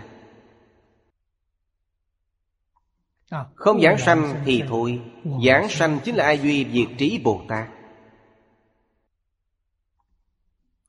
Không 3.55 3.81
giảng 3.81 3.97
sanh 3.97 4.41
thì 4.45 4.63
thôi, 4.67 5.01
Giảng 5.45 5.69
sanh 5.69 5.99
chính 6.03 6.15
là 6.15 6.25
A 6.25 6.31
Duy 6.31 6.67
Diệt 6.73 6.97
Trí 6.97 7.21
Bồ 7.23 7.41
Tát. 7.47 7.67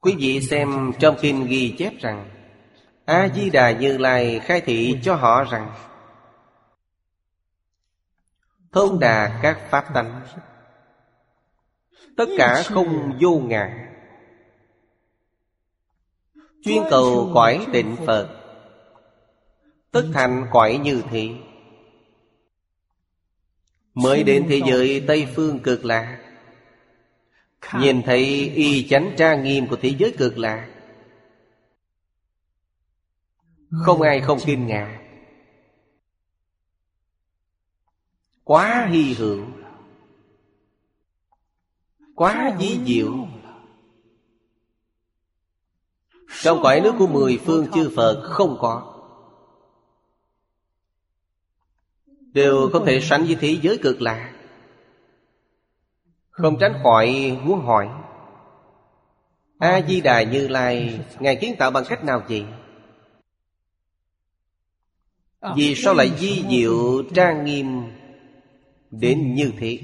Quý 0.01 0.15
vị 0.19 0.41
xem 0.41 0.93
trong 0.99 1.17
kinh 1.21 1.47
ghi 1.47 1.75
chép 1.79 1.93
rằng, 2.01 2.31
A-di-đà 3.05 3.71
Như 3.71 3.99
Lai 3.99 4.41
khai 4.41 4.61
thị 4.61 4.99
cho 5.03 5.15
họ 5.15 5.45
rằng 5.45 5.75
Thông 8.73 8.99
đà 8.99 9.41
các 9.43 9.59
pháp 9.71 9.95
tánh, 9.95 10.21
Tất 12.17 12.27
cả 12.39 12.63
không 12.67 13.19
vô 13.21 13.39
ngại 13.39 13.84
Chuyên 16.65 16.83
cầu 16.91 17.31
cõi 17.35 17.67
tịnh 17.73 17.97
Phật. 18.07 18.41
Tất 19.91 20.07
thành 20.13 20.47
cõi 20.53 20.81
như 20.85 21.03
thế. 21.11 21.31
Mới 23.95 24.23
đến 24.23 24.47
thế 24.49 24.61
giới 24.67 25.05
Tây 25.07 25.29
Phương 25.35 25.59
cực 25.59 25.85
lạc 25.85 26.21
Nhìn 27.81 28.03
thấy 28.03 28.51
y 28.55 28.89
chánh 28.89 29.15
trang 29.17 29.45
nghiêm 29.45 29.67
của 29.67 29.77
thế 29.77 29.95
giới 29.99 30.15
cực 30.19 30.39
lạc 30.39 30.69
Không 33.71 34.03
ai 34.03 34.21
không 34.21 34.39
kinh 34.47 34.67
ngạc. 34.67 35.01
Quá 38.45 38.89
hy 38.91 39.15
hữu. 39.15 39.45
Quá 42.15 42.57
dí 42.61 42.79
diệu 42.87 43.29
trong 46.43 46.63
cõi 46.63 46.81
nước 46.81 46.95
của 46.99 47.07
mười 47.07 47.39
phương 47.45 47.67
chư 47.75 47.91
Phật 47.97 48.23
không 48.25 48.57
có. 48.61 48.95
Đều 52.33 52.69
không 52.73 52.87
thể 52.87 53.01
sánh 53.01 53.25
với 53.25 53.37
thế 53.41 53.59
giới 53.63 53.79
cực 53.79 54.03
lạ. 54.03 54.33
Không 56.31 56.59
tránh 56.61 56.81
khỏi 56.83 57.39
muốn 57.43 57.61
hỏi, 57.61 57.89
A-di-đà 59.59 60.23
Như 60.23 60.49
Lai, 60.49 61.01
Ngài 61.21 61.37
kiến 61.37 61.55
tạo 61.59 61.71
bằng 61.71 61.85
cách 61.89 62.05
nào 62.05 62.23
vậy? 62.29 62.45
Vì 65.57 65.75
sao 65.75 65.95
lại 65.95 66.13
di 66.19 66.45
diệu 66.51 67.03
trang 67.15 67.45
nghiêm 67.45 67.83
Đến 68.91 69.35
như 69.35 69.53
thế? 69.59 69.79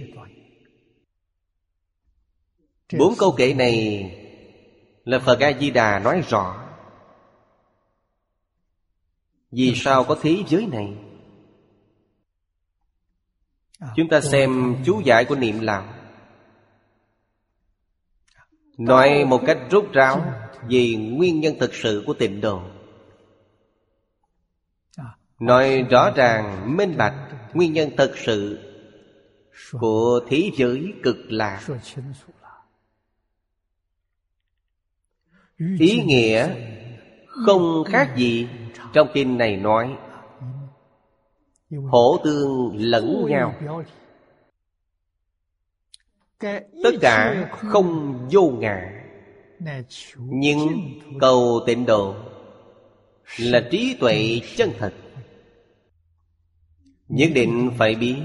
Bốn 2.99 3.15
câu 3.19 3.35
kể 3.37 3.55
này 3.55 4.11
là 5.05 5.19
Phật 5.19 5.41
A-di-đà 5.41 5.99
nói 5.99 6.23
rõ 6.29 6.67
Vì 9.51 9.75
sao 9.77 10.05
có 10.05 10.17
thế 10.23 10.37
giới 10.49 10.67
này? 10.67 10.95
Chúng 13.97 14.09
ta 14.09 14.21
xem 14.21 14.77
chú 14.87 15.01
giải 15.05 15.25
của 15.25 15.35
Niệm 15.37 15.61
Lão 15.61 15.85
Nói 18.79 19.25
một 19.25 19.43
cách 19.47 19.59
rút 19.71 19.93
ráo 19.93 20.25
Về 20.69 20.95
nguyên 20.95 21.41
nhân 21.41 21.55
thực 21.61 21.75
sự 21.75 22.03
của 22.07 22.15
tịnh 22.15 22.41
độ. 22.41 22.63
Nói 25.39 25.83
rõ 25.91 26.11
ràng 26.11 26.77
minh 26.77 26.97
bạch 26.97 27.15
Nguyên 27.55 27.73
nhân 27.73 27.91
thực 27.97 28.19
sự 28.19 28.59
Của 29.81 30.21
thế 30.29 30.51
giới 30.57 30.93
cực 31.03 31.17
lạc 31.29 31.61
Ý 35.79 36.03
nghĩa 36.03 36.55
không 37.27 37.85
khác 37.87 38.17
gì 38.17 38.49
Trong 38.93 39.09
kinh 39.15 39.39
này 39.39 39.57
nói. 39.57 39.97
Hổ 41.71 42.21
tương 42.25 42.77
lẫn 42.77 43.27
nhau. 43.29 43.55
Tất 46.83 46.91
cả 47.01 47.49
không 47.59 48.19
vô 48.31 48.51
ngã 48.59 49.03
Nhưng 50.17 50.69
cầu 51.21 51.61
tịnh 51.67 51.87
độ 51.87 52.15
Là 53.39 53.69
trí 53.71 53.97
tuệ 54.01 54.41
chân 54.57 54.71
thật. 54.79 54.95
Nhất 57.09 57.31
định 57.35 57.71
phải 57.79 57.95
biết 57.95 58.17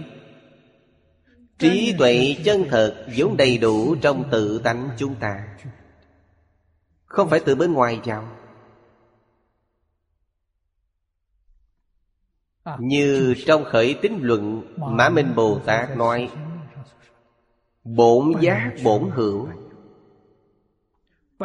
Trí 1.60 1.94
tuệ 1.98 2.36
chân 2.46 2.66
thật 2.70 3.06
vốn 3.18 3.38
đầy 3.38 3.58
đủ 3.58 3.96
trong 3.96 4.30
tự 4.32 4.62
tánh 4.64 4.90
chúng 4.98 5.16
ta 5.16 5.48
Không 7.16 7.30
phải 7.30 7.40
từ 7.46 7.56
bên 7.56 7.74
ngoài 7.74 8.00
vào. 8.06 8.28
Như 12.80 13.36
trong 13.46 13.64
khởi 13.64 13.96
tín 14.02 14.20
luận 14.22 14.62
Mã 14.78 15.10
Minh 15.10 15.36
Bồ 15.36 15.60
Tát 15.66 15.98
nói 15.98 16.30
Bổn 17.84 18.32
giác 18.42 18.74
bổn 18.84 19.10
hữu. 19.10 19.48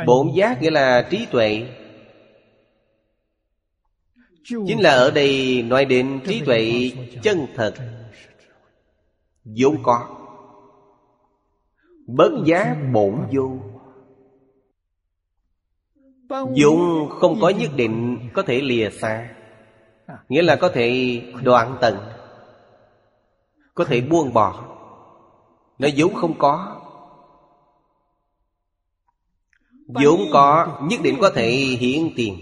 Bổn 0.07 0.29
giác 0.35 0.63
nghĩa 0.63 0.71
là 0.71 1.09
trí 1.11 1.27
tuệ. 1.31 1.69
Chính 4.45 4.81
là 4.81 4.91
ở 4.91 5.11
đây 5.11 5.63
nói 5.63 5.85
đến 5.85 6.21
trí 6.27 6.43
tuệ 6.45 6.91
chân 7.23 7.47
thật. 7.57 7.75
vốn 9.45 9.77
có. 9.83 10.17
Bất 12.07 12.31
giác 12.47 12.77
bổn 12.93 13.27
vô 13.33 13.70
Dụng 16.55 17.09
không 17.11 17.41
có 17.41 17.49
nhất 17.49 17.71
định 17.77 18.19
có 18.33 18.43
thể 18.43 18.61
lìa 18.61 18.91
xa. 18.91 19.29
Nghĩa 20.29 20.43
là 20.43 20.57
có 20.57 20.69
thể 20.69 21.21
đoạn 21.43 21.77
tận. 21.81 21.99
Có 23.75 23.85
thể 23.85 24.01
buông 24.01 24.33
bỏ. 24.33 24.65
Nó 25.79 25.89
vốn 25.97 26.15
không 26.15 26.39
có. 26.39 26.81
Vốn 29.87 30.21
có, 30.33 30.79
nhất 30.83 31.01
định 31.03 31.17
có 31.21 31.31
thể 31.31 31.51
hiện 31.51 32.11
tiền. 32.17 32.37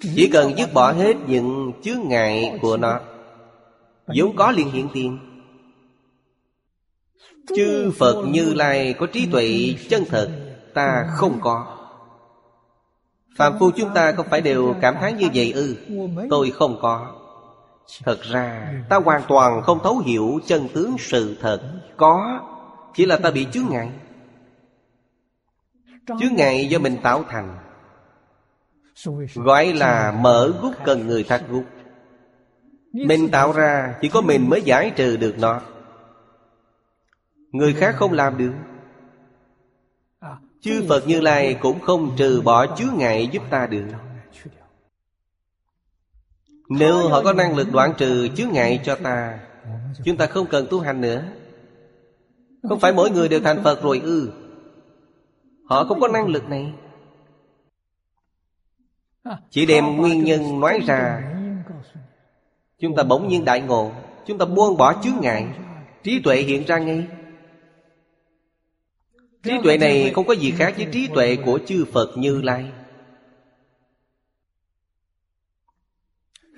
Chỉ 0.00 0.30
cần 0.32 0.52
dứt 0.58 0.74
bỏ 0.74 0.92
hết 0.92 1.16
những 1.26 1.72
chướng 1.82 2.08
ngại 2.08 2.58
của 2.62 2.76
nó, 2.76 3.00
vốn 4.16 4.36
có 4.36 4.50
liền 4.50 4.70
hiện 4.70 4.88
tiền. 4.92 5.18
Chư 7.56 7.92
Phật 7.98 8.24
Như 8.28 8.54
Lai 8.54 8.92
có 8.92 9.06
trí 9.06 9.26
tuệ 9.32 9.74
chân 9.88 10.04
thật. 10.08 10.43
Ta 10.74 11.06
không 11.10 11.38
có. 11.40 11.66
Phạm 13.36 13.58
phu 13.58 13.70
chúng 13.70 13.94
ta 13.94 14.12
không 14.12 14.26
phải 14.30 14.40
đều 14.40 14.74
cảm 14.80 14.94
thán 15.00 15.16
như 15.16 15.28
vậy 15.34 15.52
ư? 15.52 15.76
Tôi 16.30 16.50
không 16.50 16.78
có. 16.82 17.14
Thật 18.04 18.22
ra, 18.22 18.74
ta 18.88 18.96
hoàn 18.96 19.22
toàn 19.28 19.62
không 19.62 19.78
thấu 19.82 19.98
hiểu 19.98 20.40
chân 20.46 20.68
tướng 20.74 20.96
sự 20.98 21.36
thật. 21.40 21.60
Có, 21.96 22.40
Chỉ 22.94 23.06
là 23.06 23.16
ta 23.16 23.30
bị 23.30 23.46
chướng 23.52 23.66
ngại. 23.70 23.90
Chướng 26.06 26.34
ngại 26.36 26.66
do 26.68 26.78
mình 26.78 26.96
tạo 27.02 27.24
thành. 27.28 27.58
Gọi 29.34 29.72
là 29.72 30.12
mở 30.20 30.52
gút 30.62 30.74
cần 30.84 31.06
người 31.06 31.24
thắt 31.24 31.42
gút. 31.48 31.64
Mình 32.92 33.28
tạo 33.30 33.52
ra, 33.52 33.94
Chỉ 34.00 34.08
có 34.08 34.20
mình 34.20 34.50
mới 34.50 34.62
giải 34.62 34.92
trừ 34.96 35.16
được 35.16 35.34
nó. 35.38 35.60
Người 37.52 37.74
khác 37.74 37.94
không 37.98 38.12
làm 38.12 38.38
được. 38.38 38.52
Chư 40.64 40.84
Phật 40.88 41.08
Như 41.08 41.20
Lai 41.20 41.54
cũng 41.54 41.80
không 41.80 42.16
trừ 42.16 42.42
bỏ 42.44 42.76
chướng 42.76 42.94
ngại 42.96 43.28
giúp 43.32 43.42
ta 43.50 43.66
được. 43.66 43.84
Nếu 46.68 47.08
họ 47.08 47.22
có 47.22 47.32
năng 47.32 47.56
lực 47.56 47.72
đoạn 47.72 47.94
trừ 47.98 48.28
chướng 48.36 48.52
ngại 48.52 48.80
cho 48.84 48.94
ta, 48.94 49.38
Chúng 50.04 50.16
ta 50.16 50.26
không 50.26 50.46
cần 50.46 50.66
tu 50.70 50.80
hành 50.80 51.00
nữa. 51.00 51.24
Không 52.68 52.80
phải 52.80 52.92
mỗi 52.92 53.10
người 53.10 53.28
đều 53.28 53.40
thành 53.40 53.64
Phật 53.64 53.82
rồi 53.82 54.00
ư. 54.04 54.32
Họ 55.68 55.84
không 55.84 56.00
có 56.00 56.08
năng 56.08 56.26
lực 56.26 56.48
này. 56.48 56.72
Chỉ 59.50 59.66
đem 59.66 59.96
nguyên 59.96 60.24
nhân 60.24 60.60
nói 60.60 60.80
ra. 60.86 61.32
Chúng 62.78 62.96
ta 62.96 63.02
bỗng 63.02 63.28
nhiên 63.28 63.44
đại 63.44 63.60
ngộ, 63.60 63.92
Chúng 64.26 64.38
ta 64.38 64.44
buông 64.44 64.76
bỏ 64.76 65.02
chướng 65.02 65.20
ngại 65.20 65.46
Trí 66.02 66.20
tuệ 66.24 66.36
hiện 66.36 66.64
ra 66.66 66.78
ngay. 66.78 67.06
Trí 69.44 69.52
tuệ 69.62 69.78
này 69.78 70.10
không 70.14 70.26
có 70.26 70.34
gì 70.34 70.50
khác 70.50 70.74
với 70.76 70.86
trí 70.92 71.06
tuệ 71.06 71.36
của 71.36 71.58
chư 71.66 71.84
Phật 71.92 72.14
Như 72.16 72.42
Lai. 72.42 72.64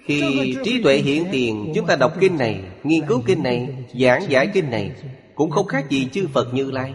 Khi 0.05 0.55
trí 0.65 0.83
tuệ 0.83 0.97
hiện 0.97 1.27
tiền 1.33 1.73
Chúng 1.75 1.87
ta 1.87 1.97
đọc 1.97 2.13
kinh 2.21 2.39
này 2.39 2.65
Nghiên 2.83 3.07
cứu 3.07 3.23
kinh 3.27 3.43
này 3.43 3.87
Giảng 4.01 4.31
giải 4.31 4.51
kinh 4.55 4.71
này 4.71 4.93
Cũng 5.35 5.51
không 5.51 5.67
khác 5.67 5.91
gì 5.91 6.09
chư 6.13 6.29
Phật 6.33 6.55
Như 6.55 6.71
Lai. 6.71 6.95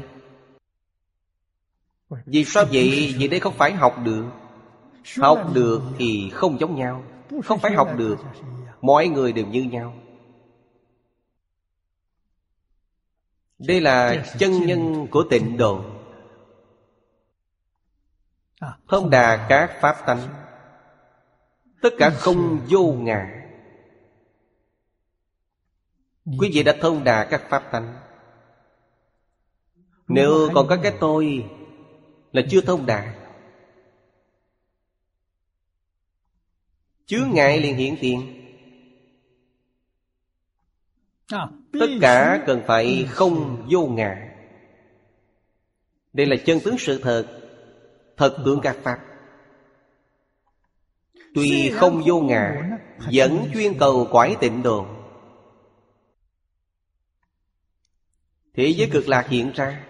Vì 2.26 2.46
sao 2.46 2.66
vậy? 2.72 3.16
Vì 3.18 3.28
đây 3.28 3.40
không 3.40 3.54
phải 3.54 3.72
học 3.72 3.96
được. 4.06 4.26
Học 5.18 5.52
được 5.54 5.82
thì 5.98 6.30
không 6.34 6.60
giống 6.60 6.76
nhau. 6.76 7.04
Không 7.46 7.60
phải 7.60 7.72
học 7.72 7.98
được 7.98 8.18
Mọi 8.82 9.08
người 9.08 9.32
đều 9.32 9.46
như 9.46 9.64
nhau 9.64 9.94
Đây 13.68 13.82
là 13.82 14.26
chân 14.40 14.52
nhân 14.66 15.08
của 15.12 15.24
tịnh 15.30 15.58
độ. 15.58 15.86
Thông 18.88 19.10
đà 19.10 19.46
các 19.50 19.78
pháp 19.82 19.96
tánh. 20.06 20.28
Tất 21.82 21.90
cả 21.98 22.10
không 22.10 22.60
vô 22.70 22.94
ngã. 22.94 23.48
Quý 26.26 26.52
vị 26.54 26.64
đã 26.64 26.76
thông 26.82 27.04
đà 27.04 27.28
các 27.32 27.42
pháp 27.50 27.72
tánh. 27.72 28.00
Nếu 30.08 30.50
còn 30.54 30.68
có 30.68 30.78
cái 30.84 30.94
tôi 31.00 31.46
Là 32.32 32.42
chưa 32.50 32.62
thông 32.62 32.86
đà. 32.86 33.16
Chướng 37.06 37.30
ngại 37.34 37.60
liền 37.60 37.76
hiện 37.76 37.98
tiền 38.02 38.38
Tất 41.74 41.88
cả 42.02 42.44
cần 42.46 42.62
phải 42.68 43.08
không 43.10 43.68
vô 43.70 43.88
ngã. 43.88 44.36
Đây 46.14 46.26
là 46.26 46.36
chân 46.46 46.60
tướng 46.64 46.78
sự 46.78 47.00
thật. 47.04 47.38
Thật 48.18 48.38
tướng 48.46 48.60
các 48.64 48.78
Pháp. 48.84 49.00
Tuy 51.36 51.72
không 51.76 52.02
vô 52.06 52.22
ngã 52.22 52.78
Vẫn 53.12 53.46
chuyên 53.54 53.78
cầu 53.80 54.08
quải 54.12 54.36
tịnh 54.40 54.64
độ. 54.64 54.86
Thế 58.54 58.74
giới 58.78 58.90
cực 58.94 59.10
lạc 59.10 59.28
hiện 59.28 59.52
ra. 59.56 59.88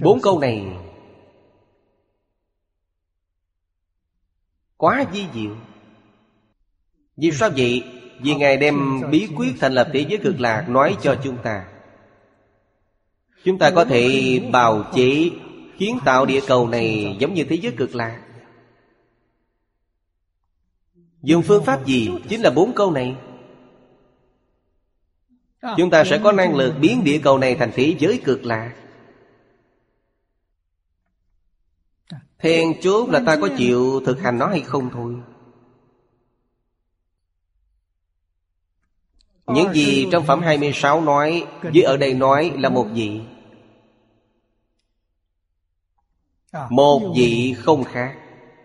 Bốn 0.00 0.20
câu 0.22 0.38
này 0.38 0.66
Quá 4.76 5.04
di 5.12 5.26
diệu 5.34 5.56
vì 7.18 7.30
sao 7.30 7.50
vậy? 7.56 7.84
Vì 8.20 8.34
Ngài 8.34 8.56
đem 8.56 9.00
bí 9.10 9.28
quyết 9.36 9.52
thành 9.60 9.72
lập 9.72 9.88
thế 9.92 10.06
giới 10.08 10.18
cực 10.18 10.40
lạc 10.40 10.68
nói 10.68 10.96
cho 11.02 11.16
chúng 11.24 11.36
ta. 11.42 11.64
Chúng 13.44 13.58
ta 13.58 13.70
có 13.70 13.84
thể 13.84 14.40
bào 14.52 14.84
chế 14.94 15.30
Kiến 15.78 15.98
tạo 16.04 16.26
địa 16.26 16.40
cầu 16.46 16.68
này 16.68 17.16
giống 17.20 17.34
như 17.34 17.44
thế 17.44 17.56
giới 17.56 17.72
cực 17.76 17.94
lạc. 17.94 18.22
Dùng 21.22 21.42
phương 21.42 21.64
pháp 21.64 21.86
gì? 21.86 22.10
Chính 22.28 22.40
là 22.40 22.50
bốn 22.50 22.72
câu 22.74 22.90
này. 22.90 23.16
Chúng 25.76 25.90
ta 25.90 26.04
sẽ 26.04 26.20
có 26.24 26.32
năng 26.32 26.56
lực 26.56 26.74
biến 26.80 27.04
địa 27.04 27.20
cầu 27.22 27.38
này 27.38 27.54
thành 27.54 27.70
thế 27.74 27.94
giới 27.98 28.20
cực 28.24 28.44
lạc. 28.44 28.74
Then 32.38 32.80
chốt 32.80 33.08
là 33.10 33.22
ta 33.26 33.36
có 33.40 33.48
chịu 33.58 34.02
thực 34.06 34.20
hành 34.20 34.38
nó 34.38 34.46
hay 34.46 34.60
không 34.60 34.90
thôi 34.92 35.14
Những 39.48 39.72
gì 39.72 40.08
trong 40.12 40.24
phẩm 40.24 40.40
26 40.40 41.00
nói 41.00 41.46
Với 41.62 41.82
ở 41.82 41.96
đây 41.96 42.14
nói 42.14 42.52
là 42.56 42.68
một 42.68 42.86
vị. 42.92 43.20
Một 46.70 47.12
vị 47.16 47.54
không 47.58 47.84
khác. 47.84 48.14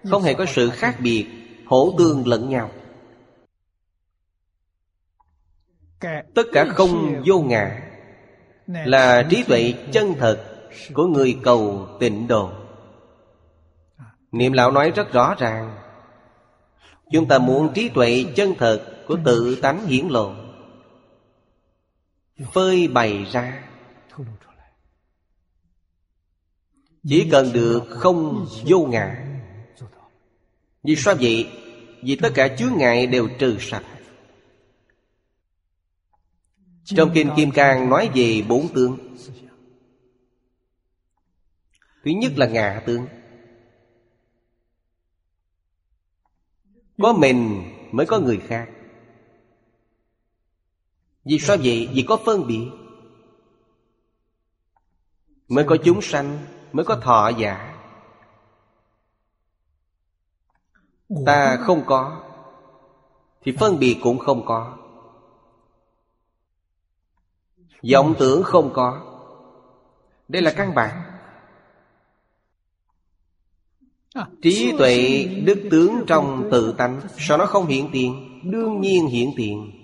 Không 0.10 0.22
hề 0.22 0.34
có 0.34 0.46
sự 0.46 0.70
khác 0.70 0.98
biệt 1.00 1.28
Hỗ 1.66 1.94
tương 1.98 2.28
lẫn 2.28 2.50
nhau. 2.50 2.72
Tất 6.36 6.44
cả 6.54 6.66
không 6.66 7.24
vô 7.26 7.40
ngã 7.40 7.82
Là 8.68 9.28
trí 9.30 9.44
tuệ 9.44 9.74
chân 9.92 10.14
thật 10.20 10.46
Của 10.94 11.06
người 11.06 11.40
cầu 11.44 11.88
tịnh 12.00 12.28
độ. 12.28 12.52
Niệm 14.32 14.54
lão 14.54 14.72
nói 14.72 14.92
rất 14.92 15.14
rõ 15.14 15.36
ràng. 15.40 15.76
Chúng 17.12 17.28
ta 17.28 17.38
muốn 17.38 17.74
trí 17.74 17.90
tuệ 17.90 18.26
chân 18.36 18.54
thật 18.58 19.04
Của 19.08 19.18
tự 19.26 19.56
tánh 19.62 19.88
hiển 19.88 20.08
lộ 20.08 20.43
Phơi 22.54 22.88
bày 22.88 23.26
ra. 23.32 23.70
Chỉ 27.04 27.28
cần 27.32 27.54
được 27.54 27.84
không 27.90 28.48
vô 28.66 28.86
ngã 28.86 29.26
Vì 30.84 30.96
sao 30.96 31.16
vậy? 31.22 31.52
Vì 32.04 32.16
tất 32.16 32.30
cả 32.36 32.56
chướng 32.58 32.74
ngại 32.78 33.08
đều 33.08 33.30
trừ 33.40 33.58
sạch. 33.60 33.84
Trong 36.84 37.12
Kinh 37.14 37.30
Kim 37.36 37.52
Cang 37.52 37.90
nói 37.90 38.10
về 38.16 38.42
bốn 38.50 38.74
tướng. 38.74 39.16
Thứ 42.04 42.12
nhất 42.12 42.32
là 42.36 42.48
ngạ 42.48 42.84
tướng. 42.86 43.06
Có 46.98 47.14
mình 47.14 47.64
mới 47.92 48.06
có 48.06 48.20
người 48.20 48.38
khác. 48.48 48.70
Vì 51.26 51.40
sao 51.40 51.58
vậy? 51.64 51.90
Vì 51.94 52.06
có 52.08 52.18
phân 52.26 52.48
biệt. 52.48 52.70
Mới 55.48 55.66
có 55.68 55.78
chúng 55.84 56.02
sanh, 56.02 56.40
Mới 56.74 56.86
có 56.86 56.96
thọ 56.96 57.30
giả. 57.30 57.76
Ta 61.26 61.58
không 61.58 61.84
có, 61.86 62.24
Thì 63.42 63.52
phân 63.60 63.80
biệt 63.80 63.98
cũng 64.02 64.20
không 64.20 64.46
có. 64.46 64.78
Vọng 67.92 68.14
tưởng 68.20 68.44
không 68.44 68.74
có. 68.74 69.02
Đây 70.28 70.42
là 70.42 70.54
căn 70.58 70.76
bản. 70.76 71.02
Trí 74.42 74.74
tuệ 74.78 75.24
đức 75.46 75.68
tướng 75.72 76.04
trong 76.08 76.50
tự 76.52 76.76
tánh, 76.78 77.02
sao 77.18 77.38
nó 77.38 77.46
không 77.46 77.66
hiện 77.66 77.90
tiền? 77.92 78.40
Đương 78.52 78.82
nhiên 78.82 79.08
hiện 79.08 79.34
tiền. 79.38 79.83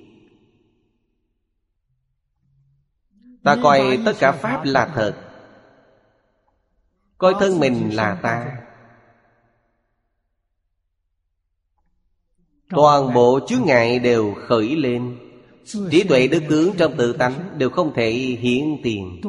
Ta 3.44 3.58
coi 3.64 4.00
tất 4.06 4.14
cả 4.20 4.32
pháp 4.32 4.62
là 4.66 4.92
thật. 4.96 5.16
coi 7.18 7.34
thân 7.40 7.60
mình 7.60 7.90
là 7.96 8.16
ta. 8.16 8.58
toàn 12.70 13.14
bộ 13.14 13.40
chướng 13.48 13.66
ngại 13.66 14.00
đều 14.00 14.34
khởi 14.48 14.76
lên. 14.76 15.18
Trí 15.92 16.04
tuệ 16.04 16.28
đức 16.28 16.44
tướng 16.50 16.78
trong 16.78 16.98
tự 16.98 17.14
tánh 17.14 17.58
Đều 17.58 17.70
không 17.70 17.94
thể 17.96 18.12
hiện 18.12 18.78
tiền. 18.84 19.22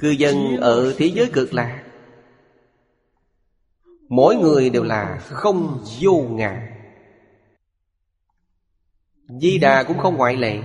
Cư 0.00 0.10
dân 0.10 0.56
ở 0.56 0.94
thế 0.98 1.06
giới 1.06 1.30
cực 1.32 1.54
lạc 1.54 1.84
Mỗi 4.08 4.36
người 4.36 4.70
đều 4.70 4.82
là 4.82 5.18
không 5.22 5.84
vô 6.00 6.26
ngã 6.30 6.75
Di 9.28 9.58
Đà 9.58 9.82
cũng 9.82 9.98
không 9.98 10.16
ngoại 10.16 10.36
lệ. 10.36 10.58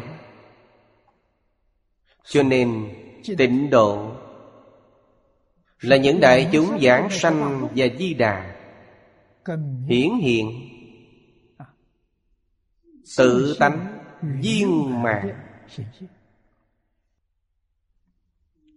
Cho 2.23 2.43
nên, 2.43 2.95
tịnh 3.37 3.69
độ 3.69 4.15
Là 5.81 5.97
những 5.97 6.19
đại 6.19 6.49
chúng 6.51 6.79
giảng 6.81 7.09
sanh 7.11 7.67
và 7.75 7.85
Di 7.99 8.13
Đà 8.13 8.55
Hiển 9.87 10.09
hiện. 10.21 10.69
Tự 13.17 13.55
tánh 13.59 13.99
viên 14.21 15.01
mạng 15.01 15.29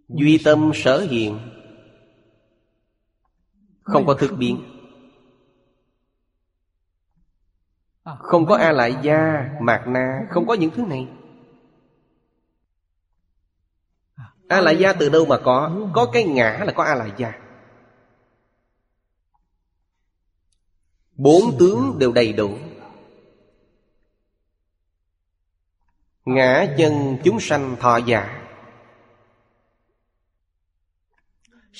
Duy 0.09 0.39
tâm 0.43 0.71
sở 0.73 1.07
hiện. 1.09 1.39
Không 3.81 4.05
có 4.05 4.13
thực 4.13 4.31
biến. 4.37 4.74
Không 8.05 8.45
có 8.45 8.55
A 8.55 8.71
Lại 8.71 8.95
Gia, 9.01 9.49
Mạc 9.61 9.83
Na 9.87 10.27
Không 10.29 10.47
có 10.47 10.53
những 10.53 10.71
thứ 10.71 10.83
này. 10.83 11.07
A 14.47 14.61
Lại 14.61 14.77
Gia 14.77 14.93
từ 14.93 15.09
đâu 15.09 15.25
mà 15.25 15.37
có? 15.43 15.71
Có 15.93 16.09
cái 16.13 16.23
ngã 16.23 16.63
là 16.65 16.73
có 16.75 16.83
A 16.83 16.95
Lại 16.95 17.11
Gia. 17.17 17.33
Bốn 21.15 21.57
tướng 21.59 21.99
đều 21.99 22.11
đầy 22.11 22.33
đủ. 22.33 22.57
Ngã 26.25 26.65
chân 26.77 27.17
chúng 27.23 27.39
sanh 27.39 27.75
thọ 27.79 27.97
giả. 27.97 28.41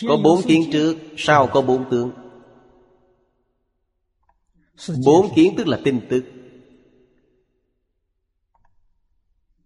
Có 0.08 0.18
bốn 0.24 0.42
kiến 0.48 0.70
trước 0.72 0.98
Sau 1.18 1.48
có 1.48 1.62
bốn 1.62 1.90
tướng. 1.92 2.25
Bốn 5.06 5.36
kiến 5.36 5.54
tức 5.58 5.68
là 5.68 5.80
tin 5.84 6.08
tức. 6.10 6.26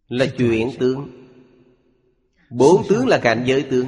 Là 0.08 0.26
chuyện 0.38 0.72
tướng. 0.80 1.10
Bốn 2.50 2.84
tướng 2.90 3.08
là 3.08 3.20
cảnh 3.24 3.44
giới 3.48 3.68
tướng. 3.72 3.88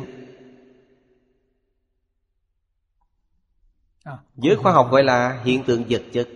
Giới 4.35 4.55
khoa 4.55 4.71
học 4.73 4.87
gọi 4.91 5.03
là 5.03 5.41
hiện 5.43 5.63
tượng 5.67 5.85
vật 5.89 6.03
chất. 6.13 6.29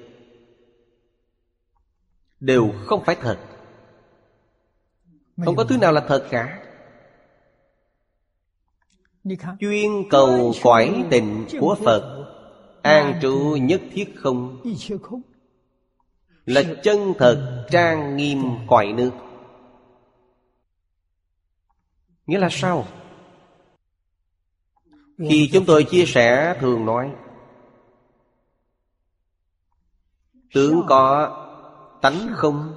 Đều 2.40 2.74
không 2.86 3.04
phải 3.06 3.16
thật. 3.22 3.40
Không 5.46 5.56
có 5.56 5.64
thứ 5.64 5.78
nào 5.78 5.92
là 5.92 6.06
thật 6.08 6.28
cả. 6.32 6.62
Chuyên 9.60 9.92
cầu 10.10 10.54
cõi 10.64 11.06
tình 11.12 11.46
của 11.60 11.78
Phật 11.86 12.15
An 12.86 13.20
trụ 13.22 13.58
nhất 13.62 13.82
thiết 13.92 14.14
không? 14.16 14.62
Là 16.46 16.62
chân 16.84 17.14
thật, 17.18 17.66
trang 17.72 18.18
nghiêm 18.18 18.44
cõi 18.68 18.94
nước. 18.94 19.12
Nghĩa 22.28 22.40
là 22.40 22.50
sao? 22.52 22.88
Khi 25.18 25.50
chúng 25.54 25.66
tôi 25.66 25.84
chia 25.84 26.06
sẻ, 26.06 26.58
thường 26.60 26.86
nói 26.86 27.16
Tướng 30.54 30.82
có 30.88 31.32
tánh 32.02 32.30
không? 32.34 32.76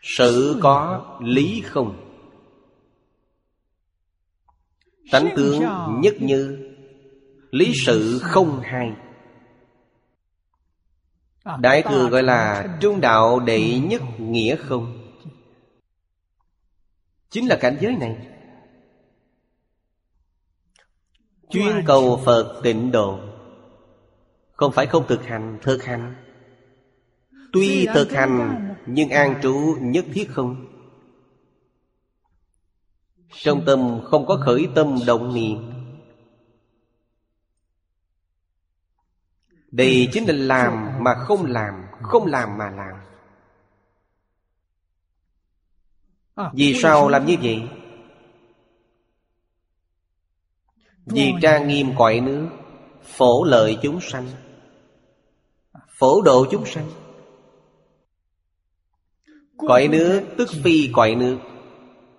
Sự 0.00 0.58
có 0.62 1.04
lý 1.20 1.62
không? 1.66 2.12
Tánh 5.10 5.28
tướng 5.36 5.62
nhất 6.00 6.14
như 6.20 6.65
lý 7.50 7.72
sự 7.86 8.18
không 8.22 8.60
hai 8.60 8.92
đại 11.60 11.82
thừa 11.82 12.08
gọi 12.08 12.22
là 12.22 12.66
trung 12.80 13.00
đạo 13.00 13.40
đệ 13.40 13.78
nhất 13.78 14.02
nghĩa 14.18 14.56
không. 14.56 15.12
Chính 17.30 17.48
là 17.48 17.58
cảnh 17.60 17.76
giới 17.80 17.96
này. 17.96 18.16
Chuyên 21.50 21.84
cầu 21.86 22.20
phật 22.24 22.60
tịnh 22.62 22.92
độ. 22.92 23.18
Không 24.52 24.72
phải 24.72 24.86
không 24.86 25.06
thực 25.08 25.24
hành 25.24 25.58
thực 25.62 25.84
hành. 25.84 26.14
Tuy 27.52 27.86
thực 27.94 28.12
hành, 28.12 28.68
nhưng 28.86 29.08
an 29.08 29.40
trú 29.42 29.76
nhất 29.80 30.04
thiết 30.12 30.28
không. 30.30 30.66
Trong 33.32 33.64
tâm 33.66 34.00
không 34.04 34.26
có 34.26 34.42
khởi 34.44 34.68
tâm 34.74 34.98
động 35.06 35.34
niệm. 35.34 35.75
Đây 39.76 40.08
chính 40.12 40.26
là 40.26 40.34
làm 40.34 41.04
mà 41.04 41.14
không 41.14 41.46
làm 41.46 41.74
Không 42.02 42.26
làm 42.26 42.58
mà 42.58 42.70
làm. 42.70 42.96
Vì 46.54 46.74
sao 46.74 47.08
làm 47.08 47.26
như 47.26 47.36
vậy? 47.42 47.62
Vì 51.06 51.32
trang 51.42 51.68
nghiêm 51.68 51.92
cõi 51.98 52.20
nước, 52.20 52.48
Phổ 53.02 53.44
lợi 53.44 53.78
chúng 53.82 54.00
sanh, 54.00 54.26
Phổ 55.98 56.22
độ 56.22 56.46
chúng 56.50 56.66
sanh. 56.66 56.90
Cõi 59.56 59.88
nước 59.88 60.22
tức 60.38 60.48
phi 60.64 60.90
cõi 60.92 61.14
nước, 61.14 61.38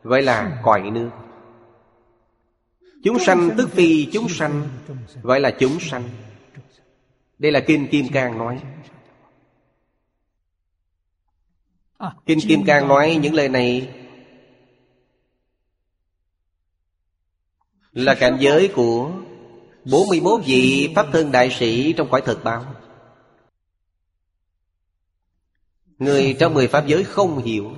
Gọi 0.04 0.22
là 0.22 0.62
cõi 0.64 0.82
nước. 0.92 1.10
Chúng 3.04 3.20
sanh 3.20 3.50
tức 3.58 3.70
phi 3.70 4.10
chúng 4.14 4.30
sanh, 4.30 4.70
Gọi 5.22 5.40
là 5.40 5.52
chúng 5.60 5.80
sanh. 5.80 6.04
Đây 7.38 7.52
là 7.52 7.64
Kinh 7.68 7.88
Kim 7.92 8.06
Cang 8.14 8.38
nói. 8.38 8.64
Kinh 12.26 12.40
Kim 12.48 12.66
Cang 12.66 12.88
nói 12.88 13.20
những 13.22 13.34
lời 13.34 13.50
này 13.50 13.94
Là 17.92 18.16
cảnh 18.16 18.38
giới 18.40 18.72
của 18.76 19.12
41 19.92 20.42
vị 20.46 20.92
Pháp 20.96 21.06
thân 21.14 21.32
đại 21.32 21.50
sĩ 21.50 21.94
trong 21.94 22.08
cõi 22.12 22.22
thực 22.26 22.44
báo. 22.44 22.76
Người 25.98 26.36
trong 26.40 26.54
mười 26.54 26.68
pháp 26.68 26.88
giới 26.88 27.04
không 27.04 27.44
hiểu. 27.44 27.74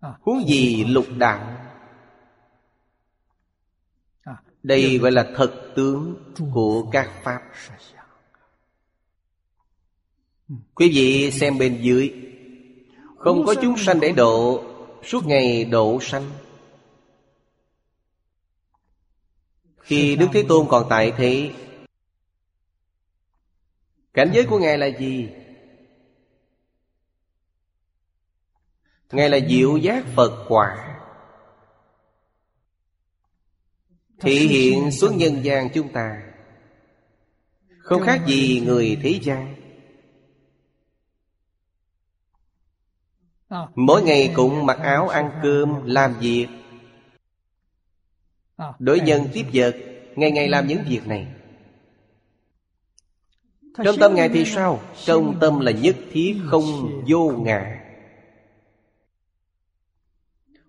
Huống 0.00 0.48
gì 0.48 0.84
lục 0.84 1.06
đạo 1.18 1.59
đây 4.62 4.98
gọi 4.98 5.12
là 5.12 5.32
thật 5.36 5.72
tướng 5.76 6.16
của 6.52 6.90
các 6.92 7.10
pháp. 7.22 7.40
Quý 10.74 10.90
vị 10.94 11.30
xem 11.30 11.58
bên 11.58 11.78
dưới. 11.82 12.14
Không 13.16 13.46
có 13.46 13.54
chúng 13.62 13.76
sanh 13.78 14.00
để 14.00 14.12
độ 14.12 14.64
Suốt 15.02 15.26
ngày 15.26 15.64
độ 15.64 15.98
sanh. 16.00 16.30
Khi 19.78 20.16
Đức 20.16 20.26
Thế 20.32 20.44
Tôn 20.48 20.66
còn 20.68 20.86
tại 20.90 21.12
thế 21.16 21.50
Cảnh 24.14 24.30
giới 24.34 24.46
của 24.46 24.58
Ngài 24.58 24.78
là 24.78 24.86
gì? 24.86 25.28
Ngài 29.12 29.30
là 29.30 29.38
diệu 29.48 29.76
giác 29.76 30.04
Phật 30.16 30.44
quả 30.48 30.99
Thị 34.20 34.48
hiện 34.48 34.90
xuống 34.90 35.18
nhân 35.18 35.44
gian 35.44 35.68
chúng 35.74 35.92
ta. 35.92 36.22
Không 37.78 38.02
khác 38.02 38.20
gì 38.26 38.62
người 38.66 38.98
thế 39.02 39.20
gian. 39.22 39.54
Mỗi 43.74 44.02
ngày 44.02 44.32
cũng 44.36 44.66
mặc 44.66 44.78
áo 44.78 45.08
ăn 45.08 45.30
cơm 45.42 45.84
Làm 45.84 46.14
việc. 46.20 46.46
Đối 48.78 49.00
nhân 49.00 49.28
tiếp 49.32 49.44
vật 49.52 49.76
Ngày 50.16 50.30
ngày 50.30 50.48
làm 50.48 50.66
những 50.66 50.82
việc 50.88 51.06
này. 51.06 51.26
Trong 53.84 53.96
tâm 54.00 54.14
Ngài 54.14 54.28
thì 54.28 54.44
sao? 54.44 54.80
Trong 55.04 55.38
tâm 55.40 55.60
là 55.60 55.72
nhất 55.72 55.96
thiết 56.12 56.36
không 56.46 56.64
vô 57.08 57.30
ngã 57.30 57.89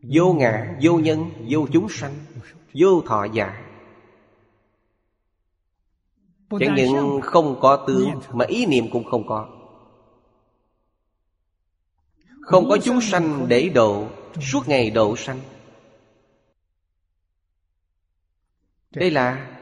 Vô 0.03 0.33
ngã, 0.33 0.77
vô 0.81 0.99
nhân, 0.99 1.31
vô 1.49 1.67
chúng 1.73 1.89
sanh 1.89 2.13
Vô 2.73 3.01
thọ 3.01 3.25
giả. 3.33 3.67
Chẳng 6.59 6.75
những 6.75 7.21
không 7.21 7.59
có 7.61 7.85
tướng 7.87 8.09
Mà 8.33 8.45
ý 8.45 8.65
niệm 8.65 8.85
cũng 8.91 9.03
không 9.03 9.27
có. 9.27 9.49
Không 12.41 12.69
có 12.69 12.77
chúng 12.83 13.01
sanh 13.01 13.45
để 13.47 13.69
độ 13.69 14.07
Suốt 14.41 14.67
ngày 14.67 14.89
độ 14.89 15.15
sanh. 15.15 15.39
Đây 18.91 19.11
là 19.11 19.57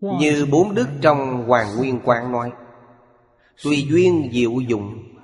Như 0.00 0.46
bốn 0.50 0.74
đức 0.74 0.88
trong 1.02 1.44
Hoàng 1.46 1.76
Nguyên 1.76 2.00
Quang 2.00 2.32
nói 2.32 2.52
Tùy 3.64 3.86
duyên 3.88 4.30
diệu 4.32 4.60
dụng 4.60 5.17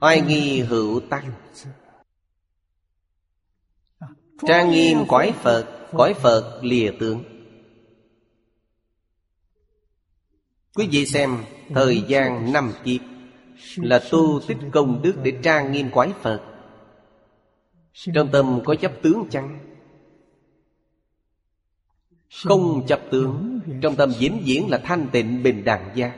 Oai 0.00 0.20
nghi 0.20 0.60
hữu 0.60 1.00
tăng. 1.00 1.32
Trang 4.46 4.70
nghiêm 4.70 4.98
cõi 5.08 5.32
Phật 5.42 5.78
Cõi 5.92 6.14
Phật 6.14 6.60
lìa 6.62 6.90
tướng. 7.00 7.24
Quý 10.74 10.88
vị 10.90 11.06
xem, 11.06 11.44
Thời 11.74 12.02
gian 12.08 12.52
năm 12.52 12.72
kiếp 12.84 13.00
Là 13.76 14.00
tu 14.10 14.40
tích 14.46 14.56
công 14.72 15.02
đức 15.02 15.14
để 15.22 15.32
trang 15.42 15.72
nghiêm 15.72 15.90
quái 15.90 16.12
Phật. 16.22 16.42
Trong 18.14 18.28
tâm 18.32 18.60
có 18.64 18.74
chấp 18.74 18.92
tướng 19.02 19.26
chăng? 19.30 19.58
Không 22.44 22.86
chấp 22.86 23.00
tướng, 23.10 23.60
Trong 23.82 23.96
tâm 23.96 24.12
diễn 24.18 24.40
diễn 24.44 24.70
là 24.70 24.78
thanh 24.78 25.08
tịnh 25.12 25.42
bình 25.42 25.64
đẳng 25.64 25.90
gia 25.94 26.12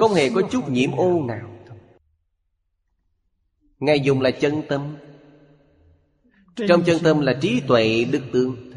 Không 0.00 0.14
hề 0.14 0.30
có 0.34 0.42
chút 0.50 0.68
nhiễm 0.68 0.92
ô 0.96 1.22
nào. 1.26 1.49
Ngài 3.80 4.00
dùng 4.00 4.20
là 4.20 4.30
chân 4.30 4.62
tâm. 4.68 4.96
Trong 6.68 6.82
chân 6.82 6.98
tâm 7.02 7.20
là 7.20 7.38
trí 7.40 7.60
tuệ 7.68 8.04
đức 8.04 8.22
tướng 8.32 8.70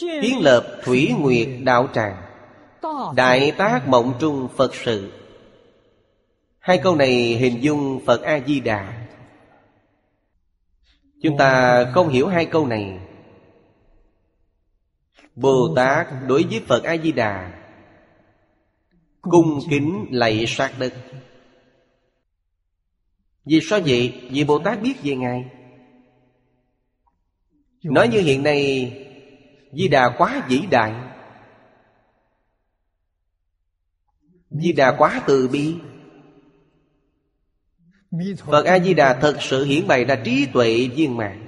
Kiến 0.00 0.40
lập 0.40 0.80
thủy 0.84 1.14
nguyệt 1.18 1.48
đạo 1.62 1.88
tràng. 1.94 2.22
Đại 3.16 3.52
tác 3.58 3.88
mộng 3.88 4.14
trung 4.20 4.48
Phật 4.56 4.74
sự. 4.74 5.12
Hai 6.58 6.80
câu 6.82 6.96
này 6.96 7.12
hình 7.34 7.62
dung 7.62 8.00
Phật 8.06 8.22
A-di-đà. 8.22 9.06
Chúng 11.22 11.36
ta 11.38 11.84
không 11.94 12.08
hiểu 12.08 12.28
hai 12.28 12.46
câu 12.46 12.66
này. 12.66 12.98
Bồ 15.34 15.72
Tát 15.76 16.06
đối 16.26 16.44
với 16.50 16.60
Phật 16.66 16.84
A-di-đà. 16.84 17.52
Cung 19.20 19.58
kính 19.70 20.06
lạy 20.10 20.44
sát 20.46 20.72
đất 20.78 20.92
vì 23.44 23.60
sao 23.62 23.80
vậy? 23.86 24.28
Vì 24.30 24.44
Bồ 24.44 24.58
Tát 24.58 24.82
biết 24.82 24.94
về 25.02 25.16
Ngài. 25.16 25.44
Nói 27.82 28.08
như 28.08 28.20
hiện 28.20 28.42
nay, 28.42 28.92
Di 29.72 29.88
Đà 29.88 30.14
quá 30.18 30.46
vĩ 30.48 30.60
đại. 30.70 30.94
Di 34.50 34.72
Đà 34.72 34.96
quá 34.98 35.22
từ 35.26 35.48
bi. 35.48 35.74
Phật 38.46 38.66
A-di-đà 38.66 39.14
thật 39.20 39.36
sự 39.40 39.64
hiển 39.64 39.86
bày 39.86 40.04
ra 40.04 40.16
trí 40.24 40.46
tuệ 40.52 40.88
viên 40.94 41.16
mạng 41.16 41.46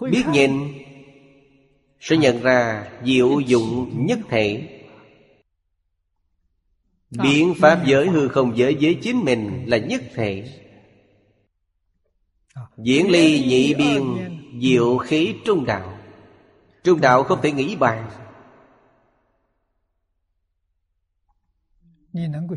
Biết 0.00 0.24
nhìn, 0.32 0.52
Sẽ 2.00 2.16
nhận 2.16 2.42
ra 2.42 2.90
diệu 3.04 3.40
dụng 3.40 4.06
nhất 4.06 4.18
thể. 4.28 4.75
Biến 7.22 7.54
pháp 7.60 7.82
giới 7.86 8.08
hư 8.08 8.28
không 8.28 8.56
giới 8.56 8.76
với 8.80 8.98
chính 9.02 9.24
mình 9.24 9.64
là 9.66 9.78
nhất 9.78 10.02
thể. 10.14 10.62
Diễn 12.78 13.10
ly 13.10 13.44
nhị 13.46 13.74
biên 13.74 14.02
Diệu 14.60 14.98
khí 14.98 15.34
trung 15.44 15.64
đạo. 15.64 15.98
Trung 16.84 17.00
đạo 17.00 17.22
không 17.22 17.40
thể 17.42 17.52
nghĩ 17.52 17.76
bàn. 17.76 18.10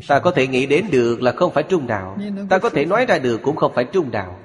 Ta 0.08 0.20
có 0.20 0.30
thể 0.30 0.46
nghĩ 0.46 0.66
đến 0.66 0.86
được 0.90 1.22
là 1.22 1.32
không 1.32 1.52
phải 1.52 1.62
trung 1.62 1.86
đạo. 1.86 2.18
Ta 2.50 2.58
có 2.58 2.70
thể 2.70 2.84
nói 2.84 3.06
ra 3.06 3.18
được 3.18 3.40
cũng 3.42 3.56
không 3.56 3.72
phải 3.74 3.84
trung 3.84 4.10
đạo. 4.10 4.40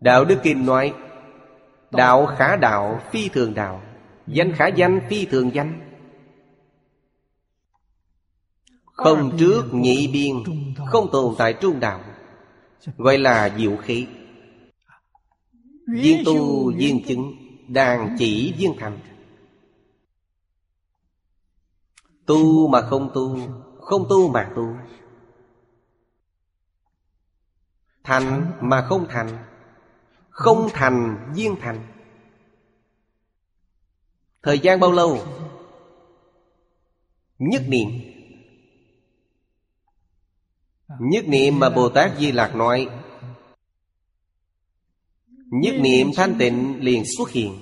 Đạo 0.00 0.24
Đức 0.24 0.38
Kinh 0.42 0.66
nói 0.66 0.94
Đạo 1.90 2.26
khả 2.26 2.56
đạo 2.56 3.00
phi 3.10 3.28
thường 3.28 3.54
đạo 3.54 3.82
Danh 4.26 4.52
khả 4.52 4.66
danh 4.66 5.00
phi 5.08 5.26
thường 5.26 5.54
danh 5.54 5.91
Không 8.92 9.36
trước 9.38 9.64
nhị 9.72 10.08
biên 10.08 10.36
Không 10.86 11.08
tồn 11.12 11.34
tại 11.38 11.54
trung 11.60 11.80
đạo. 11.80 12.00
Gọi 12.96 13.18
là 13.18 13.56
diệu 13.58 13.76
khí. 13.76 14.06
Viên 15.86 16.22
tu 16.24 16.72
viên 16.76 17.04
chứng 17.06 17.32
Đàn 17.68 18.16
chỉ 18.18 18.54
viên 18.58 18.74
thành. 18.78 18.98
Tu 22.26 22.68
mà 22.68 22.80
không 22.80 23.10
tu 23.14 23.38
Không 23.80 24.06
tu 24.08 24.28
mà 24.28 24.52
tu. 24.56 24.76
Thành 28.04 28.52
mà 28.60 28.86
không 28.88 29.06
thành 29.08 29.38
Không 30.30 30.68
thành 30.72 31.32
viên 31.34 31.56
thành. 31.60 31.86
Thời 34.42 34.58
gian 34.58 34.80
bao 34.80 34.92
lâu? 34.92 35.18
Nhất 37.38 37.62
niệm 37.68 38.11
Nhất 41.00 41.28
niệm 41.28 41.58
mà 41.58 41.70
Bồ 41.70 41.88
Tát 41.88 42.18
Di 42.18 42.32
Lạc 42.32 42.54
nói 42.54 42.88
Nhất 45.50 45.74
niệm 45.80 46.10
thanh 46.16 46.34
tịnh 46.38 46.84
liền 46.84 47.04
xuất 47.16 47.30
hiện 47.30 47.58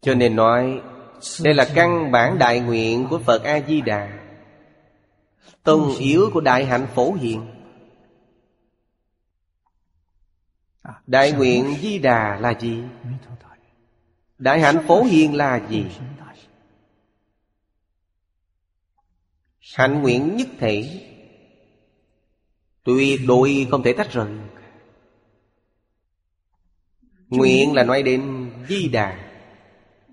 Cho 0.00 0.14
nên 0.14 0.36
nói, 0.36 0.80
Đây 1.42 1.54
là 1.54 1.70
căn 1.74 2.12
bản 2.12 2.38
đại 2.38 2.60
nguyện 2.60 3.06
của 3.10 3.18
Phật 3.18 3.42
A-di-đà 3.42 4.18
Tông 5.62 5.96
yếu 5.98 6.30
của 6.34 6.40
đại 6.40 6.64
hạnh 6.64 6.86
phổ 6.94 7.12
hiện 7.12 7.46
Đại 11.06 11.32
nguyện 11.32 11.76
di 11.80 11.98
đà 11.98 12.36
là 12.40 12.54
gì? 12.60 12.82
Đại 14.38 14.60
hạnh 14.60 14.84
phổ 14.88 15.02
hiền 15.02 15.34
là 15.34 15.60
gì? 15.68 15.86
Hạnh 19.74 20.02
nguyện 20.02 20.36
nhất 20.36 20.48
thể. 20.58 21.00
Tuyệt 22.84 23.20
đối 23.26 23.66
không 23.70 23.82
thể 23.82 23.92
tách 23.92 24.12
rời. 24.12 24.28
Nguyện 27.28 27.72
là 27.72 27.82
nói 27.82 28.02
đến 28.02 28.50
di 28.68 28.88
đà. 28.88 29.30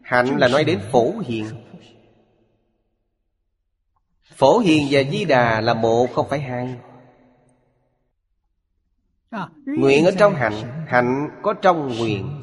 Hạnh 0.04 0.38
là 0.38 0.48
nói 0.48 0.64
đến 0.64 0.82
phổ 0.92 1.20
hiền. 1.20 1.46
Phổ 4.24 4.60
hiền 4.60 4.88
và 4.92 5.02
di 5.12 5.26
đà 5.26 5.62
là 5.62 5.74
một, 5.74 6.08
không 6.14 6.30
phải 6.30 6.40
hai. 6.40 6.76
Nguyện 9.66 10.06
ở 10.06 10.12
trong 10.20 10.36
hạnh 10.36 10.86
Hạnh 10.88 11.30
có 11.44 11.54
trong 11.54 11.98
nguyện. 11.98 12.42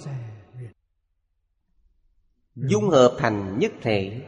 Dung 2.55 2.89
hợp 2.89 3.17
thành 3.19 3.59
nhất 3.59 3.73
thể. 3.83 4.21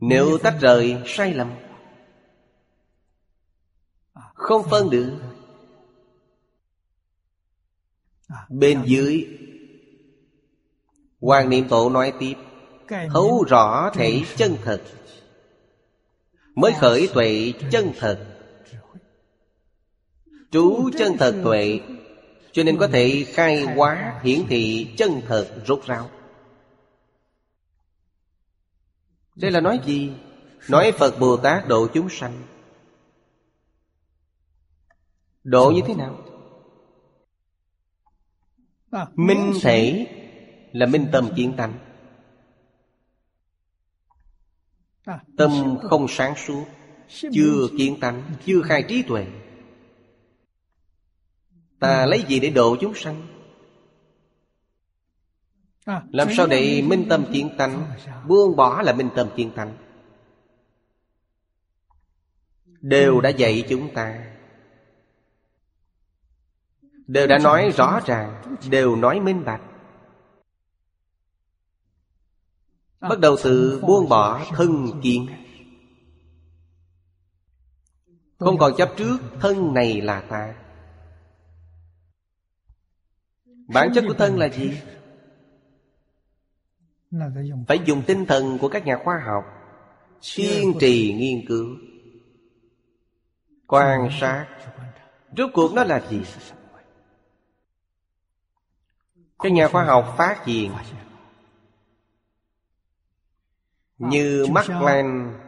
Nếu 0.00 0.38
tách 0.38 0.56
rời, 0.60 0.96
sai 1.06 1.34
lầm. 1.34 1.50
Không 4.34 4.62
phân 4.70 4.90
được. 4.90 5.18
Bên 8.48 8.82
dưới. 8.86 9.28
Hoàng 11.20 11.50
Niệm 11.50 11.68
Tổ 11.68 11.90
nói 11.90 12.12
tiếp. 12.18 12.34
Thấu 12.88 13.44
rõ 13.48 13.90
thể 13.94 14.22
chân 14.36 14.56
thật. 14.64 14.82
Mới 16.54 16.72
khởi 16.80 17.08
tuệ 17.14 17.52
chân 17.70 17.92
thật. 17.98 18.26
Trú 20.50 20.90
chân 20.98 21.16
thật 21.18 21.34
tuệ. 21.44 21.80
Cho 22.52 22.62
nên 22.62 22.76
có 22.76 22.86
thể 22.86 23.24
khai 23.28 23.62
hóa, 23.62 24.20
hiển 24.24 24.40
thị 24.48 24.94
chân 24.96 25.20
thật 25.26 25.62
rốt 25.66 25.82
ráo. 25.86 26.10
Đây 29.34 29.50
là 29.50 29.60
nói 29.60 29.80
gì? 29.86 30.12
Nói 30.68 30.92
Phật 30.92 31.18
Bồ 31.20 31.36
Tát 31.36 31.68
độ 31.68 31.88
chúng 31.94 32.08
sanh 32.10 32.42
Độ 35.44 35.70
như 35.70 35.80
thế 35.86 35.94
nào? 35.94 36.18
Minh 39.14 39.52
thể 39.62 40.06
là 40.72 40.86
minh 40.86 41.06
tâm 41.12 41.28
kiến 41.36 41.54
tánh 41.56 41.78
Tâm 45.36 45.78
không 45.82 46.06
sáng 46.08 46.34
suốt, 46.36 46.64
Chưa 47.08 47.68
kiến 47.78 48.00
tánh, 48.00 48.22
Chưa 48.44 48.62
khai 48.62 48.84
trí 48.88 49.02
tuệ 49.02 49.26
Ta 51.80 52.06
lấy 52.06 52.24
gì 52.28 52.40
để 52.40 52.50
độ 52.50 52.76
chúng 52.80 52.94
sanh 52.94 53.43
làm 55.86 56.28
sao 56.36 56.46
để 56.46 56.82
minh 56.82 57.06
tâm 57.08 57.24
kiến 57.32 57.50
tánh? 57.58 57.92
Buông 58.26 58.56
bỏ 58.56 58.82
là 58.82 58.92
minh 58.92 59.08
tâm 59.16 59.28
kiến 59.36 59.52
tánh. 59.56 59.76
Đều 62.80 63.20
đã 63.20 63.28
dạy 63.28 63.64
chúng 63.68 63.94
ta. 63.94 64.34
Đều 67.06 67.26
đã 67.26 67.38
nói 67.38 67.70
rõ 67.76 68.00
ràng. 68.06 68.58
Đều 68.70 68.96
nói 68.96 69.20
minh 69.20 69.44
bạch. 69.44 69.62
Bắt 73.00 73.18
đầu 73.18 73.36
từ 73.44 73.80
buông 73.86 74.08
bỏ 74.08 74.44
thân 74.50 75.00
kiến. 75.02 75.26
Không 78.38 78.58
còn 78.58 78.72
chấp 78.76 78.92
trước 78.96 79.18
thân 79.40 79.74
này 79.74 80.00
là 80.00 80.20
ta. 80.20 80.54
Bản 83.68 83.92
chất 83.94 84.04
của 84.08 84.14
thân 84.14 84.38
là 84.38 84.48
gì? 84.48 84.80
Phải 87.68 87.78
dùng 87.84 88.02
tinh 88.06 88.26
thần 88.26 88.58
của 88.58 88.68
các 88.68 88.86
nhà 88.86 88.98
khoa 89.04 89.22
học 89.26 89.44
Kiên 90.34 90.78
trì 90.80 91.14
nghiên 91.14 91.46
cứu 91.48 91.66
Quan 93.66 94.08
sát. 94.20 94.46
Rốt 95.36 95.50
cuộc 95.54 95.74
nó 95.74 95.84
là 95.84 96.06
gì? 96.10 96.22
Các 99.38 99.52
nhà 99.52 99.68
khoa 99.68 99.84
học 99.84 100.14
phát 100.18 100.44
hiện 100.44 100.72
Như 103.98 104.46
Max 104.50 104.66
Planck 104.66 105.40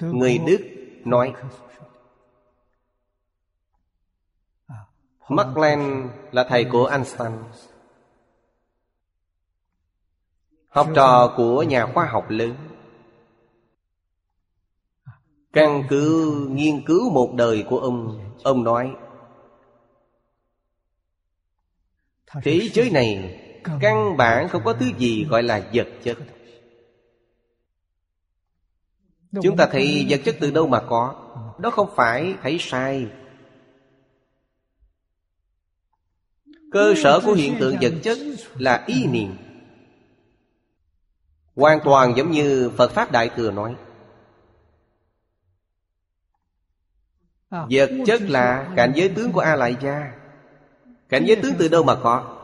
Người 0.00 0.38
Đức 0.38 0.58
nói. 1.04 1.32
Max 5.28 5.46
Planck 5.54 6.12
là 6.32 6.46
thầy 6.48 6.64
của 6.64 6.86
Einstein 6.86 7.32
Học 10.76 10.88
trò 10.94 11.34
của 11.36 11.62
nhà 11.62 11.86
khoa 11.94 12.06
học 12.06 12.30
lớn. 12.30 12.54
Căn 15.52 15.82
cứ, 15.88 16.34
nghiên 16.50 16.84
cứu 16.86 17.10
một 17.10 17.32
đời 17.34 17.64
của 17.68 17.78
ông 17.78 18.20
Ông 18.42 18.64
nói, 18.64 18.96
Thế 22.42 22.68
giới 22.72 22.90
này, 22.90 23.40
Căn 23.80 24.16
bản 24.16 24.48
không 24.48 24.62
có 24.64 24.72
thứ 24.72 24.86
gì 24.98 25.24
gọi 25.24 25.42
là 25.42 25.70
vật 25.72 25.88
chất. 26.02 26.18
Chúng 29.42 29.56
ta 29.56 29.68
thấy 29.72 30.06
vật 30.08 30.20
chất 30.24 30.36
từ 30.40 30.50
đâu 30.50 30.66
mà 30.66 30.80
có? 30.88 31.14
Đó 31.58 31.70
không 31.70 31.90
phải 31.96 32.34
thấy 32.42 32.56
sai. 32.60 33.06
Cơ 36.72 36.94
sở 36.96 37.20
của 37.24 37.32
hiện 37.32 37.56
tượng 37.60 37.76
vật 37.80 37.92
chất 38.02 38.18
là 38.58 38.84
ý 38.86 39.06
niệm. 39.06 39.45
Hoàn 41.56 41.80
toàn 41.84 42.16
giống 42.16 42.30
như 42.30 42.70
Phật 42.76 42.90
Pháp 42.90 43.12
Đại 43.12 43.30
Thừa 43.36 43.50
nói. 43.50 43.76
Vật 47.50 47.90
chất 48.06 48.22
là 48.22 48.72
cảnh 48.76 48.92
giới 48.96 49.08
tướng 49.08 49.32
của 49.32 49.40
A 49.40 49.56
Lại 49.56 49.76
Gia 49.80 50.12
Cảnh 51.08 51.24
giới 51.26 51.36
tướng 51.36 51.54
từ 51.58 51.68
đâu 51.68 51.82
mà 51.82 51.94
có? 52.02 52.36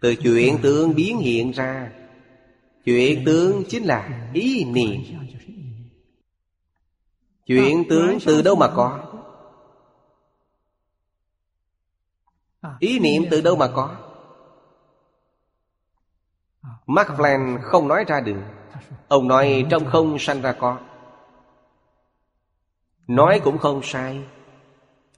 Từ 0.00 0.14
chuyện 0.16 0.58
tướng 0.62 0.94
biến 0.94 1.18
hiện 1.18 1.50
ra. 1.50 1.92
Chuyện 2.84 3.22
tướng 3.26 3.62
chính 3.68 3.84
là 3.84 4.30
ý 4.34 4.64
niệm. 4.64 5.02
Chuyện 7.46 7.84
tướng 7.88 8.18
từ 8.26 8.42
đâu 8.42 8.54
mà 8.54 8.68
có? 8.76 9.00
Ý 12.78 12.98
niệm 12.98 13.24
từ 13.30 13.40
đâu 13.40 13.56
mà 13.56 13.68
có 13.74 14.03
Mark 16.86 17.08
Flan 17.08 17.58
không 17.62 17.88
nói 17.88 18.04
ra 18.08 18.20
được. 18.20 18.42
Ông 19.08 19.28
nói 19.28 19.66
trong 19.70 19.84
không 19.86 20.18
sanh 20.18 20.40
ra 20.40 20.52
có. 20.52 20.78
Nói 23.06 23.40
cũng 23.44 23.58
không 23.58 23.80
sai. 23.82 24.24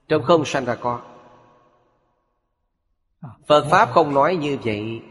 Trong 0.09 0.23
không 0.23 0.45
sanh 0.45 0.65
ra 0.65 0.75
có. 0.75 1.01
Phật 3.47 3.67
Pháp 3.71 3.91
không 3.93 4.15
nói 4.15 4.37
như 4.37 4.59
vậy. 4.65 5.03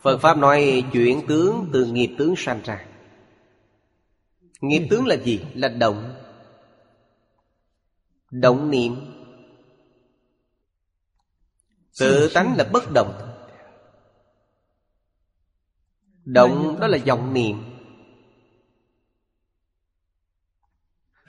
Phật 0.00 0.18
Pháp 0.18 0.38
nói 0.38 0.84
chuyển 0.92 1.26
tướng 1.26 1.68
từ 1.72 1.84
nghiệp 1.84 2.14
tướng 2.18 2.34
sanh 2.36 2.60
ra. 2.64 2.86
Nghiệp 4.60 4.86
tướng 4.90 5.06
là 5.06 5.16
gì? 5.16 5.44
Là 5.54 5.68
động. 5.68 6.14
Động 8.30 8.70
niệm. 8.70 8.96
Tự 12.00 12.30
tánh 12.34 12.54
là 12.56 12.64
bất 12.72 12.92
động. 12.94 13.25
Động 16.26 16.80
đó 16.80 16.86
là 16.86 16.98
vọng 17.06 17.34
niệm. 17.34 17.56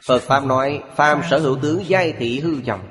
Phật 0.06 0.22
Pháp 0.22 0.46
nói 0.46 0.84
Phàm 0.96 1.22
sở 1.30 1.40
hữu 1.40 1.58
tướng 1.62 1.84
giai 1.88 2.14
thị 2.14 2.40
hư 2.40 2.62
vọng. 2.62 2.88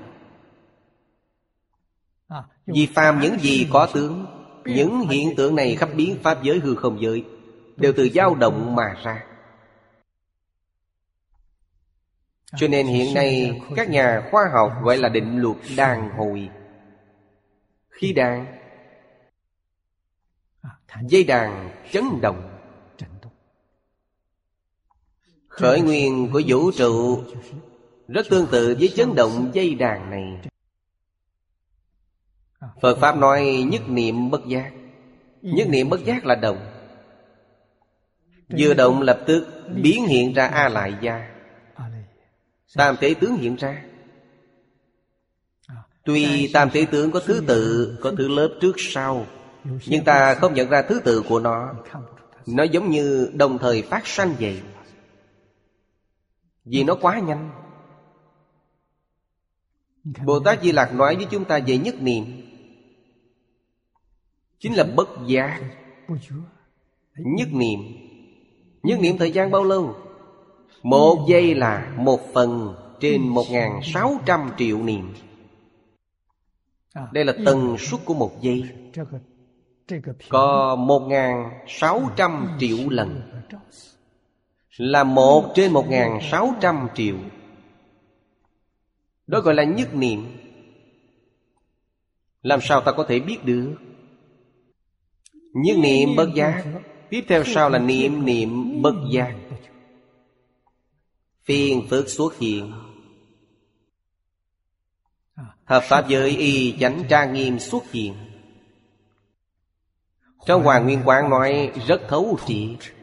Vì 2.67 2.87
phàm 2.87 3.21
những 3.21 3.39
gì 3.39 3.69
có 3.73 3.89
tướng 3.95 4.27
Những 4.65 5.01
hiện 5.09 5.37
tượng 5.37 5.55
này 5.55 5.77
khắp 5.77 5.89
biến 5.95 6.19
Pháp 6.23 6.43
giới 6.43 6.59
hư 6.59 6.75
không 6.75 7.03
giới 7.03 7.25
Đều 7.77 7.93
từ 7.97 8.09
dao 8.09 8.35
động 8.35 8.75
mà 8.75 8.95
ra. 9.05 9.25
Cho 12.57 12.69
nên 12.69 12.87
hiện 12.87 13.15
nay 13.15 13.61
Các 13.77 13.91
nhà 13.91 14.29
khoa 14.31 14.43
học 14.55 14.73
gọi 14.83 14.99
là 14.99 15.09
định 15.09 15.39
luật 15.39 15.57
đàn 15.77 16.11
hồi. 16.19 16.51
Khi 17.89 18.13
đàn 18.13 18.47
Dây 21.09 21.25
đàn 21.25 21.71
chấn 21.91 22.05
động. 22.21 22.59
Khởi 25.49 25.81
nguyên 25.81 26.31
của 26.33 26.43
vũ 26.47 26.71
trụ 26.71 27.23
Rất 28.09 28.27
tương 28.31 28.47
tự 28.47 28.77
với 28.79 28.93
chấn 28.97 29.15
động 29.15 29.51
dây 29.53 29.75
đàn 29.75 30.11
này. 30.11 30.41
Phật 32.81 32.99
Pháp 33.01 33.17
nói 33.17 33.65
nhất 33.69 33.89
niệm 33.89 34.31
bất 34.31 34.47
giác. 34.47 34.73
Nhất 35.43 35.69
niệm 35.69 35.89
bất 35.89 36.05
giác 36.05 36.27
là 36.27 36.35
động. 36.35 36.73
Vừa 38.59 38.75
động 38.75 39.03
lập 39.03 39.21
tức 39.27 39.47
biến 39.83 40.07
hiện 40.07 40.33
ra 40.33 40.47
A 40.47 40.69
Lại 40.69 40.95
Gia 41.03 41.37
Tam 42.75 42.97
thể 43.01 43.15
tướng 43.15 43.37
hiện 43.37 43.57
ra. 43.57 43.85
Tuy 46.05 46.51
tam 46.53 46.71
thể 46.71 46.87
tướng 46.91 47.11
có 47.11 47.21
thứ 47.21 47.43
tự, 47.47 47.99
Có 48.01 48.13
thứ 48.19 48.29
lớp 48.29 48.59
trước 48.61 48.75
sau 48.79 49.27
nhưng 49.87 50.05
ta 50.05 50.35
không 50.35 50.55
nhận 50.55 50.69
ra 50.69 50.83
thứ 50.83 51.01
tự 51.05 51.23
của 51.29 51.41
nó. 51.41 51.75
Nó 52.47 52.63
giống 52.63 52.91
như 52.91 53.31
đồng 53.35 53.59
thời 53.59 53.83
phát 53.83 54.07
sanh 54.07 54.35
vậy. 54.41 54.63
Vì 56.65 56.85
nó 56.85 56.95
quá 57.01 57.19
nhanh. 57.19 57.51
Bồ 60.25 60.41
Tát 60.41 60.63
Di 60.63 60.73
Lạc 60.73 60.95
nói 60.95 61.17
với 61.17 61.27
chúng 61.31 61.45
ta 61.45 61.59
về 61.67 61.79
nhất 61.79 61.95
niệm. 62.01 62.25
Chính 64.59 64.75
là 64.75 64.85
bất 64.85 65.09
giác. 65.27 65.61
Nhất 67.17 67.49
niệm. 67.53 67.81
Nhất 68.83 69.01
niệm 69.01 69.19
thời 69.19 69.33
gian 69.33 69.51
bao 69.51 69.65
lâu? 69.65 69.97
Một 70.83 71.27
giây 71.29 71.55
là 71.55 71.95
một 71.97 72.21
phần 72.35 72.75
trên 73.01 73.23
1.600 73.23 74.51
triệu 74.59 74.83
niệm. 74.83 75.15
Đây 77.13 77.25
là 77.25 77.33
tần 77.45 77.77
suất 77.79 78.01
của 78.05 78.15
một 78.15 78.43
giây. 78.43 78.65
Có 80.29 80.77
1.600 80.77 82.59
triệu 82.59 82.89
lần. 82.89 83.23
Là 84.77 85.05
một 85.05 85.53
trên 85.55 85.73
1.600 85.73 86.89
triệu. 86.95 87.17
Đó 89.27 89.41
gọi 89.41 89.55
là 89.55 89.65
nhất 89.65 89.95
niệm. 89.95 90.39
Làm 92.43 92.61
sao 92.63 92.81
ta 92.81 92.93
có 92.93 93.05
thể 93.09 93.21
biết 93.21 93.45
được? 93.45 93.75
Nhất 95.53 95.77
niệm 95.79 96.17
bất 96.17 96.29
giác. 96.35 96.65
Tiếp 97.11 97.25
theo 97.29 97.45
sau 97.45 97.71
là 97.71 97.79
niệm 97.79 98.25
niệm 98.25 98.83
bất 98.83 98.95
giác. 99.13 99.37
Phiền 101.45 101.87
phước 101.91 102.09
xuất 102.09 102.39
hiện. 102.39 102.73
Hợp 105.65 105.83
pháp 105.83 106.09
giới 106.09 106.31
y 106.31 106.75
chánh 106.81 107.03
tra 107.09 107.25
nghiêm 107.25 107.59
xuất 107.59 107.93
hiện. 107.93 108.26
Trong 110.47 110.63
Hoàng 110.63 110.85
Nguyên 110.85 111.03
Quán 111.05 111.31
nói, 111.31 111.73
rất 111.87 112.01
thấu 112.09 112.39
triệt 112.47 112.95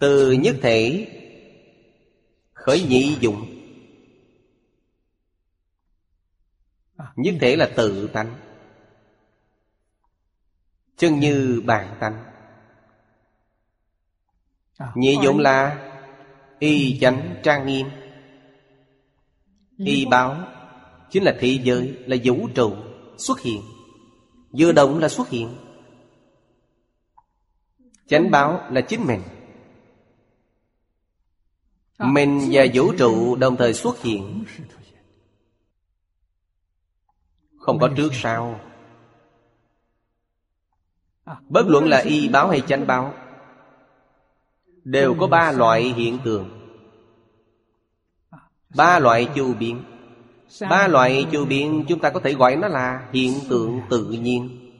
Từ 0.00 0.32
nhất 0.32 0.56
thể, 0.62 1.06
Khởi 2.52 2.82
nhị 2.88 3.16
dụng. 3.20 3.54
Nhất 7.16 7.34
thể 7.40 7.56
là 7.56 7.70
tự 7.76 8.08
tánh, 8.12 8.34
Chân 10.96 11.20
như 11.20 11.62
bản 11.64 11.96
tánh. 12.00 12.24
Nhị 14.94 15.18
dụng 15.22 15.38
là 15.38 15.84
Y 16.58 16.98
chánh 17.00 17.36
trang 17.42 17.66
nghiêm. 17.66 17.86
Y 19.76 20.06
báo 20.10 20.36
Chính 21.10 21.22
là 21.22 21.36
thế 21.40 21.58
giới, 21.62 21.96
Là 22.06 22.16
vũ 22.24 22.48
trụ 22.54 22.76
xuất 23.18 23.40
hiện. 23.40 23.62
Vừa 24.52 24.72
động 24.72 24.98
là 24.98 25.08
xuất 25.08 25.28
hiện. 25.28 25.56
Chánh 28.06 28.30
báo 28.30 28.60
là 28.70 28.80
chính 28.80 29.06
mình. 29.06 29.22
Mình 31.98 32.48
và 32.52 32.66
vũ 32.74 32.92
trụ 32.98 33.36
đồng 33.36 33.56
thời 33.56 33.74
xuất 33.74 34.02
hiện. 34.02 34.44
Không 37.58 37.78
có 37.78 37.90
trước 37.96 38.10
sau. 38.12 38.60
Bất 41.48 41.66
luận 41.66 41.88
là 41.88 41.98
y 41.98 42.28
báo 42.28 42.48
hay 42.48 42.60
chánh 42.60 42.86
báo, 42.86 43.14
Đều 44.84 45.16
có 45.20 45.26
ba 45.26 45.52
loại 45.52 45.82
hiện 45.82 46.18
tượng. 46.24 46.58
Ba 48.76 48.98
loại 48.98 49.28
chu 49.34 49.54
biến. 49.54 49.84
Ba 50.60 50.88
loại 50.88 51.26
chu 51.32 51.44
biến 51.44 51.84
chúng 51.88 52.00
ta 52.00 52.10
có 52.10 52.20
thể 52.20 52.34
gọi 52.34 52.56
nó 52.56 52.68
là 52.68 53.08
hiện 53.12 53.32
tượng 53.48 53.80
tự 53.90 54.04
nhiên. 54.04 54.70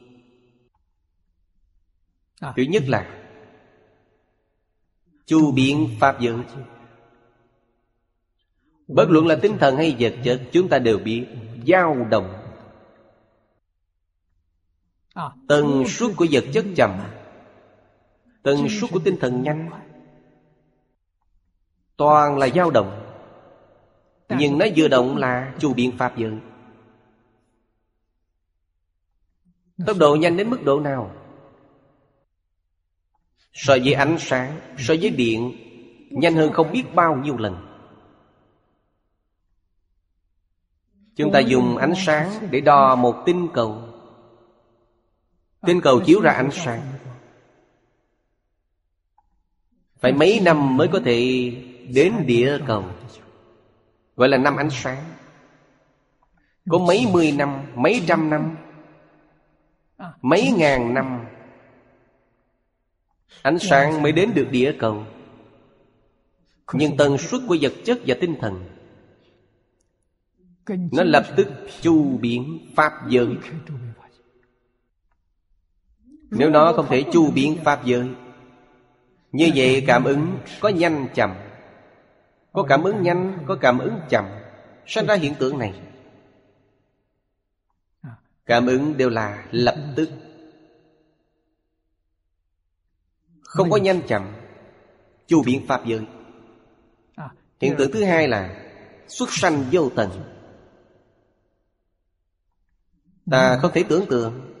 Thứ 2.41 2.63
nhất 2.69 2.83
là 2.87 3.15
Chu 5.25 5.51
biến 5.51 5.89
Pháp 5.99 6.19
giới. 6.19 6.37
Bất 8.87 9.09
luận 9.09 9.27
là 9.27 9.35
tinh 9.41 9.57
thần 9.57 9.77
hay 9.77 9.95
vật 9.99 10.13
chất 10.23 10.41
Chúng 10.51 10.69
ta 10.69 10.79
đều 10.79 10.97
biết 10.97 11.25
dao 11.67 12.07
động. 12.09 12.33
Tần 15.47 15.83
suất 15.87 16.11
của 16.17 16.27
vật 16.31 16.43
chất 16.53 16.65
chậm 16.75 16.99
Tần 18.43 18.69
suất 18.69 18.91
của 18.91 18.99
tinh 18.99 19.17
thần 19.21 19.43
nhanh. 19.43 19.69
Toàn 21.97 22.37
là 22.37 22.49
dao 22.49 22.71
động 22.71 22.98
Nhưng 24.29 24.57
nó 24.57 24.65
vừa 24.75 24.87
động 24.87 25.17
là 25.17 25.53
chu 25.59 25.73
biện 25.73 25.97
pháp 25.97 26.17
giới 26.17 26.37
Tốc 29.85 29.97
độ 29.97 30.15
nhanh 30.15 30.37
đến 30.37 30.49
mức 30.49 30.63
độ 30.63 30.79
nào? 30.79 31.11
So 33.53 33.77
với 33.83 33.93
ánh 33.93 34.15
sáng 34.19 34.59
So 34.77 34.93
với 35.01 35.09
điện 35.09 35.65
Nhanh 36.09 36.35
hơn 36.35 36.53
không 36.53 36.71
biết 36.71 36.83
bao 36.95 37.15
nhiêu 37.15 37.37
lần. 37.37 37.65
Chúng 41.15 41.31
ta 41.31 41.39
dùng 41.39 41.77
ánh 41.77 41.93
sáng 41.97 42.47
để 42.51 42.61
đo 42.61 42.95
một 42.95 43.15
tinh 43.25 43.47
cầu. 43.53 43.83
Tinh 45.61 45.81
cầu 45.81 46.01
chiếu 46.05 46.21
ra 46.21 46.31
ánh 46.31 46.51
sáng. 46.51 46.81
Phải 49.99 50.13
mấy 50.13 50.39
năm 50.43 50.77
mới 50.77 50.87
có 50.87 50.99
thể 51.05 51.51
đến 51.93 52.13
địa 52.25 52.59
cầu 52.67 52.85
Gọi 54.19 54.29
là 54.29 54.37
năm 54.37 54.55
ánh 54.55 54.69
sáng. 54.69 55.03
Có 56.69 56.77
mấy 56.77 57.07
mươi 57.11 57.31
năm, 57.31 57.61
mấy 57.75 58.03
trăm 58.07 58.29
năm 58.29 58.55
Mấy 60.21 60.51
ngàn 60.57 60.93
năm 60.93 61.25
Ánh 63.41 63.59
sáng 63.59 64.01
mới 64.01 64.11
đến 64.11 64.31
được 64.35 64.47
địa 64.51 64.75
cầu. 64.79 65.05
Nhưng 66.73 66.97
tần 66.97 67.17
suất 67.17 67.41
của 67.47 67.57
vật 67.61 67.73
chất 67.85 67.99
và 68.05 68.15
tinh 68.21 68.35
thần 68.41 68.65
Nó 70.67 71.03
lập 71.03 71.25
tức 71.35 71.47
chu 71.81 72.17
biến 72.17 72.59
Pháp 72.75 72.93
giới. 73.09 73.27
Nếu 76.31 76.49
nó 76.49 76.73
không 76.73 76.85
thể 76.89 77.03
chu 77.13 77.31
biến 77.31 77.57
Pháp 77.63 77.85
giới 77.85 78.09
Như 79.31 79.51
vậy 79.55 79.83
cảm 79.87 80.03
ứng 80.03 80.37
có 80.59 80.69
nhanh 80.69 81.07
chậm 81.15 81.31
có 82.53 82.63
cảm 82.69 82.83
ứng 82.83 83.01
nhanh, 83.01 83.37
Có 83.47 83.57
cảm 83.61 83.79
ứng 83.79 83.99
chậm. 84.09 84.25
Sinh 84.85 85.07
ra 85.07 85.15
hiện 85.15 85.33
tượng 85.39 85.57
này. 85.57 85.81
Cảm 88.45 88.67
ứng 88.67 88.97
đều 88.97 89.09
là 89.09 89.45
lập 89.51 89.75
tức. 89.95 90.09
Không 93.41 93.69
có 93.69 93.77
nhanh 93.77 94.01
chậm. 94.07 94.33
Chu 95.27 95.43
biện 95.45 95.67
pháp 95.67 95.85
giới. 95.85 96.05
Hiện 97.59 97.75
tượng 97.77 97.91
thứ 97.91 98.03
hai 98.03 98.27
là 98.27 98.65
Xuất 99.07 99.29
sanh 99.31 99.63
vô 99.71 99.89
tận. 99.95 100.09
Ta 103.31 103.57
không 103.61 103.71
thể 103.73 103.83
tưởng 103.89 104.05
tượng. 104.09 104.55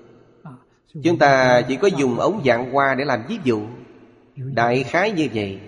Chúng 1.03 1.19
ta 1.19 1.61
chỉ 1.67 1.75
có 1.75 1.87
dùng 1.87 2.19
ống 2.19 2.41
dạng 2.45 2.71
hoa 2.71 2.95
để 2.95 3.05
làm 3.05 3.23
ví 3.27 3.39
dụ. 3.43 3.67
Đại 4.35 4.83
khái 4.83 5.11
như 5.11 5.27
vậy. 5.33 5.59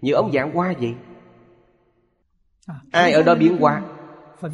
Như 0.00 0.12
ống 0.12 0.32
dạng 0.32 0.52
hoa 0.52 0.74
vậy. 0.80 0.94
Ai 2.90 3.12
ở 3.12 3.22
đó 3.22 3.34
biến 3.34 3.56
hóa? 3.56 3.82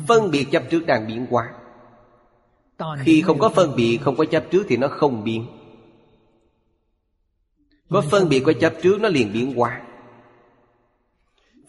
Phân 0.09 0.31
biệt 0.31 0.47
chấp 0.53 0.63
trước 0.71 0.87
đang 0.87 1.07
biến 1.07 1.27
hóa. 1.31 1.55
Khi 3.01 3.23
không 3.23 3.39
có 3.39 3.49
phân 3.49 3.77
biệt 3.77 3.99
Không 4.03 4.17
có 4.17 4.25
chấp 4.25 4.45
trước 4.51 4.67
thì 4.69 4.77
nó 4.77 4.89
không 4.89 5.25
biến. 5.25 5.47
Có 7.89 8.03
phân 8.11 8.29
biệt 8.29 8.43
có 8.47 8.53
chấp 8.61 8.75
trước 8.83 9.01
nó 9.01 9.09
liền 9.09 9.33
biến 9.33 9.55
hóa. 9.55 9.83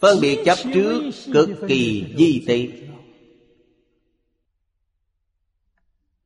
Phân 0.00 0.18
biệt 0.20 0.42
chấp 0.44 0.58
trước 0.74 1.10
cực 1.32 1.48
kỳ 1.68 2.14
di 2.18 2.44
tị 2.46 2.70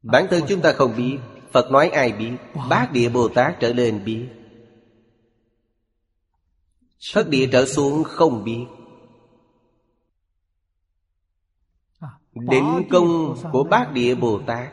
Bản 0.02 0.26
thân 0.30 0.42
chúng 0.48 0.60
ta 0.60 0.72
không 0.72 0.96
biết 0.96 1.18
Phật 1.52 1.70
nói 1.70 1.88
ai 1.88 2.12
biết 2.12 2.32
Bát 2.68 2.92
địa 2.92 3.08
Bồ 3.08 3.28
Tát 3.28 3.60
trở 3.60 3.72
lên 3.72 4.04
biết. 4.04 4.26
Thất 7.12 7.28
địa 7.28 7.48
trở 7.52 7.66
xuống 7.66 8.04
không 8.04 8.44
biết 8.44 8.66
Định 12.34 12.88
công 12.90 13.36
của 13.52 13.64
bát 13.64 13.92
địa 13.92 14.14
Bồ 14.14 14.40
Tát. 14.46 14.72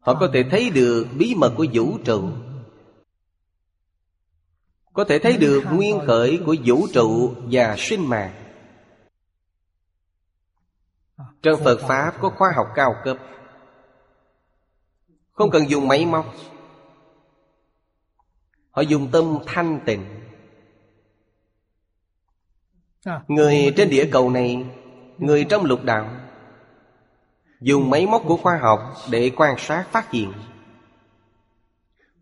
Họ 0.00 0.14
có 0.20 0.30
thể 0.34 0.44
thấy 0.50 0.70
được 0.70 1.06
bí 1.18 1.34
mật 1.34 1.54
của 1.56 1.66
vũ 1.72 1.98
trụ. 2.04 2.30
Có 4.92 5.04
thể 5.04 5.18
thấy 5.18 5.36
được 5.36 5.64
nguyên 5.72 6.00
khởi 6.06 6.40
của 6.46 6.56
vũ 6.64 6.86
trụ 6.92 7.34
và 7.50 7.74
sinh 7.78 8.08
mạng. 8.08 8.44
Trong 11.42 11.60
Phật 11.64 11.80
Pháp 11.88 12.14
có 12.20 12.30
khoa 12.30 12.52
học 12.56 12.66
cao 12.74 12.94
cấp. 13.04 13.16
Không 15.32 15.50
cần 15.50 15.70
dùng 15.70 15.88
máy 15.88 16.06
móc. 16.06 16.34
Họ 18.70 18.82
dùng 18.82 19.08
tâm 19.12 19.38
thanh 19.46 19.80
tịnh. 19.86 20.04
Người 23.28 23.72
trên 23.76 23.90
địa 23.90 24.08
cầu 24.12 24.30
này 24.30 24.64
Người 25.18 25.44
trong 25.44 25.64
lục 25.64 25.84
đạo. 25.84 26.10
Dùng 27.60 27.90
máy 27.90 28.06
móc 28.06 28.22
của 28.26 28.36
khoa 28.36 28.58
học 28.58 28.80
để 29.10 29.30
quan 29.36 29.58
sát 29.58 29.86
phát 29.90 30.10
hiện. 30.10 30.32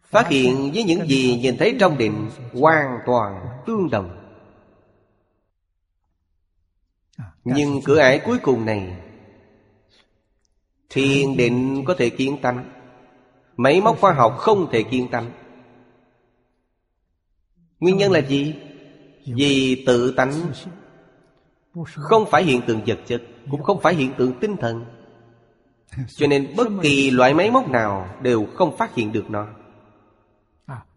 Phát 0.02 0.28
hiện 0.28 0.70
với 0.74 0.84
những 0.84 1.06
gì 1.06 1.40
nhìn 1.42 1.56
thấy 1.58 1.76
trong 1.80 1.98
định 1.98 2.30
Hoàn 2.52 2.98
toàn 3.06 3.46
tương 3.66 3.90
đồng. 3.90 4.22
Nhưng 7.44 7.80
cửa 7.84 7.98
ải 7.98 8.20
cuối 8.24 8.38
cùng 8.38 8.64
này, 8.64 8.96
Thiền 10.90 11.36
định 11.36 11.84
có 11.86 11.94
thể 11.98 12.10
kiến 12.10 12.38
tánh. 12.42 12.70
Máy 13.56 13.80
móc 13.80 14.00
khoa 14.00 14.12
học 14.12 14.36
không 14.38 14.68
thể 14.72 14.82
kiến 14.82 15.08
tánh. 15.10 15.30
Nguyên 17.80 17.96
nhân 17.96 18.12
là 18.12 18.20
gì? 18.20 18.54
Vì 19.26 19.84
tự 19.86 20.14
tánh 20.16 20.32
không 21.84 22.26
phải 22.30 22.44
hiện 22.44 22.62
tượng 22.66 22.80
vật 22.86 22.98
chất 23.06 23.22
Cũng 23.50 23.62
không 23.62 23.80
phải 23.80 23.94
hiện 23.94 24.12
tượng 24.18 24.32
tinh 24.40 24.56
thần. 24.56 24.84
Cho 26.08 26.26
nên 26.26 26.56
bất 26.56 26.68
kỳ 26.82 27.10
loại 27.10 27.34
máy 27.34 27.50
móc 27.50 27.68
nào 27.70 28.08
Đều 28.22 28.46
không 28.54 28.76
phát 28.76 28.94
hiện 28.94 29.12
được 29.12 29.30
nó. 29.30 29.48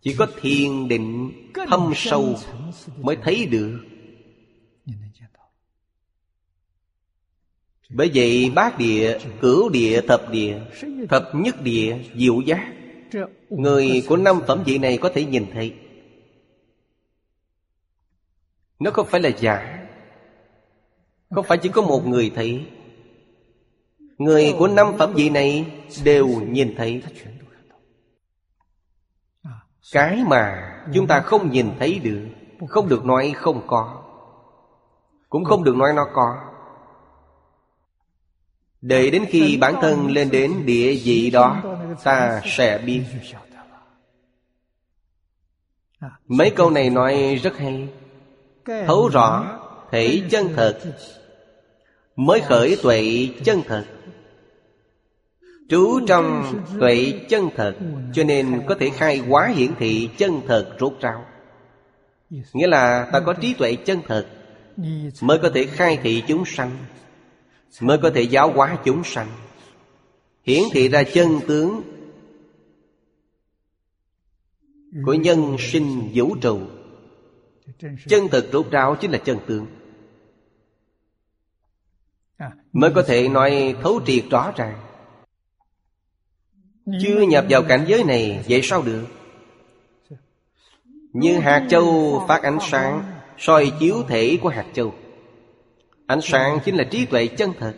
Chỉ 0.02 0.16
có 0.18 0.28
thiền 0.42 0.88
định 0.88 1.32
thâm 1.68 1.92
sâu 1.96 2.36
Mới 3.02 3.16
thấy 3.16 3.46
được. 3.46 3.80
Bởi 7.90 8.12
vậy 8.14 8.52
bát 8.56 8.78
địa, 8.78 9.20
cửu 9.42 9.70
địa, 9.70 10.02
thập 10.08 10.32
địa 10.32 10.62
Thập 11.10 11.30
nhất 11.34 11.62
địa, 11.64 11.98
diệu 12.16 12.42
giác 12.42 12.74
Người 13.50 14.04
của 14.08 14.18
năm 14.18 14.40
phẩm 14.48 14.64
vị 14.66 14.78
này 14.78 14.98
có 14.98 15.12
thể 15.14 15.26
nhìn 15.26 15.46
thấy. 15.54 15.74
Nó 18.80 18.92
không 18.92 19.08
phải 19.08 19.22
là 19.22 19.30
giả. 19.30 19.79
Không 21.30 21.46
phải 21.46 21.58
chỉ 21.58 21.70
có 21.70 21.82
một 21.82 22.08
người 22.08 22.32
thấy? 22.36 22.66
Người 24.18 24.56
của 24.60 24.68
năm 24.68 24.88
phẩm 24.98 25.14
vị 25.14 25.30
này 25.30 25.66
đều 26.04 26.28
nhìn 26.28 26.76
thấy. 26.78 27.04
Cái 29.92 30.24
mà 30.28 30.72
chúng 30.94 31.08
ta 31.08 31.20
không 31.20 31.52
nhìn 31.52 31.70
thấy 31.80 32.00
được, 32.00 32.28
Không 32.68 32.90
được 32.90 33.06
nói 33.06 33.34
không 33.36 33.68
có. 33.68 34.04
Cũng 35.30 35.46
không 35.46 35.64
được 35.64 35.76
nói 35.76 35.94
nó 35.96 36.06
có. 36.14 36.38
Đợi 38.82 39.12
đến 39.12 39.26
khi 39.30 39.58
bản 39.58 39.76
thân 39.82 40.08
lên 40.08 40.30
đến 40.32 40.66
địa 40.66 40.96
vị 41.04 41.30
đó, 41.30 41.62
Ta 42.04 42.42
sẽ 42.46 42.78
biết. 42.86 43.04
Mấy 46.28 46.50
câu 46.50 46.70
này 46.70 46.90
nói 46.90 47.40
rất 47.44 47.58
hay. 47.58 47.88
Thấu 48.66 49.10
rõ 49.10 49.59
thể 49.92 50.22
chân 50.30 50.50
thật, 50.56 50.80
Mới 52.16 52.40
khởi 52.40 52.78
tuệ 52.84 53.30
chân 53.44 53.62
thật. 53.68 53.86
Trú 55.70 56.00
trong 56.08 56.54
tuệ 56.80 57.14
chân 57.30 57.50
thật, 57.56 57.76
Cho 58.14 58.24
nên 58.24 58.62
có 58.68 58.76
thể 58.80 58.90
khai 58.90 59.18
hóa 59.18 59.48
hiển 59.56 59.72
thị 59.80 60.10
chân 60.18 60.42
thật 60.48 60.76
rốt 60.80 60.94
ráo. 61.02 61.26
Nghĩa 62.30 62.68
là 62.68 63.10
ta 63.14 63.20
có 63.20 63.34
trí 63.34 63.54
tuệ 63.54 63.76
chân 63.76 64.02
thật, 64.08 64.28
Mới 65.22 65.38
có 65.38 65.50
thể 65.54 65.66
khai 65.66 66.00
thị 66.04 66.24
chúng 66.28 66.46
sanh, 66.46 66.78
Mới 67.82 67.98
có 67.98 68.10
thể 68.10 68.22
giáo 68.22 68.52
hóa 68.52 68.78
chúng 68.86 69.04
sanh. 69.04 69.28
Hiển 70.44 70.64
thị 70.72 70.90
ra 70.90 71.04
chân 71.04 71.40
tướng 71.48 71.82
Của 75.06 75.14
nhân 75.14 75.56
sinh 75.60 76.12
vũ 76.14 76.36
trụ. 76.42 76.60
Chân 78.08 78.28
thực 78.32 78.50
rốt 78.54 78.72
ráo 78.72 78.96
chính 78.96 79.12
là 79.12 79.18
chân 79.18 79.38
tướng. 79.48 79.66
Mới 82.74 82.92
có 82.96 83.04
thể 83.08 83.30
nói 83.30 83.76
thấu 83.82 84.02
triệt 84.06 84.26
rõ 84.32 84.52
ràng. 84.56 84.80
Chưa 87.02 87.22
nhập 87.22 87.46
vào 87.50 87.64
cảnh 87.64 87.86
giới 87.88 88.04
này, 88.04 88.46
Vậy 88.50 88.62
sao 88.64 88.82
được? 88.82 89.06
Như 91.14 91.40
hạt 91.40 91.68
châu 91.70 92.20
phát 92.28 92.44
ánh 92.44 92.58
sáng, 92.62 93.04
soi 93.38 93.72
chiếu 93.80 94.04
thể 94.08 94.38
của 94.42 94.50
hạt 94.50 94.66
châu. 94.74 94.94
Ánh 96.08 96.22
sáng 96.22 96.60
chính 96.66 96.76
là 96.76 96.84
trí 96.84 97.06
tuệ 97.06 97.28
chân 97.28 97.54
thật. 97.60 97.74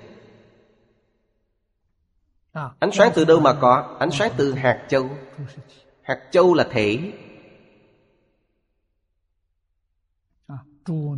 Ánh 2.79 2.91
sáng 2.93 3.11
từ 3.15 3.25
đâu 3.25 3.39
mà 3.39 3.53
có? 3.61 3.97
Ánh 3.99 4.11
sáng 4.11 4.31
từ 4.38 4.53
hạt 4.53 4.85
châu. 4.89 5.09
Hạt 6.01 6.19
châu 6.31 6.53
là 6.53 6.67
thể. 6.71 7.11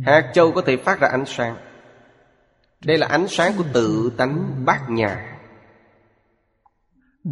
Hạt 0.04 0.30
châu 0.34 0.52
có 0.52 0.62
thể 0.66 0.76
phát 0.76 1.00
ra 1.00 1.08
ánh 1.08 1.24
sáng. 1.26 1.73
Đây 2.84 2.98
là 2.98 3.06
ánh 3.06 3.26
sáng 3.28 3.54
của 3.56 3.64
tự 3.72 4.12
tánh 4.16 4.64
bát 4.64 4.90
nhà 4.90 5.40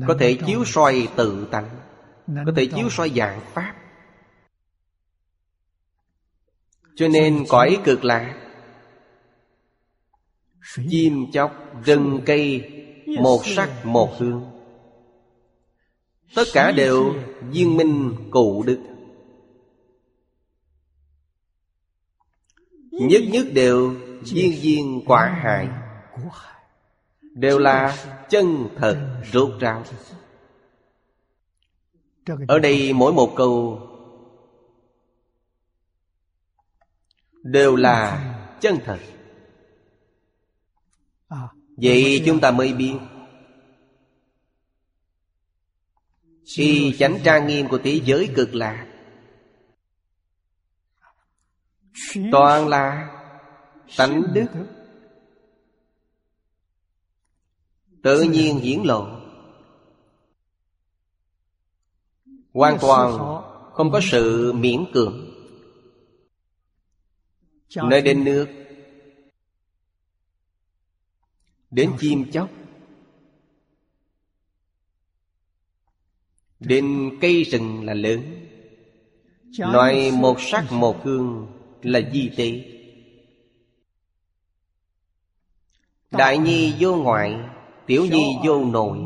Có 0.09 0.17
thể 0.21 0.39
chiếu 0.47 0.65
soi 0.65 1.09
tự 1.17 1.49
tánh 1.51 1.69
Có 2.47 2.53
thể 2.57 2.67
chiếu 2.67 2.91
soi 2.91 3.11
dạng 3.17 3.41
pháp. 3.55 3.75
Cho 6.97 7.09
nên 7.09 7.45
cõi 7.49 7.79
cực 7.85 8.05
lạc 8.05 8.39
Chim 10.91 11.27
chóc, 11.33 11.53
rừng 11.85 12.21
cây 12.27 12.71
Một 13.21 13.41
sắc 13.45 13.87
một 13.87 14.15
hương. 14.19 14.45
Tất 16.35 16.45
cả 16.53 16.73
đều 16.73 17.15
viên 17.51 17.77
minh 17.77 18.15
cụ 18.31 18.63
đức. 18.67 18.79
Nhất 22.91 23.23
nhất 23.31 23.47
đều 23.53 23.95
viên 24.31 24.61
viên 24.61 25.03
quả 25.07 25.39
hại 25.43 25.69
Đều 27.23 27.59
là 27.59 27.97
chân 28.31 28.69
thật 28.77 29.23
rốt 29.33 29.61
ráo. 29.61 29.85
Ở 32.49 32.59
đây 32.59 32.93
mỗi 32.93 33.13
một 33.13 33.35
câu 33.37 33.81
Đều 37.43 37.77
là 37.77 38.29
chân 38.61 38.79
thật. 38.85 38.99
Vậy 41.77 42.23
chúng 42.27 42.41
ta 42.41 42.51
mới 42.51 42.73
biết 42.73 42.95
Khi 46.57 46.97
chánh 46.99 47.19
trang 47.25 47.47
nghiêm 47.47 47.69
của 47.69 47.79
thế 47.85 48.01
giới 48.05 48.31
cực 48.37 48.55
lạc 48.55 48.87
Toàn 52.33 52.69
là 52.69 53.12
tánh 53.97 54.23
đức. 54.35 54.47
Tự 58.03 58.23
nhiên 58.23 58.59
hiển 58.59 58.83
lộ. 58.83 59.07
Hoàn 62.53 62.79
toàn 62.81 63.19
không 63.73 63.91
có 63.91 64.01
sự 64.03 64.53
miễn 64.53 64.85
cưỡng. 64.93 65.29
Nơi 67.77 68.03
đến 68.03 68.25
nước. 68.25 68.49
Đến 71.71 71.93
chim 71.99 72.31
chóc. 72.33 72.51
Đến 76.61 77.19
cây 77.21 77.43
rừng 77.43 77.85
là 77.85 77.95
lớn. 77.95 78.49
Loại 79.59 80.11
một 80.11 80.37
sắc 80.41 80.73
một 80.73 81.05
hương 81.05 81.47
là 81.83 82.01
di 82.13 82.31
tế 82.37 82.72
Đại 86.13 86.39
nhi 86.39 86.75
vô 86.79 86.97
ngoại 86.97 87.41
Tiểu 87.87 88.07
nhi 88.07 88.25
vô 88.47 88.65
nội. 88.65 88.99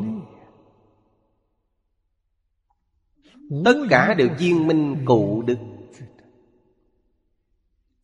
Tất 3.65 3.75
cả 3.89 4.13
đều 4.13 4.29
viên 4.39 4.67
minh 4.67 5.03
cụ 5.05 5.43
đức. 5.47 5.57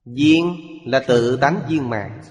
Viên 0.05 0.57
là 0.85 1.03
tự 1.07 1.37
tánh 1.41 1.65
viên 1.69 1.89
mạng 1.89 2.21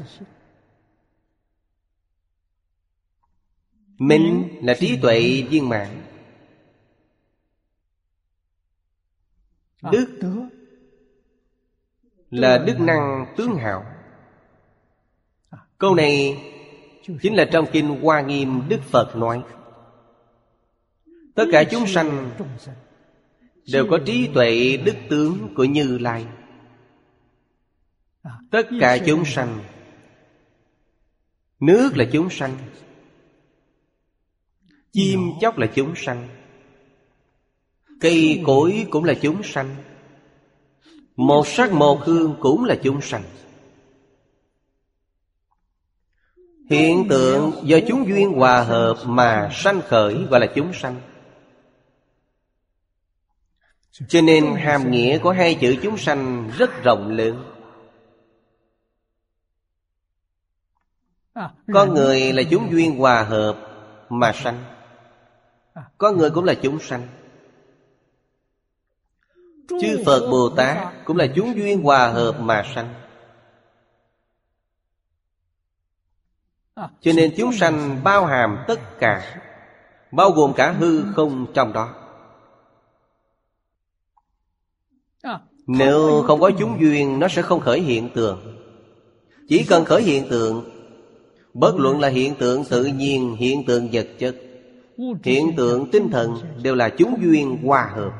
Minh 3.98 4.58
là 4.62 4.74
trí 4.80 4.98
tuệ 5.02 5.42
viên 5.50 5.68
mạng 5.68 6.02
Đức 9.92 10.18
là 12.30 12.58
đức 12.58 12.80
năng 12.80 13.34
tướng 13.36 13.56
hảo 13.56 13.84
Câu 15.78 15.94
này 15.94 16.42
chính 17.22 17.34
là 17.34 17.44
trong 17.52 17.66
kinh 17.72 18.00
Hoa 18.00 18.20
Nghiêm, 18.20 18.62
Đức 18.68 18.80
Phật 18.82 19.16
nói, 19.16 19.42
Tất 21.34 21.44
cả 21.52 21.64
chúng 21.64 21.86
sanh 21.86 22.30
đều 23.72 23.86
có 23.90 23.98
trí 24.06 24.28
tuệ 24.34 24.76
đức 24.76 24.94
tướng 25.10 25.54
của 25.54 25.64
Như 25.64 25.98
Lai. 25.98 26.26
Tất 28.50 28.68
cả 28.80 28.98
chúng 29.06 29.24
sanh, 29.24 29.58
Nước 31.60 31.90
là 31.96 32.04
chúng 32.12 32.30
sanh, 32.30 32.56
Chim 34.92 35.20
chóc 35.40 35.58
là 35.58 35.66
chúng 35.74 35.92
sanh, 35.96 36.28
Cây 38.00 38.42
cối 38.46 38.86
cũng 38.90 39.04
là 39.04 39.14
chúng 39.14 39.42
sanh, 39.42 39.76
Một 41.16 41.46
sắc 41.46 41.72
một 41.72 42.00
hương 42.04 42.36
cũng 42.40 42.64
là 42.64 42.76
chúng 42.82 43.00
sanh. 43.00 43.22
Hiện 46.70 47.08
tượng 47.08 47.52
do 47.62 47.78
chúng 47.88 48.08
duyên 48.08 48.32
hòa 48.32 48.62
hợp 48.62 48.96
mà 49.06 49.50
sanh 49.52 49.80
khởi 49.88 50.26
gọi 50.30 50.40
là 50.40 50.46
chúng 50.54 50.72
sanh. 50.72 51.00
Cho 54.08 54.20
nên 54.20 54.54
hàm 54.54 54.90
nghĩa 54.90 55.18
của 55.18 55.30
hai 55.30 55.54
chữ 55.54 55.76
chúng 55.82 55.96
sanh 55.96 56.50
rất 56.58 56.82
rộng 56.82 57.10
lớn 57.10 57.52
có 61.72 61.86
người 61.86 62.32
là 62.32 62.42
chúng 62.50 62.70
duyên 62.70 62.98
hòa 62.98 63.22
hợp 63.22 63.56
mà 64.08 64.32
sanh. 64.32 64.64
Có 65.98 66.12
người 66.12 66.30
cũng 66.30 66.44
là 66.44 66.54
chúng 66.54 66.78
sanh. 66.80 67.08
Chư 69.68 70.02
Phật 70.06 70.28
Bồ 70.30 70.48
Tát 70.56 70.78
Cũng 71.04 71.16
là 71.16 71.26
chúng 71.34 71.56
duyên 71.56 71.82
hòa 71.82 72.08
hợp 72.08 72.40
mà 72.40 72.64
sanh. 72.74 73.01
Cho 77.00 77.12
nên 77.16 77.34
chúng 77.36 77.52
sanh 77.52 78.00
bao 78.04 78.26
hàm 78.26 78.64
tất 78.68 78.98
cả 78.98 79.40
Bao 80.12 80.30
gồm 80.30 80.52
cả 80.56 80.72
hư 80.72 81.02
không 81.12 81.46
trong 81.54 81.72
đó. 81.72 81.94
Nếu 85.66 86.22
không 86.26 86.40
có 86.40 86.50
chúng 86.58 86.80
duyên 86.80 87.18
Nó 87.18 87.28
sẽ 87.28 87.42
không 87.42 87.60
khởi 87.60 87.80
hiện 87.80 88.10
tượng. 88.14 88.58
Chỉ 89.48 89.64
cần 89.68 89.84
khởi 89.84 90.02
hiện 90.02 90.28
tượng 90.28 90.70
Bất 91.54 91.74
luận 91.76 92.00
là 92.00 92.08
hiện 92.08 92.34
tượng 92.34 92.64
tự 92.64 92.84
nhiên 92.84 93.36
Hiện 93.36 93.64
tượng 93.66 93.88
vật 93.92 94.08
chất 94.18 94.36
Hiện 95.22 95.56
tượng 95.56 95.90
tinh 95.90 96.10
thần 96.10 96.34
Đều 96.62 96.74
là 96.74 96.88
chúng 96.88 97.22
duyên 97.22 97.66
hòa 97.66 97.92
hợp. 97.94 98.12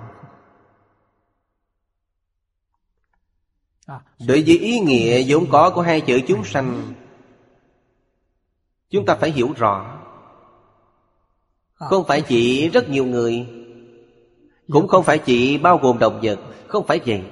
Đối 4.29 4.43
với 4.43 4.59
ý 4.59 4.79
nghĩa 4.81 5.25
vốn 5.27 5.47
có 5.51 5.71
của 5.71 5.83
hai 5.83 6.01
chữ 6.01 6.21
chúng 6.29 6.45
sanh 6.45 6.95
Chúng 8.93 9.07
ta 9.07 9.15
phải 9.15 9.31
hiểu 9.31 9.53
rõ. 9.57 9.99
Không 11.75 12.05
phải 12.09 12.21
chỉ 12.21 12.69
rất 12.69 12.89
nhiều 12.89 13.05
người 13.05 13.47
Cũng 14.73 14.89
không 14.89 15.05
phải 15.05 15.19
chỉ 15.19 15.59
bao 15.59 15.79
gồm 15.79 15.99
động 15.99 16.21
vật 16.23 16.39
Không 16.67 16.87
phải 16.87 17.01
vậy. 17.07 17.23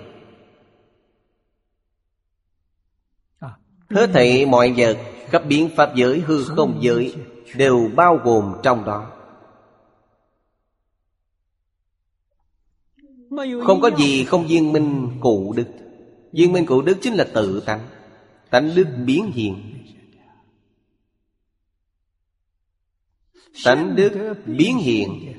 Hết 3.91 4.11
thảy 4.13 4.47
mọi 4.47 4.75
vật 4.77 4.97
Các 5.31 5.43
biến 5.47 5.71
pháp 5.77 5.95
giới 5.95 6.21
hư 6.21 6.45
không 6.45 6.79
giới 6.81 7.15
Đều 7.55 7.91
bao 7.97 8.17
gồm 8.25 8.55
trong 8.63 8.85
đó. 8.85 9.11
Không 13.65 13.81
có 13.81 13.91
gì 13.99 14.25
không 14.25 14.47
viên 14.47 14.73
minh 14.73 15.09
cụ 15.21 15.55
đức. 15.57 15.67
Viên 16.33 16.53
minh 16.53 16.67
cụ 16.67 16.83
đức 16.83 16.99
chính 17.03 17.15
là 17.15 17.27
tự 17.35 17.63
tánh. 17.67 17.81
Tánh 18.51 18.71
đức 18.75 18.87
biến 19.07 19.31
hiện 19.35 19.81
Tánh 23.65 23.97
đức 23.97 24.35
biến 24.47 24.79
hiện. 24.79 25.35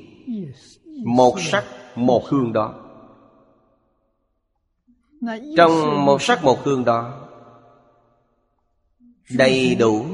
Một 1.04 1.40
sắc, 1.40 1.64
một 1.96 2.26
hương 2.26 2.52
đó. 2.52 2.74
Trong 5.56 6.04
một 6.04 6.22
sắc, 6.22 6.44
một 6.44 6.58
hương 6.64 6.84
đó, 6.84 7.28
Đầy 9.30 9.74
đủ 9.74 10.06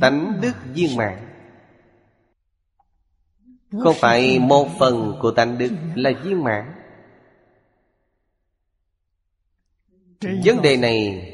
Tánh 0.00 0.38
đức 0.42 0.52
viên 0.74 0.96
mạng 0.96 1.28
Không 3.78 3.96
phải 4.00 4.38
một 4.38 4.68
phần 4.78 5.16
của 5.20 5.30
tánh 5.30 5.58
đức 5.58 5.70
là 5.94 6.10
viên 6.24 6.44
mạng 6.44 6.72
Vấn 10.44 10.62
đề 10.62 10.76
này, 10.76 11.28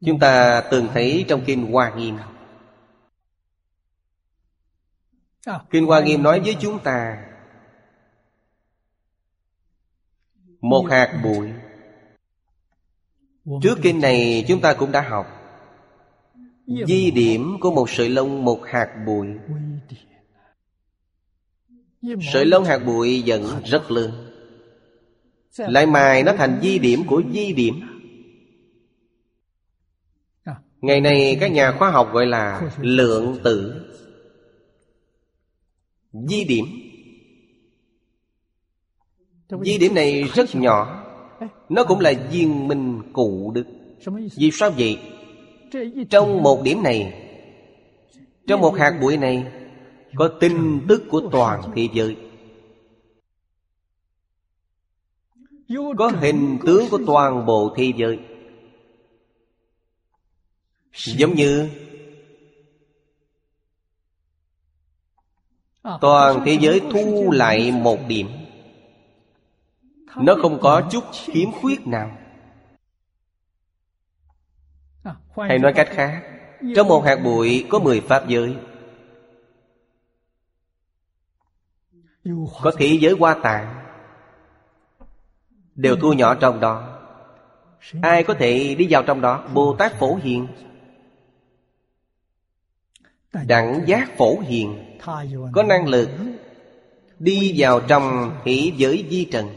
Chúng 0.00 0.18
ta 0.18 0.62
từng 0.70 0.88
thấy 0.94 1.24
trong 1.28 1.42
Kinh 1.46 1.72
Hoa 1.72 1.94
Nghiêm. 1.94 2.16
Kinh 5.70 5.86
Hoa 5.86 6.00
Nghiêm 6.00 6.22
nói 6.22 6.40
với 6.40 6.56
chúng 6.60 6.78
ta 6.78 7.24
Một 10.60 10.86
hạt 10.90 11.20
bụi. 11.24 11.48
Trước 13.62 13.78
kinh 13.82 14.00
này 14.00 14.44
chúng 14.48 14.60
ta 14.60 14.74
cũng 14.74 14.92
đã 14.92 15.00
học. 15.00 15.26
Di 16.66 17.10
điểm 17.10 17.56
của 17.60 17.70
một 17.70 17.90
sợi 17.90 18.08
lông 18.08 18.44
một 18.44 18.60
hạt 18.66 18.88
bụi. 19.06 19.26
Sợi 22.32 22.46
lông 22.46 22.64
hạt 22.64 22.78
bụi 22.78 23.22
vẫn 23.26 23.62
rất 23.64 23.90
lớn. 23.90 24.10
Lại 25.58 25.86
mài 25.86 26.22
nó 26.22 26.32
thành 26.32 26.60
di 26.62 26.78
điểm 26.78 27.02
của 27.06 27.22
di 27.32 27.52
điểm. 27.52 27.80
Ngày 30.80 31.00
nay 31.00 31.36
các 31.40 31.52
nhà 31.52 31.72
khoa 31.78 31.90
học 31.90 32.12
gọi 32.12 32.26
là 32.26 32.70
lượng 32.80 33.38
tử 33.44 33.86
Di 36.28 36.44
điểm. 36.44 36.66
Di 39.64 39.78
điểm 39.78 39.94
này 39.94 40.22
rất 40.22 40.54
nhỏ. 40.54 41.02
Nó 41.68 41.84
cũng 41.84 42.00
là 42.00 42.12
viên 42.30 42.68
minh 42.68 43.02
cụ 43.12 43.52
đức 43.54 43.66
Vì 44.36 44.50
sao 44.52 44.70
vậy? 44.70 44.98
Trong 46.10 46.42
một 46.42 46.62
điểm 46.62 46.82
này 46.82 47.28
Trong 48.46 48.60
một 48.60 48.74
hạt 48.78 48.98
bụi 49.00 49.16
này 49.16 49.44
Có 50.14 50.28
tin 50.40 50.80
tức 50.88 51.02
của 51.10 51.28
toàn 51.32 51.60
thế 51.76 51.88
giới. 51.92 52.16
Có 55.98 56.12
hình 56.20 56.58
tướng 56.66 56.88
của 56.90 56.98
toàn 57.06 57.46
bộ 57.46 57.74
thế 57.76 57.92
giới. 57.96 58.18
Giống 60.92 61.34
như 61.34 61.68
Toàn 66.00 66.42
thế 66.44 66.58
giới 66.60 66.80
thu 66.92 67.30
lại 67.30 67.72
một 67.72 67.98
điểm. 68.08 68.28
Nó 70.16 70.34
không 70.42 70.58
có 70.60 70.82
chút 70.90 71.04
khiếm 71.12 71.52
khuyết 71.52 71.86
nào. 71.86 72.18
Hay 75.36 75.58
nói 75.58 75.72
cách 75.72 75.88
khác 75.90 76.22
Trong 76.76 76.88
một 76.88 77.04
hạt 77.04 77.16
bụi, 77.16 77.66
có 77.70 77.78
mười 77.78 78.00
pháp 78.00 78.28
giới. 78.28 78.56
Có 82.62 82.72
thế 82.78 82.98
giới 83.00 83.14
hoa 83.18 83.36
tạng, 83.42 83.86
Đều 85.74 85.96
thu 85.96 86.12
nhỏ 86.12 86.34
trong 86.34 86.60
đó. 86.60 86.98
Ai 88.02 88.24
có 88.24 88.34
thể 88.34 88.74
đi 88.78 88.86
vào 88.90 89.02
trong 89.02 89.20
đó? 89.20 89.48
Bồ 89.54 89.76
Tát 89.78 89.92
Phổ 89.98 90.14
Hiền. 90.14 90.48
Đẳng 93.46 93.80
giác 93.86 94.10
Phổ 94.18 94.38
Hiền. 94.38 94.85
Có 95.52 95.62
năng 95.62 95.88
lực 95.88 96.08
Đi 97.18 97.54
vào 97.56 97.80
trong 97.80 98.32
thế 98.44 98.72
giới 98.76 99.06
di 99.10 99.24
trần. 99.24 99.48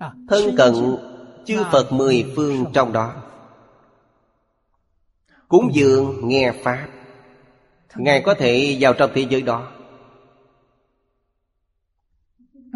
Thân 0.00 0.56
cận 0.56 0.74
chư 1.44 1.64
Phật 1.72 1.92
mười 1.92 2.32
phương 2.36 2.64
trong 2.72 2.92
đó. 2.92 3.22
Cúng 5.48 5.70
dường 5.72 6.28
nghe 6.28 6.52
Pháp. 6.62 6.88
Ngài 7.96 8.22
có 8.22 8.34
thể 8.34 8.76
vào 8.80 8.92
trong 8.94 9.10
thế 9.14 9.26
giới 9.30 9.42
đó. 9.42 9.72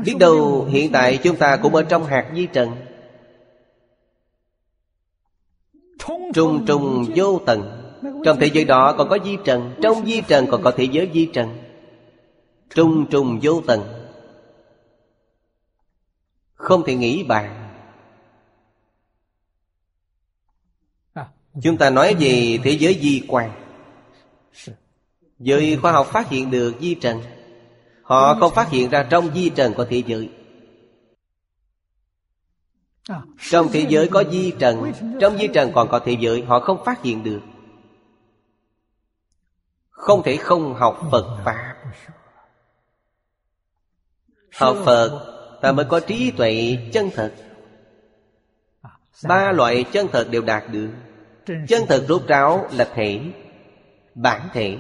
Biết 0.04 0.14
đâu 0.18 0.64
hiện 0.64 0.92
tại 0.92 1.18
chúng 1.22 1.36
ta 1.36 1.56
cũng 1.56 1.74
ở 1.74 1.82
trong 1.82 2.04
hạt 2.04 2.32
di 2.34 2.46
trần. 2.46 2.70
Trung 6.34 6.64
trung 6.66 7.04
vô 7.16 7.40
tận 7.46 7.73
trong 8.24 8.40
thế 8.40 8.50
giới 8.54 8.64
đó 8.64 8.94
còn 8.98 9.08
có 9.08 9.18
di 9.24 9.36
trần, 9.44 9.74
Trong 9.82 10.06
di 10.06 10.20
trần 10.20 10.46
còn 10.50 10.62
có 10.62 10.70
thế 10.76 10.84
giới 10.84 11.10
di 11.14 11.26
trần. 11.32 11.58
Trung 12.70 13.06
trùng 13.10 13.38
vô 13.42 13.62
tận. 13.66 13.80
Không 16.54 16.84
thể 16.86 16.94
nghĩ 16.94 17.24
bàn. 17.24 17.60
Chúng 21.62 21.76
ta 21.76 21.90
nói 21.90 22.14
về 22.14 22.58
thế 22.62 22.70
giới 22.70 22.98
di 23.02 23.22
quan 23.28 23.50
Giới 25.38 25.76
khoa 25.76 25.92
học 25.92 26.06
phát 26.06 26.28
hiện 26.28 26.50
được 26.50 26.74
di 26.80 26.94
trần. 26.94 27.20
Họ 28.02 28.34
không 28.34 28.54
phát 28.54 28.70
hiện 28.70 28.90
ra 28.90 29.06
trong 29.10 29.34
di 29.34 29.48
trần 29.48 29.74
của 29.74 29.84
thế 29.84 30.02
giới. 30.06 30.30
Trong 33.50 33.68
thế 33.72 33.86
giới 33.88 34.08
có 34.08 34.24
di 34.30 34.52
trần, 34.58 34.92
Trong 35.20 35.38
di 35.38 35.48
trần 35.54 35.72
còn 35.74 35.88
có 35.88 35.98
thế 35.98 36.16
giới, 36.20 36.42
Họ 36.42 36.60
không 36.60 36.84
phát 36.84 37.02
hiện 37.02 37.22
được. 37.24 37.40
Không 39.94 40.22
thể 40.22 40.36
không 40.36 40.74
học 40.74 41.00
Phật 41.10 41.42
Pháp. 41.44 41.76
Học 44.52 44.76
Phật, 44.84 45.34
Ta 45.64 45.72
mới 45.72 45.84
có 45.84 46.00
trí 46.00 46.30
tuệ 46.30 46.78
chân 46.92 47.10
thật. 47.14 47.34
Ba 49.28 49.52
loại 49.52 49.84
chân 49.92 50.08
thật 50.12 50.28
đều 50.30 50.42
đạt 50.42 50.62
được. 50.70 50.90
Chân 51.46 51.82
thật 51.88 52.04
rốt 52.08 52.22
ráo 52.26 52.68
là 52.72 52.90
thể, 52.94 53.20
Bản 54.14 54.48
thể. 54.52 54.78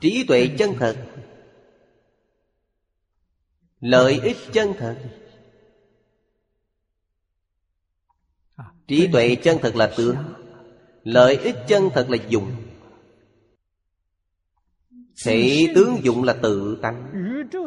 Trí 0.00 0.24
tuệ 0.28 0.48
chân 0.58 0.74
thật, 0.78 0.96
Lợi 3.80 4.20
ích 4.22 4.36
chân 4.52 4.72
thật. 4.78 4.96
Trí 8.88 9.08
tuệ 9.12 9.34
chân 9.34 9.58
thật 9.62 9.76
là 9.76 9.92
tướng, 9.96 10.16
Lợi 11.04 11.36
ích 11.36 11.56
chân 11.68 11.90
thật 11.94 12.06
là 12.10 12.18
dùng. 12.28 12.65
Thể 15.24 15.72
tướng 15.74 16.04
dụng 16.04 16.24
là 16.24 16.34
tự 16.42 16.78
tánh. 16.82 17.12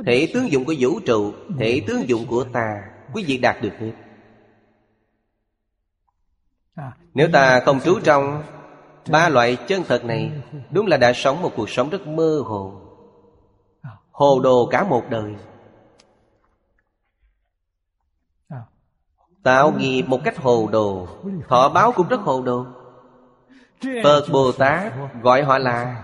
Thể 0.05 0.31
tướng 0.33 0.51
dụng 0.51 0.65
của 0.65 0.73
vũ 0.79 0.99
trụ 0.99 1.33
Thể 1.59 1.81
tướng 1.87 2.09
dụng 2.09 2.25
của 2.27 2.43
ta, 2.43 2.81
Quý 3.13 3.23
vị 3.27 3.37
đạt 3.37 3.61
được 3.61 3.73
hết. 3.79 3.91
Nếu 7.13 7.27
ta 7.33 7.59
không 7.65 7.79
trú 7.79 7.99
trong 8.03 8.43
Ba 9.09 9.29
loại 9.29 9.57
chân 9.67 9.83
thật 9.87 10.05
này, 10.05 10.31
Đúng 10.71 10.87
là 10.87 10.97
đã 10.97 11.13
sống 11.13 11.41
một 11.41 11.51
cuộc 11.55 11.69
sống 11.69 11.89
rất 11.89 12.07
mơ 12.07 12.41
hồ 12.45 12.81
Hồ 14.11 14.39
đồ 14.43 14.67
cả 14.71 14.83
một 14.83 15.03
đời. 15.09 15.35
Tạo 19.43 19.71
nghiệp 19.71 20.01
một 20.01 20.19
cách 20.23 20.37
hồ 20.37 20.69
đồ, 20.71 21.07
Thọ 21.47 21.69
báo 21.69 21.91
cũng 21.91 22.07
rất 22.07 22.19
hồ 22.21 22.41
đồ. 22.41 22.65
Phật 24.03 24.25
Bồ 24.31 24.51
Tát 24.51 24.93
gọi 25.21 25.43
họ 25.43 25.57
là 25.57 26.03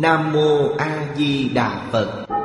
Nam 0.00 0.32
Mô 0.32 0.76
A 0.78 1.14
Di 1.16 1.48
Đà 1.54 1.70
Phật. 1.92 2.37